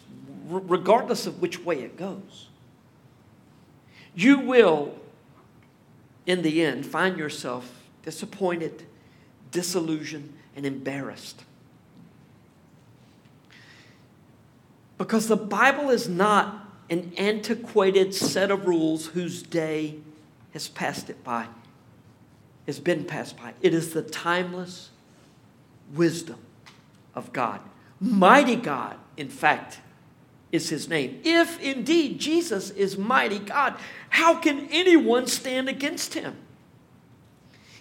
regardless 0.49 1.27
of 1.27 1.41
which 1.41 1.61
way 1.65 1.81
it 1.81 1.97
goes, 1.97 2.49
you 4.15 4.41
will, 4.41 4.95
in 6.27 6.43
the 6.43 6.63
end, 6.63 6.85
find 6.85 7.17
yourself 7.19 7.83
disappointed, 8.03 8.87
disillusioned, 9.51 10.33
and 10.57 10.67
embarrassed. 10.67 11.45
Because 14.97 15.29
the 15.29 15.37
Bible 15.37 15.91
is 15.91 16.09
not 16.09 16.69
an 16.91 17.13
antiquated 17.17 18.15
set 18.15 18.51
of 18.51 18.67
rules 18.67 19.07
whose 19.09 19.43
day 19.43 19.99
has 20.59 20.67
passed 20.67 21.09
it 21.09 21.23
by, 21.23 21.47
has 22.67 22.81
been 22.81 23.05
passed 23.05 23.37
by. 23.37 23.55
It 23.61 23.73
is 23.73 23.93
the 23.93 24.03
timeless 24.03 24.91
wisdom 25.95 26.41
of 27.15 27.33
God. 27.33 27.61
Mighty 28.01 28.57
God, 28.57 28.97
in 29.17 29.29
fact, 29.29 29.79
is 30.51 30.69
his 30.69 30.89
name. 30.89 31.21
If 31.23 31.61
indeed 31.61 32.19
Jesus 32.19 32.71
is 32.71 32.99
mighty 32.99 33.39
God, 33.39 33.77
how 34.11 34.35
can 34.35 34.67
anyone 34.73 35.29
stand 35.29 35.69
against 35.69 36.15
him? 36.15 36.35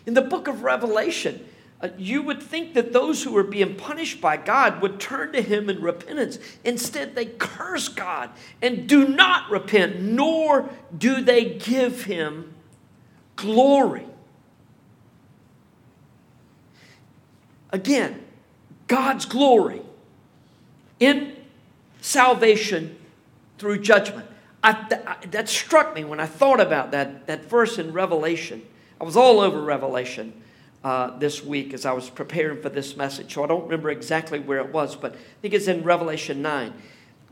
In 0.05 0.13
the 0.13 0.21
book 0.21 0.47
of 0.47 0.61
Revelation, 0.61 1.43
uh, 1.81 1.89
you 1.97 2.21
would 2.21 2.43
think 2.43 2.75
that 2.75 2.93
those 2.93 3.23
who 3.23 3.31
were 3.31 3.43
being 3.43 3.73
punished 3.73 4.21
by 4.21 4.37
God 4.37 4.83
would 4.83 4.99
turn 4.99 5.33
to 5.33 5.41
Him 5.41 5.69
in 5.69 5.79
repentance. 5.79 6.39
Instead, 6.63 7.13
they 7.13 7.25
curse 7.25 7.87
God 7.87 8.31
and 8.63 8.87
do 8.87 9.07
not 9.07 9.51
repent, 9.51 10.01
nor 10.01 10.69
do 10.97 11.21
they 11.21 11.45
give 11.45 12.05
Him 12.05 12.55
glory. 13.37 14.05
Again, 17.71 18.23
God's 18.87 19.25
glory 19.25 19.81
in 20.99 21.35
salvation 22.01 22.97
through 23.57 23.79
judgment. 23.79 24.27
I, 24.63 24.85
that, 24.89 25.31
that 25.31 25.49
struck 25.49 25.95
me 25.95 26.03
when 26.03 26.19
I 26.19 26.25
thought 26.25 26.59
about 26.59 26.91
that, 26.91 27.27
that 27.27 27.45
verse 27.45 27.77
in 27.77 27.93
Revelation. 27.93 28.63
I 28.99 29.03
was 29.03 29.15
all 29.15 29.39
over 29.39 29.61
Revelation 29.61 30.33
uh, 30.83 31.17
this 31.17 31.43
week 31.43 31.73
as 31.73 31.85
I 31.85 31.93
was 31.93 32.09
preparing 32.09 32.61
for 32.61 32.69
this 32.69 32.97
message. 32.97 33.33
So 33.33 33.43
I 33.43 33.47
don't 33.47 33.63
remember 33.63 33.89
exactly 33.89 34.39
where 34.39 34.59
it 34.59 34.73
was, 34.73 34.95
but 34.95 35.13
I 35.13 35.17
think 35.41 35.53
it's 35.53 35.67
in 35.67 35.83
Revelation 35.83 36.41
9. 36.41 36.73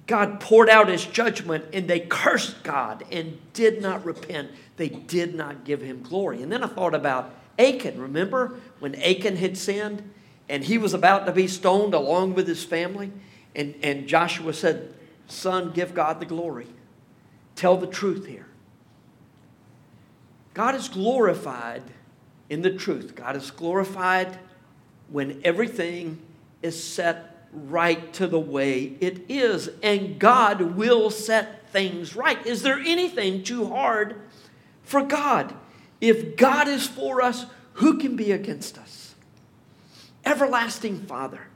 God 0.07 0.39
poured 0.39 0.69
out 0.69 0.87
his 0.87 1.05
judgment 1.05 1.65
and 1.73 1.87
they 1.87 1.99
cursed 2.01 2.63
God 2.63 3.03
and 3.11 3.39
did 3.53 3.81
not 3.81 4.05
repent. 4.05 4.51
They 4.77 4.89
did 4.89 5.35
not 5.35 5.63
give 5.63 5.81
him 5.81 6.01
glory. 6.01 6.41
And 6.41 6.51
then 6.51 6.63
I 6.63 6.67
thought 6.67 6.93
about 6.93 7.33
Achan. 7.57 7.99
Remember 7.99 8.59
when 8.79 8.95
Achan 8.95 9.37
had 9.37 9.57
sinned 9.57 10.09
and 10.49 10.63
he 10.63 10.77
was 10.77 10.93
about 10.93 11.25
to 11.25 11.31
be 11.31 11.47
stoned 11.47 11.93
along 11.93 12.33
with 12.33 12.47
his 12.47 12.63
family? 12.63 13.11
And, 13.55 13.75
and 13.81 14.07
Joshua 14.07 14.53
said, 14.53 14.93
Son, 15.27 15.71
give 15.71 15.93
God 15.93 16.19
the 16.19 16.25
glory. 16.25 16.67
Tell 17.55 17.77
the 17.77 17.87
truth 17.87 18.25
here. 18.25 18.47
God 20.53 20.75
is 20.75 20.87
glorified 20.87 21.83
in 22.49 22.61
the 22.61 22.73
truth. 22.73 23.15
God 23.15 23.35
is 23.35 23.51
glorified 23.51 24.37
when 25.09 25.41
everything 25.43 26.19
is 26.61 26.81
set 26.81 27.47
right 27.51 28.13
to 28.13 28.27
the 28.27 28.39
way 28.39 28.97
it 28.99 29.25
is. 29.29 29.69
And 29.81 30.19
God 30.19 30.61
will 30.61 31.09
set 31.09 31.69
things 31.69 32.15
right. 32.15 32.45
Is 32.45 32.61
there 32.61 32.79
anything 32.79 33.43
too 33.43 33.67
hard 33.67 34.21
for 34.85 35.01
God? 35.01 35.53
If 35.99 36.37
God 36.37 36.67
is 36.67 36.87
for 36.87 37.21
us, 37.21 37.45
who 37.73 37.97
can 37.97 38.15
be 38.15 38.31
against 38.31 38.77
us? 38.77 39.15
Everlasting 40.23 41.05
Father. 41.05 41.47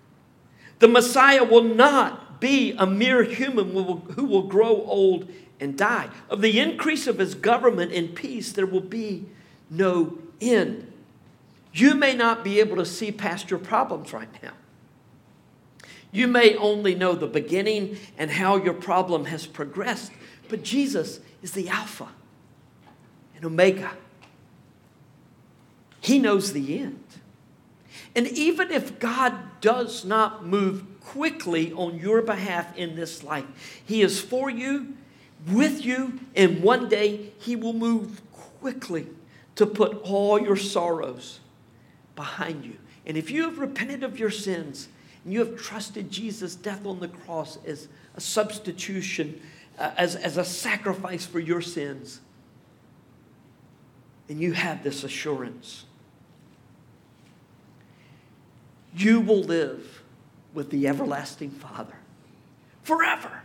The 0.80 0.88
Messiah 0.88 1.43
will 1.43 1.63
not 1.63 2.39
be 2.39 2.73
a 2.77 2.86
mere 2.86 3.23
human 3.23 3.71
who 3.71 4.25
will, 4.25 4.43
grow 4.43 4.82
old 4.84 5.30
and 5.59 5.77
die. 5.77 6.09
Of 6.30 6.41
the 6.41 6.59
increase 6.59 7.05
of 7.05 7.19
his 7.19 7.36
government 7.36 7.91
and 7.91 8.15
peace, 8.15 8.51
there 8.51 8.65
will 8.65 8.80
be 8.80 9.25
no 9.69 10.17
end. 10.39 10.91
You 11.73 11.95
may 11.95 12.15
not 12.15 12.43
be 12.43 12.59
able 12.59 12.77
to 12.77 12.86
see 12.86 13.11
past 13.11 13.49
your 13.49 13.59
problems 13.59 14.13
right 14.13 14.30
now. 14.41 14.53
You 16.11 16.27
may 16.27 16.55
only 16.55 16.95
know 16.95 17.13
the 17.13 17.27
beginning 17.27 17.97
and 18.17 18.32
how 18.32 18.55
your 18.55 18.73
problem 18.73 19.25
has 19.25 19.45
progressed, 19.45 20.11
but 20.47 20.63
Jesus 20.63 21.19
is 21.43 21.51
the 21.51 21.69
Alpha 21.69 22.07
and 23.39 23.45
Omega. 23.45 23.91
He 26.01 26.19
knows 26.19 26.51
the 26.51 26.79
end. 26.79 27.03
And 28.15 28.27
even 28.27 28.69
if 28.69 28.99
God 28.99 29.61
does 29.61 30.03
not 30.03 30.45
move 30.45 30.83
quickly 30.99 31.71
on 31.71 31.97
your 31.97 32.21
behalf 32.21 32.77
in 32.77 32.95
this 32.95 33.23
life, 33.23 33.45
He 33.85 34.01
is 34.01 34.19
for 34.19 34.49
you, 34.49 34.93
with 35.47 35.85
you, 35.85 36.19
and 36.35 36.61
one 36.61 36.89
day 36.89 37.31
He 37.39 37.55
will 37.55 37.73
move 37.73 38.21
quickly 38.33 39.07
to 39.55 39.65
put 39.65 40.01
all 40.03 40.39
your 40.39 40.57
sorrows 40.57 41.39
behind 42.17 42.65
you. 42.65 42.75
And 43.05 43.15
if 43.15 43.31
you 43.31 43.43
have 43.43 43.57
repented 43.57 44.03
of 44.03 44.19
your 44.19 44.31
sins 44.31 44.89
and 45.23 45.31
you 45.31 45.39
have 45.39 45.57
trusted 45.57 46.11
Jesus' 46.11 46.55
death 46.55 46.85
on 46.85 46.99
the 46.99 47.07
cross 47.07 47.57
as 47.65 47.87
a 48.15 48.21
substitution, 48.21 49.41
uh, 49.77 49.91
as, 49.97 50.17
as 50.17 50.35
a 50.35 50.43
sacrifice 50.43 51.25
for 51.25 51.39
your 51.39 51.61
sins, 51.61 52.19
and 54.30 54.39
you 54.39 54.53
have 54.53 54.84
this 54.84 55.03
assurance, 55.03 55.86
you 58.95 59.19
will 59.19 59.41
live 59.41 60.03
with 60.53 60.69
the 60.69 60.88
everlasting 60.88 61.49
Father 61.49 61.95
forever. 62.84 63.41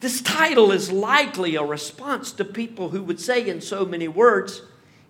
This 0.00 0.22
title 0.22 0.72
is 0.72 0.90
likely 0.90 1.54
a 1.56 1.62
response 1.62 2.32
to 2.32 2.44
people 2.44 2.88
who 2.90 3.02
would 3.02 3.20
say, 3.20 3.46
in 3.46 3.60
so 3.60 3.84
many 3.84 4.08
words, 4.08 4.62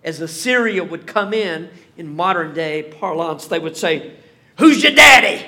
as 0.03 0.19
Assyria 0.19 0.83
would 0.83 1.07
come 1.07 1.33
in, 1.33 1.69
in 1.95 2.15
modern 2.15 2.53
day 2.53 2.83
parlance, 2.83 3.47
they 3.47 3.59
would 3.59 3.77
say, 3.77 4.15
Who's 4.57 4.83
your 4.83 4.93
daddy? 4.93 5.45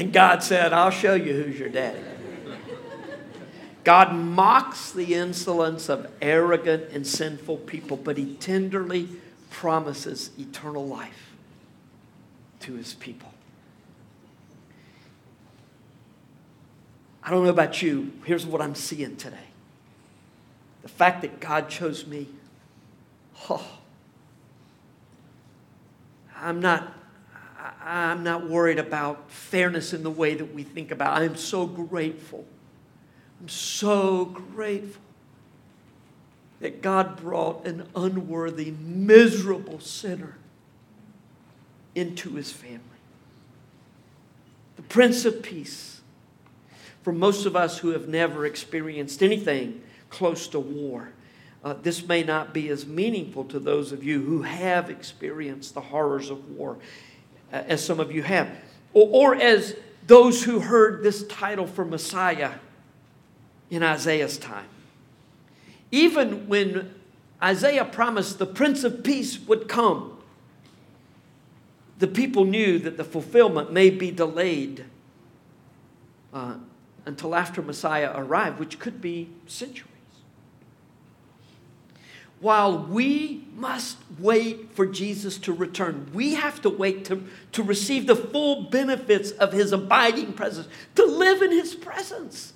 And 0.00 0.14
God 0.14 0.42
said, 0.42 0.72
I'll 0.72 0.90
show 0.90 1.12
you 1.12 1.34
who's 1.34 1.58
your 1.58 1.68
daddy. 1.68 2.00
God 3.84 4.14
mocks 4.14 4.92
the 4.92 5.14
insolence 5.14 5.90
of 5.90 6.10
arrogant 6.22 6.84
and 6.90 7.06
sinful 7.06 7.58
people, 7.58 7.98
but 7.98 8.16
he 8.16 8.34
tenderly 8.36 9.10
promises 9.50 10.30
eternal 10.38 10.86
life 10.86 11.34
to 12.60 12.76
his 12.76 12.94
people. 12.94 13.30
I 17.22 17.28
don't 17.28 17.44
know 17.44 17.50
about 17.50 17.82
you. 17.82 18.10
Here's 18.24 18.46
what 18.46 18.62
I'm 18.62 18.74
seeing 18.74 19.18
today 19.18 19.36
the 20.80 20.88
fact 20.88 21.20
that 21.20 21.40
God 21.40 21.68
chose 21.68 22.06
me. 22.06 22.26
Oh, 23.50 23.66
I'm 26.34 26.58
not. 26.58 26.99
I'm 27.82 28.22
not 28.22 28.48
worried 28.48 28.78
about 28.78 29.30
fairness 29.30 29.92
in 29.92 30.02
the 30.02 30.10
way 30.10 30.34
that 30.34 30.54
we 30.54 30.62
think 30.62 30.90
about. 30.90 31.20
I'm 31.20 31.36
so 31.36 31.66
grateful. 31.66 32.44
I'm 33.40 33.48
so 33.48 34.24
grateful 34.24 35.02
that 36.60 36.82
God 36.82 37.16
brought 37.16 37.66
an 37.66 37.88
unworthy, 37.96 38.70
miserable 38.70 39.80
sinner 39.80 40.36
into 41.94 42.34
his 42.34 42.52
family. 42.52 42.80
The 44.76 44.82
Prince 44.82 45.24
of 45.24 45.42
Peace. 45.42 46.00
For 47.02 47.12
most 47.12 47.46
of 47.46 47.56
us 47.56 47.78
who 47.78 47.90
have 47.90 48.08
never 48.08 48.44
experienced 48.44 49.22
anything 49.22 49.82
close 50.10 50.46
to 50.48 50.60
war, 50.60 51.12
uh, 51.64 51.74
this 51.82 52.06
may 52.06 52.22
not 52.22 52.52
be 52.52 52.68
as 52.68 52.86
meaningful 52.86 53.44
to 53.44 53.58
those 53.58 53.92
of 53.92 54.04
you 54.04 54.22
who 54.22 54.42
have 54.42 54.90
experienced 54.90 55.74
the 55.74 55.80
horrors 55.80 56.30
of 56.30 56.50
war, 56.50 56.78
as 57.52 57.84
some 57.84 58.00
of 58.00 58.12
you 58.12 58.22
have, 58.22 58.50
or, 58.92 59.34
or 59.34 59.34
as 59.34 59.76
those 60.06 60.44
who 60.44 60.60
heard 60.60 61.02
this 61.02 61.26
title 61.26 61.66
for 61.66 61.84
Messiah 61.84 62.52
in 63.70 63.82
Isaiah's 63.82 64.38
time. 64.38 64.66
Even 65.90 66.48
when 66.48 66.94
Isaiah 67.42 67.84
promised 67.84 68.38
the 68.38 68.46
Prince 68.46 68.84
of 68.84 69.02
Peace 69.02 69.38
would 69.40 69.68
come, 69.68 70.18
the 71.98 72.06
people 72.06 72.44
knew 72.44 72.78
that 72.78 72.96
the 72.96 73.04
fulfillment 73.04 73.72
may 73.72 73.90
be 73.90 74.10
delayed 74.10 74.84
uh, 76.32 76.54
until 77.04 77.34
after 77.34 77.62
Messiah 77.62 78.12
arrived, 78.14 78.58
which 78.58 78.78
could 78.78 79.00
be 79.00 79.28
centuries. 79.46 79.89
While 82.40 82.78
we 82.78 83.46
must 83.54 83.98
wait 84.18 84.72
for 84.72 84.86
Jesus 84.86 85.36
to 85.38 85.52
return, 85.52 86.10
we 86.14 86.34
have 86.34 86.62
to 86.62 86.70
wait 86.70 87.04
to, 87.06 87.22
to 87.52 87.62
receive 87.62 88.06
the 88.06 88.16
full 88.16 88.62
benefits 88.70 89.30
of 89.32 89.52
his 89.52 89.72
abiding 89.72 90.32
presence, 90.32 90.66
to 90.94 91.04
live 91.04 91.42
in 91.42 91.50
his 91.50 91.74
presence. 91.74 92.54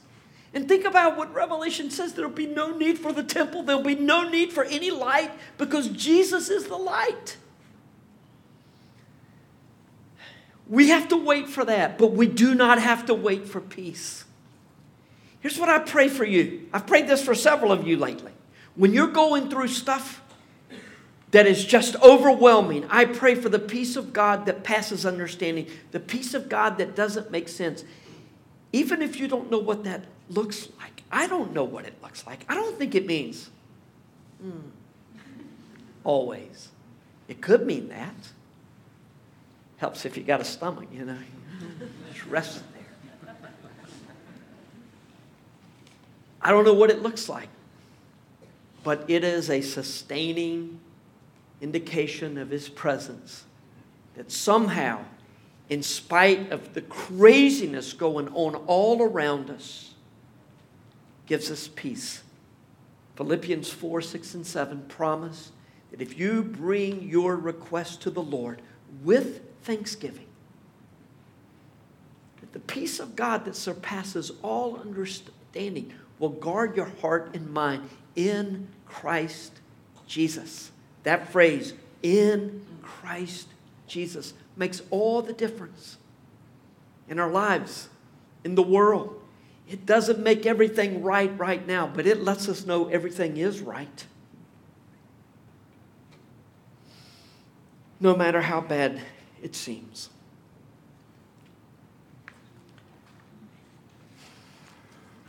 And 0.55 0.69
think 0.69 0.85
about 0.85 1.19
what 1.19 1.35
Revelation 1.35 1.91
says 1.91 2.15
there'll 2.15 2.31
be 2.31 2.47
no 2.47 2.77
need 2.77 2.99
for 2.99 3.13
the 3.13 3.23
temple, 3.23 3.63
there'll 3.63 3.83
be 3.83 3.97
no 3.97 4.29
need 4.29 4.53
for 4.53 4.65
any 4.65 4.91
light 4.91 5.33
because 5.59 5.89
Jesus 5.89 6.49
is 6.49 6.67
the 6.67 6.77
light. 6.77 7.37
We 10.67 10.89
have 10.89 11.09
to 11.09 11.17
wait 11.17 11.49
for 11.49 11.65
that, 11.67 11.99
but 11.99 12.13
we 12.13 12.27
do 12.27 12.55
not 12.55 12.81
have 12.81 13.05
to 13.07 13.15
wait 13.15 13.47
for 13.47 13.61
peace. 13.61 14.25
Here's 15.41 15.59
what 15.59 15.69
I 15.69 15.81
pray 15.81 16.09
for 16.09 16.25
you. 16.25 16.69
I've 16.73 16.87
prayed 16.87 17.07
this 17.07 17.23
for 17.23 17.35
several 17.35 17.71
of 17.71 17.87
you 17.87 17.99
lately. 17.99 18.33
When 18.77 18.93
you're 18.93 19.09
going 19.09 19.51
through 19.51 19.69
stuff 19.69 20.21
that 21.31 21.47
is 21.47 21.65
just 21.65 21.97
overwhelming, 22.03 22.87
I 22.91 23.05
pray 23.05 23.35
for 23.35 23.49
the 23.49 23.59
peace 23.59 23.97
of 23.97 24.13
God 24.13 24.47
that 24.47 24.65
passes 24.65 25.05
understanding, 25.07 25.67
the 25.91 26.01
peace 26.01 26.35
of 26.35 26.49
God 26.49 26.79
that 26.79 26.95
doesn't 26.95 27.31
make 27.31 27.49
sense. 27.49 27.85
Even 28.73 29.03
if 29.03 29.21
you 29.21 29.29
don't 29.29 29.51
know 29.51 29.59
what 29.59 29.85
that 29.85 30.05
looks 30.29 30.69
like. 30.79 31.03
I 31.11 31.27
don't 31.27 31.53
know 31.53 31.65
what 31.65 31.85
it 31.85 31.95
looks 32.03 32.27
like. 32.27 32.45
I 32.49 32.55
don't 32.55 32.77
think 32.79 32.95
it 32.95 33.07
means 33.07 33.51
mm, 34.45 34.63
always. 36.03 36.69
It 37.29 37.41
could 37.41 37.67
mean 37.67 37.89
that. 37.89 38.15
Helps 39.77 40.05
if 40.05 40.17
you 40.17 40.23
got 40.23 40.41
a 40.41 40.45
stomach, 40.45 40.89
you 40.93 41.05
know. 41.05 41.19
Just 42.13 42.27
rest 42.27 42.63
there. 42.73 43.35
I 46.41 46.51
don't 46.51 46.65
know 46.65 46.75
what 46.75 46.91
it 46.91 47.03
looks 47.03 47.29
like, 47.29 47.49
but 48.85 49.05
it 49.09 49.25
is 49.25 49.51
a 49.51 49.63
sustaining 49.63 50.79
indication 51.61 52.39
of 52.39 52.51
His 52.51 52.69
presence 52.69 53.45
that 54.15 54.31
somehow, 54.31 55.05
in 55.69 55.83
spite 55.83 56.53
of 56.53 56.75
the 56.75 56.83
craziness 56.83 57.95
going 57.95 58.29
on 58.29 58.55
all 58.67 59.03
around 59.03 59.51
us, 59.51 59.95
gives 61.27 61.51
us 61.51 61.69
peace. 61.69 62.23
Philippians 63.17 63.71
4 63.71 64.03
6 64.03 64.35
and 64.35 64.47
7 64.47 64.85
promise 64.89 65.53
that 65.91 66.03
if 66.03 66.19
you 66.19 66.43
bring 66.43 67.09
your 67.09 67.37
request 67.37 68.03
to 68.03 68.11
the 68.11 68.23
Lord 68.23 68.61
with 69.03 69.43
thanksgiving, 69.63 70.27
that 72.41 72.53
the 72.53 72.59
peace 72.61 73.01
of 73.01 73.17
God 73.17 73.47
that 73.47 73.57
surpasses 73.57 74.33
all 74.43 74.77
understanding 74.79 75.95
will 76.19 76.31
guard 76.31 76.77
your 76.77 76.91
heart 77.01 77.31
and 77.35 77.51
mind 77.51 77.89
in 78.17 78.69
Christ 78.87 79.61
Jesus. 80.07 80.71
That 81.03 81.31
phrase, 81.31 81.75
in 82.03 82.65
Christ 82.83 83.49
Jesus, 83.87 84.35
makes 84.57 84.83
all 84.91 85.23
the 85.23 85.33
difference 85.33 85.99
in 87.09 87.19
our 87.19 87.31
lives, 87.31 87.89
in 88.45 88.55
the 88.55 88.63
world. 88.63 89.21
It 89.69 89.87
doesn't 89.87 90.19
make 90.19 90.47
everything 90.47 91.03
right 91.03 91.37
right 91.39 91.67
now, 91.67 91.87
but 91.87 92.07
it 92.07 92.23
lets 92.23 92.49
us 92.49 92.67
know 92.67 92.89
everything 92.89 93.37
is 93.37 93.61
right. 93.61 94.07
No 98.01 98.15
matter 98.15 98.43
how 98.43 98.61
bad 98.61 99.01
it 99.43 99.55
seems. 99.55 100.11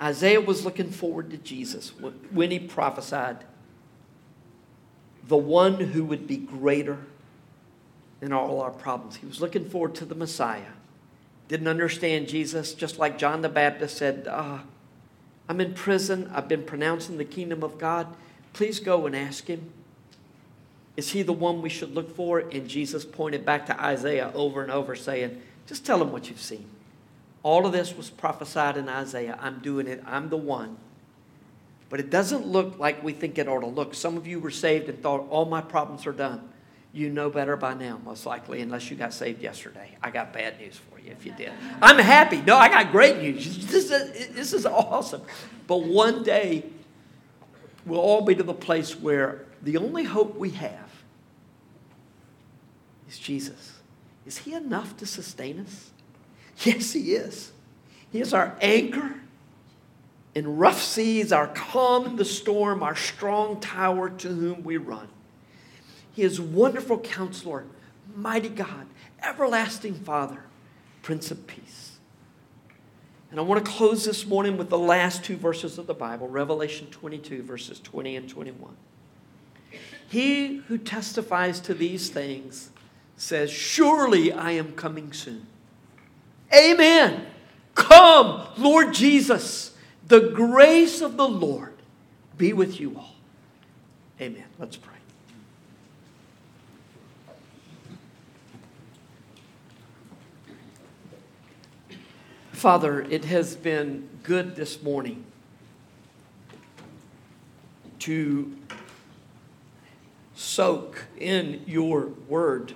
Isaiah 0.06 0.39
was 0.39 0.64
looking 0.64 0.91
forward 0.91 1.32
to 1.32 1.38
Jesus 1.38 1.91
when 2.30 2.51
he 2.51 2.60
prophesied 2.60 3.38
the 5.28 5.36
one 5.36 5.80
who 5.80 6.06
would 6.06 6.28
be 6.28 6.38
greater 6.38 6.99
than 8.20 8.32
all 8.32 8.62
our 8.62 8.70
problems. 8.70 9.16
He 9.16 9.26
was 9.26 9.41
looking 9.41 9.68
forward 9.68 9.95
to 9.95 10.06
the 10.06 10.14
Messiah. 10.14 10.74
Didn't 11.47 11.68
understand 11.68 12.28
Jesus, 12.28 12.76
just 12.76 12.99
like 12.99 13.18
John 13.18 13.41
the 13.41 13.49
Baptist 13.49 13.97
said, 13.97 14.28
uh, 14.30 14.60
I'm 15.49 15.60
in 15.60 15.74
prison. 15.74 16.30
I've 16.32 16.47
been 16.47 16.64
pronouncing 16.64 17.18
the 17.18 17.26
kingdom 17.26 17.64
of 17.64 17.80
God. 17.80 18.06
Please 18.53 18.80
go 18.80 19.08
and 19.08 19.16
ask 19.16 19.47
him. 19.47 19.72
Is 20.95 21.14
he 21.14 21.24
the 21.24 21.34
one 21.34 21.64
we 21.64 21.70
should 21.70 21.95
look 21.95 22.16
for? 22.16 22.39
And 22.39 22.68
Jesus 22.68 23.06
pointed 23.06 23.43
back 23.43 23.66
to 23.66 23.84
Isaiah 23.84 24.32
over 24.36 24.62
and 24.62 24.72
over, 24.72 24.95
saying, 24.95 25.41
Just 25.66 25.84
tell 25.84 25.99
him 25.99 26.12
what 26.12 26.30
you've 26.30 26.39
seen. 26.39 26.70
All 27.46 27.68
of 27.68 27.74
this 27.74 27.96
was 27.96 28.10
prophesied 28.10 28.76
in 28.76 28.89
Isaiah. 28.89 29.38
I'm 29.39 29.60
doing 29.60 29.86
it. 29.86 30.02
I'm 30.08 30.30
the 30.30 30.36
one. 30.36 30.78
But 31.89 32.00
it 32.00 32.10
doesn't 32.10 32.48
look 32.48 32.80
like 32.80 33.04
we 33.04 33.14
think 33.14 33.38
it 33.38 33.48
ought 33.48 33.60
to 33.60 33.68
look. 33.68 33.93
Some 33.93 34.18
of 34.18 34.26
you 34.26 34.39
were 34.39 34.50
saved 34.50 34.89
and 34.89 35.00
thought, 35.00 35.28
all 35.30 35.46
my 35.46 35.62
problems 35.62 36.08
are 36.08 36.12
done. 36.12 36.50
You 36.91 37.12
know 37.12 37.30
better 37.30 37.56
by 37.56 37.76
now, 37.76 38.00
most 38.04 38.26
likely, 38.26 38.62
unless 38.62 38.89
you 38.89 38.98
got 38.98 39.14
saved 39.14 39.43
yesterday. 39.43 39.96
I 40.02 40.10
got 40.10 40.34
bad 40.34 40.60
news 40.60 40.76
for 40.89 41.00
you 41.00 41.12
if 41.12 41.24
you 41.24 41.34
did. 41.34 41.52
I'm 41.84 42.00
happy. 42.00 42.41
No, 42.41 42.58
I 42.58 42.68
got 42.68 42.91
great 42.91 43.18
news. 43.18 43.68
This 43.68 43.91
is, 43.91 44.30
this 44.30 44.52
is 44.52 44.66
awesome. 44.66 45.22
But 45.68 45.84
one 45.84 46.24
day, 46.24 46.66
we'll 47.86 48.00
all 48.00 48.22
be 48.22 48.34
to 48.34 48.43
the 48.43 48.56
place 48.56 49.00
where 49.00 49.46
the 49.62 49.78
only 49.78 50.06
hope 50.06 50.36
we 50.36 50.50
have 50.50 50.89
is 53.08 53.20
Jesus. 53.20 53.74
Is 54.26 54.39
He 54.39 54.56
enough 54.56 54.98
to 54.98 55.06
sustain 55.06 55.60
us? 55.60 55.91
Yes, 56.64 56.93
He 56.93 57.14
is. 57.14 57.51
He 58.12 58.22
is 58.22 58.34
our 58.34 58.56
anchor 58.62 59.16
in 60.34 60.58
rough 60.58 60.82
seas, 60.82 61.32
our 61.32 61.47
calm 61.47 62.06
in 62.06 62.16
the 62.18 62.26
storm, 62.26 62.84
our 62.84 62.95
strong 62.95 63.60
tower 63.60 64.10
to 64.10 64.28
whom 64.28 64.64
we 64.64 64.78
run. 64.78 65.08
He 66.14 66.24
is 66.24 66.39
wonderful 66.39 66.99
counselor, 66.99 67.66
mighty 68.16 68.49
God, 68.49 68.88
everlasting 69.24 69.95
Father, 69.95 70.43
Prince 71.01 71.32
of 71.32 71.47
Peace. 71.47 71.97
And 73.32 73.39
I 73.39 73.43
want 73.43 73.66
to 73.66 73.70
close 73.70 74.06
this 74.06 74.26
morning 74.26 74.58
with 74.58 74.70
the 74.70 74.78
last 74.78 75.24
two 75.24 75.36
verses 75.36 75.78
of 75.78 75.88
the 75.88 75.93
Bible, 75.93 76.28
Revelation 76.28 76.88
22, 76.88 77.43
verses 77.43 77.80
20 77.80 78.16
and 78.16 78.30
21. 78.30 78.78
He 80.08 80.58
who 80.68 80.78
testifies 80.78 81.60
to 81.62 81.74
these 81.74 82.10
things 82.10 82.70
says, 83.18 83.51
Surely 83.51 84.32
I 84.32 84.51
am 84.51 84.74
coming 84.74 85.12
soon. 85.12 85.47
Amen. 86.54 87.26
Come, 87.74 88.48
Lord 88.58 88.93
Jesus. 88.93 89.76
The 90.08 90.30
grace 90.30 91.02
of 91.02 91.18
the 91.18 91.28
Lord 91.28 91.74
be 92.38 92.54
with 92.54 92.80
you 92.80 92.96
all. 92.98 93.16
Amen. 94.22 94.46
Let's 94.60 94.78
pray. 94.78 94.93
Father, 102.52 103.02
it 103.02 103.26
has 103.26 103.56
been 103.56 104.08
good 104.24 104.56
this 104.56 104.82
morning 104.82 105.26
to 108.00 108.56
soak 110.36 111.06
in 111.18 111.62
your 111.68 112.08
word. 112.28 112.74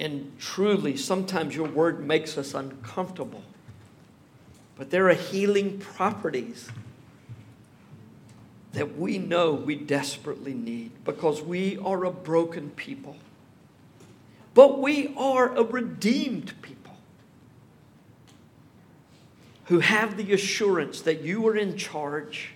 And 0.00 0.32
truly, 0.38 0.96
sometimes 0.96 1.54
your 1.54 1.68
word 1.68 2.04
makes 2.04 2.38
us 2.38 2.54
uncomfortable. 2.54 3.42
But 4.76 4.90
there 4.90 5.10
are 5.10 5.14
healing 5.14 5.78
properties 5.78 6.70
that 8.72 8.96
we 8.96 9.18
know 9.18 9.52
we 9.52 9.74
desperately 9.76 10.54
need 10.54 11.04
because 11.04 11.42
we 11.42 11.76
are 11.76 12.06
a 12.06 12.10
broken 12.10 12.70
people. 12.70 13.16
But 14.54 14.80
we 14.80 15.14
are 15.18 15.54
a 15.54 15.62
redeemed 15.62 16.54
people 16.62 16.96
who 19.66 19.80
have 19.80 20.16
the 20.16 20.32
assurance 20.32 21.02
that 21.02 21.20
you 21.20 21.46
are 21.46 21.56
in 21.56 21.76
charge 21.76 22.52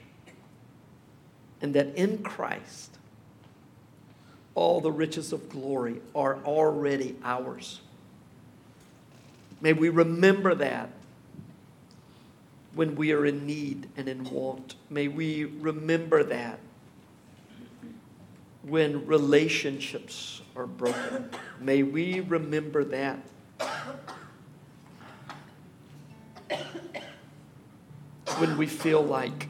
and 1.61 1.75
that 1.75 1.95
in 1.95 2.23
Christ 2.23 2.97
all 4.55 4.81
the 4.81 4.93
riches 4.93 5.33
of 5.33 5.49
glory 5.49 6.01
are 6.15 6.39
already 6.45 7.17
ours. 7.25 7.81
May 9.61 9.73
we 9.73 9.89
remember 9.89 10.55
that 10.55 10.91
when 12.75 12.97
we 12.97 13.13
are 13.13 13.25
in 13.25 13.47
need 13.47 13.89
and 13.97 14.09
in 14.09 14.25
want. 14.25 14.75
May 14.91 15.09
we 15.09 15.45
remember 15.45 16.23
that 16.25 16.59
when 18.63 19.07
relationships 19.07 20.43
are 20.57 20.67
broken. 20.67 21.31
May 21.61 21.83
we 21.83 22.21
remember 22.21 22.85
that. 22.85 23.19
When 28.39 28.57
we 28.57 28.67
feel 28.67 29.03
like 29.03 29.49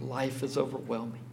life 0.00 0.42
is 0.42 0.58
overwhelming. 0.58 1.23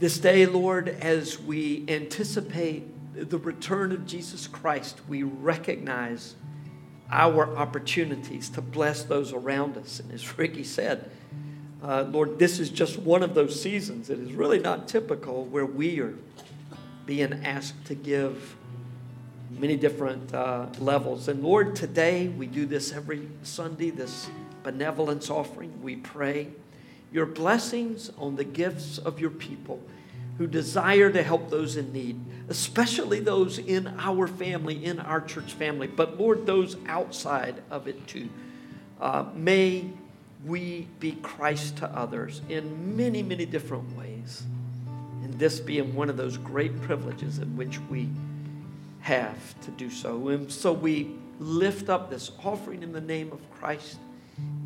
This 0.00 0.16
day, 0.16 0.46
Lord, 0.46 0.88
as 0.88 1.38
we 1.38 1.84
anticipate 1.86 3.28
the 3.28 3.36
return 3.36 3.92
of 3.92 4.06
Jesus 4.06 4.46
Christ, 4.46 4.98
we 5.06 5.24
recognize 5.24 6.36
our 7.10 7.54
opportunities 7.54 8.48
to 8.48 8.62
bless 8.62 9.02
those 9.02 9.34
around 9.34 9.76
us. 9.76 10.00
And 10.00 10.10
as 10.10 10.38
Ricky 10.38 10.64
said, 10.64 11.10
uh, 11.82 12.06
Lord, 12.08 12.38
this 12.38 12.58
is 12.58 12.70
just 12.70 12.98
one 12.98 13.22
of 13.22 13.34
those 13.34 13.60
seasons. 13.60 14.08
It 14.08 14.20
is 14.20 14.32
really 14.32 14.58
not 14.58 14.88
typical 14.88 15.44
where 15.44 15.66
we 15.66 16.00
are 16.00 16.14
being 17.04 17.44
asked 17.44 17.84
to 17.84 17.94
give 17.94 18.56
many 19.50 19.76
different 19.76 20.32
uh, 20.32 20.68
levels. 20.78 21.28
And 21.28 21.42
Lord, 21.42 21.76
today 21.76 22.28
we 22.28 22.46
do 22.46 22.64
this 22.64 22.90
every 22.90 23.28
Sunday, 23.42 23.90
this 23.90 24.30
benevolence 24.62 25.28
offering. 25.28 25.82
We 25.82 25.96
pray 25.96 26.48
your 27.12 27.26
blessings 27.26 28.10
on 28.18 28.36
the 28.36 28.44
gifts 28.44 28.98
of 28.98 29.20
your 29.20 29.30
people 29.30 29.80
who 30.38 30.46
desire 30.46 31.10
to 31.10 31.22
help 31.22 31.50
those 31.50 31.76
in 31.76 31.92
need, 31.92 32.18
especially 32.48 33.20
those 33.20 33.58
in 33.58 33.86
our 33.98 34.26
family, 34.26 34.84
in 34.84 34.98
our 34.98 35.20
church 35.20 35.52
family, 35.52 35.86
but 35.86 36.18
Lord, 36.18 36.46
those 36.46 36.76
outside 36.86 37.62
of 37.70 37.88
it 37.88 38.06
too. 38.06 38.28
Uh, 39.00 39.26
may 39.34 39.90
we 40.44 40.88
be 40.98 41.12
Christ 41.22 41.76
to 41.78 41.86
others 41.86 42.40
in 42.48 42.96
many, 42.96 43.22
many 43.22 43.44
different 43.44 43.96
ways. 43.96 44.44
And 45.22 45.38
this 45.38 45.60
being 45.60 45.94
one 45.94 46.08
of 46.08 46.16
those 46.16 46.38
great 46.38 46.80
privileges 46.82 47.38
in 47.38 47.56
which 47.56 47.78
we 47.90 48.08
have 49.00 49.60
to 49.62 49.70
do 49.72 49.90
so. 49.90 50.28
And 50.28 50.50
so 50.50 50.72
we 50.72 51.14
lift 51.38 51.88
up 51.88 52.10
this 52.10 52.30
offering 52.42 52.82
in 52.82 52.92
the 52.92 53.00
name 53.00 53.32
of 53.32 53.40
Christ. 53.58 53.98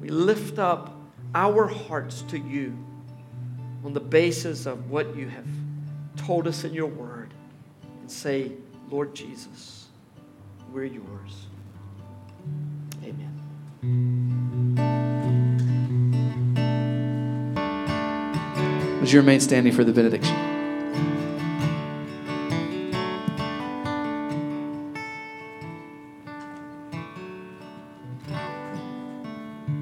We 0.01 0.09
lift 0.09 0.59
up 0.59 1.04
our 1.35 1.67
hearts 1.67 2.23
to 2.23 2.39
you 2.39 2.77
on 3.85 3.93
the 3.93 4.01
basis 4.01 4.67
of 4.67 4.91
what 4.91 5.17
you 5.17 5.29
have 5.29 5.47
told 6.17 6.47
us 6.47 6.65
in 6.65 6.73
your 6.73 6.87
word 6.87 7.35
and 8.01 8.11
say, 8.11 8.53
Lord 8.91 9.15
Jesus, 9.15 9.89
we're 10.73 10.85
yours. 10.85 11.47
Amen. 13.03 13.31
Would 19.01 19.13
you 19.13 19.21
remain 19.21 19.41
standing 19.41 19.73
for 19.73 19.85
the 19.85 19.93
benediction? 19.93 20.35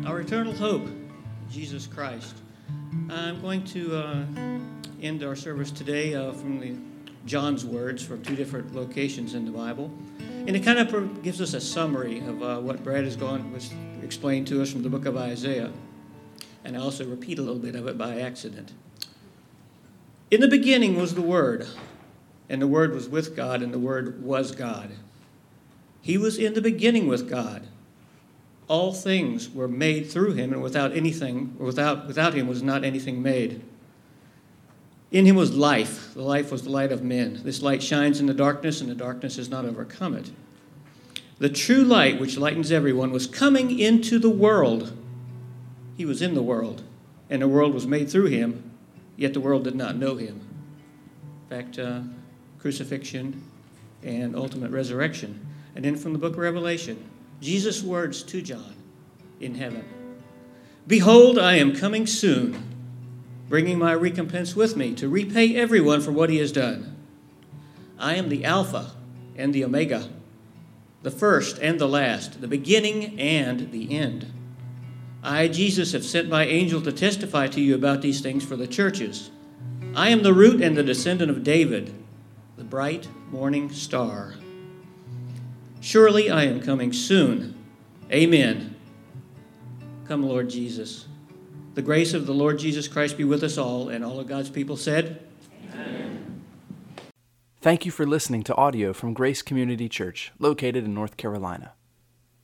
Our 0.04 0.20
eternal 0.20 0.54
hope, 0.54 0.88
Jesus 0.88 1.01
Christ. 1.94 2.36
I'm 3.10 3.42
going 3.42 3.64
to 3.64 3.96
uh, 3.96 4.24
end 5.02 5.22
our 5.22 5.36
service 5.36 5.70
today 5.70 6.14
uh, 6.14 6.32
from 6.32 6.58
the 6.58 6.74
John's 7.26 7.66
words 7.66 8.02
from 8.02 8.22
two 8.22 8.34
different 8.34 8.74
locations 8.74 9.34
in 9.34 9.44
the 9.44 9.50
Bible, 9.50 9.90
and 10.18 10.56
it 10.56 10.60
kind 10.60 10.78
of 10.78 11.22
gives 11.22 11.40
us 11.40 11.52
a 11.52 11.60
summary 11.60 12.20
of 12.20 12.42
uh, 12.42 12.60
what 12.60 12.82
Brad 12.82 13.04
has 13.04 13.14
gone 13.14 13.52
was 13.52 13.72
explained 14.02 14.46
to 14.48 14.62
us 14.62 14.72
from 14.72 14.82
the 14.82 14.88
book 14.88 15.04
of 15.04 15.16
Isaiah, 15.18 15.70
and 16.64 16.76
I 16.76 16.80
also 16.80 17.04
repeat 17.04 17.38
a 17.38 17.42
little 17.42 17.60
bit 17.60 17.74
of 17.74 17.86
it 17.86 17.98
by 17.98 18.20
accident. 18.20 18.72
In 20.30 20.40
the 20.40 20.48
beginning 20.48 20.96
was 20.96 21.14
the 21.14 21.20
Word, 21.20 21.66
and 22.48 22.62
the 22.62 22.66
Word 22.66 22.94
was 22.94 23.08
with 23.08 23.36
God, 23.36 23.60
and 23.60 23.72
the 23.72 23.78
Word 23.78 24.22
was 24.22 24.52
God. 24.52 24.92
He 26.00 26.16
was 26.16 26.38
in 26.38 26.54
the 26.54 26.62
beginning 26.62 27.06
with 27.06 27.28
God 27.28 27.68
all 28.72 28.94
things 28.94 29.50
were 29.50 29.68
made 29.68 30.10
through 30.10 30.32
him, 30.32 30.50
and 30.50 30.62
without 30.62 30.96
anything, 30.96 31.54
or 31.60 31.66
without, 31.66 32.06
without 32.06 32.32
him 32.32 32.46
was 32.46 32.62
not 32.62 32.84
anything 32.84 33.20
made. 33.20 33.60
In 35.10 35.26
him 35.26 35.36
was 35.36 35.54
life. 35.54 36.14
The 36.14 36.22
life 36.22 36.50
was 36.50 36.62
the 36.62 36.70
light 36.70 36.90
of 36.90 37.02
men. 37.02 37.42
This 37.44 37.60
light 37.60 37.82
shines 37.82 38.18
in 38.18 38.24
the 38.24 38.32
darkness, 38.32 38.80
and 38.80 38.88
the 38.88 38.94
darkness 38.94 39.36
has 39.36 39.50
not 39.50 39.66
overcome 39.66 40.14
it. 40.14 40.30
The 41.38 41.50
true 41.50 41.84
light, 41.84 42.18
which 42.18 42.38
lightens 42.38 42.72
everyone, 42.72 43.12
was 43.12 43.26
coming 43.26 43.78
into 43.78 44.18
the 44.18 44.30
world. 44.30 44.96
He 45.98 46.06
was 46.06 46.22
in 46.22 46.32
the 46.32 46.42
world, 46.42 46.82
and 47.28 47.42
the 47.42 47.48
world 47.48 47.74
was 47.74 47.86
made 47.86 48.08
through 48.08 48.28
him, 48.28 48.70
yet 49.18 49.34
the 49.34 49.40
world 49.40 49.64
did 49.64 49.74
not 49.74 49.96
know 49.96 50.16
him. 50.16 50.40
In 51.42 51.48
fact, 51.50 51.78
uh, 51.78 52.00
crucifixion 52.58 53.42
and 54.02 54.34
ultimate 54.34 54.70
resurrection. 54.70 55.46
And 55.76 55.84
then 55.84 55.94
from 55.94 56.14
the 56.14 56.18
book 56.18 56.32
of 56.32 56.38
Revelation, 56.38 57.11
Jesus' 57.42 57.82
words 57.82 58.22
to 58.22 58.40
John 58.40 58.76
in 59.40 59.56
heaven 59.56 59.84
Behold, 60.86 61.38
I 61.38 61.56
am 61.56 61.76
coming 61.76 62.06
soon, 62.06 62.74
bringing 63.48 63.78
my 63.78 63.92
recompense 63.92 64.56
with 64.56 64.76
me 64.76 64.94
to 64.94 65.08
repay 65.08 65.56
everyone 65.56 66.00
for 66.00 66.12
what 66.12 66.30
he 66.30 66.38
has 66.38 66.52
done. 66.52 66.96
I 67.98 68.14
am 68.14 68.28
the 68.28 68.44
Alpha 68.44 68.92
and 69.36 69.52
the 69.52 69.64
Omega, 69.64 70.08
the 71.02 71.10
first 71.10 71.58
and 71.58 71.80
the 71.80 71.88
last, 71.88 72.40
the 72.40 72.48
beginning 72.48 73.18
and 73.18 73.70
the 73.72 73.96
end. 73.96 74.32
I, 75.22 75.48
Jesus, 75.48 75.92
have 75.92 76.04
sent 76.04 76.28
my 76.28 76.44
angel 76.44 76.80
to 76.82 76.92
testify 76.92 77.48
to 77.48 77.60
you 77.60 77.74
about 77.74 78.02
these 78.02 78.20
things 78.20 78.44
for 78.44 78.56
the 78.56 78.66
churches. 78.66 79.30
I 79.94 80.08
am 80.08 80.22
the 80.22 80.34
root 80.34 80.60
and 80.62 80.76
the 80.76 80.82
descendant 80.82 81.30
of 81.30 81.44
David, 81.44 81.94
the 82.56 82.64
bright 82.64 83.08
morning 83.30 83.70
star. 83.70 84.34
Surely 85.82 86.30
I 86.30 86.44
am 86.44 86.60
coming 86.60 86.92
soon. 86.92 87.56
Amen. 88.12 88.76
Come, 90.06 90.22
Lord 90.22 90.48
Jesus. 90.48 91.08
The 91.74 91.82
grace 91.82 92.14
of 92.14 92.24
the 92.24 92.32
Lord 92.32 92.60
Jesus 92.60 92.86
Christ 92.86 93.18
be 93.18 93.24
with 93.24 93.42
us 93.42 93.58
all, 93.58 93.88
and 93.88 94.04
all 94.04 94.20
of 94.20 94.28
God's 94.28 94.48
people 94.48 94.76
said, 94.76 95.26
Amen. 95.74 96.44
Thank 97.60 97.84
you 97.84 97.90
for 97.90 98.06
listening 98.06 98.44
to 98.44 98.54
audio 98.54 98.92
from 98.92 99.12
Grace 99.12 99.42
Community 99.42 99.88
Church, 99.88 100.30
located 100.38 100.84
in 100.84 100.94
North 100.94 101.16
Carolina. 101.16 101.72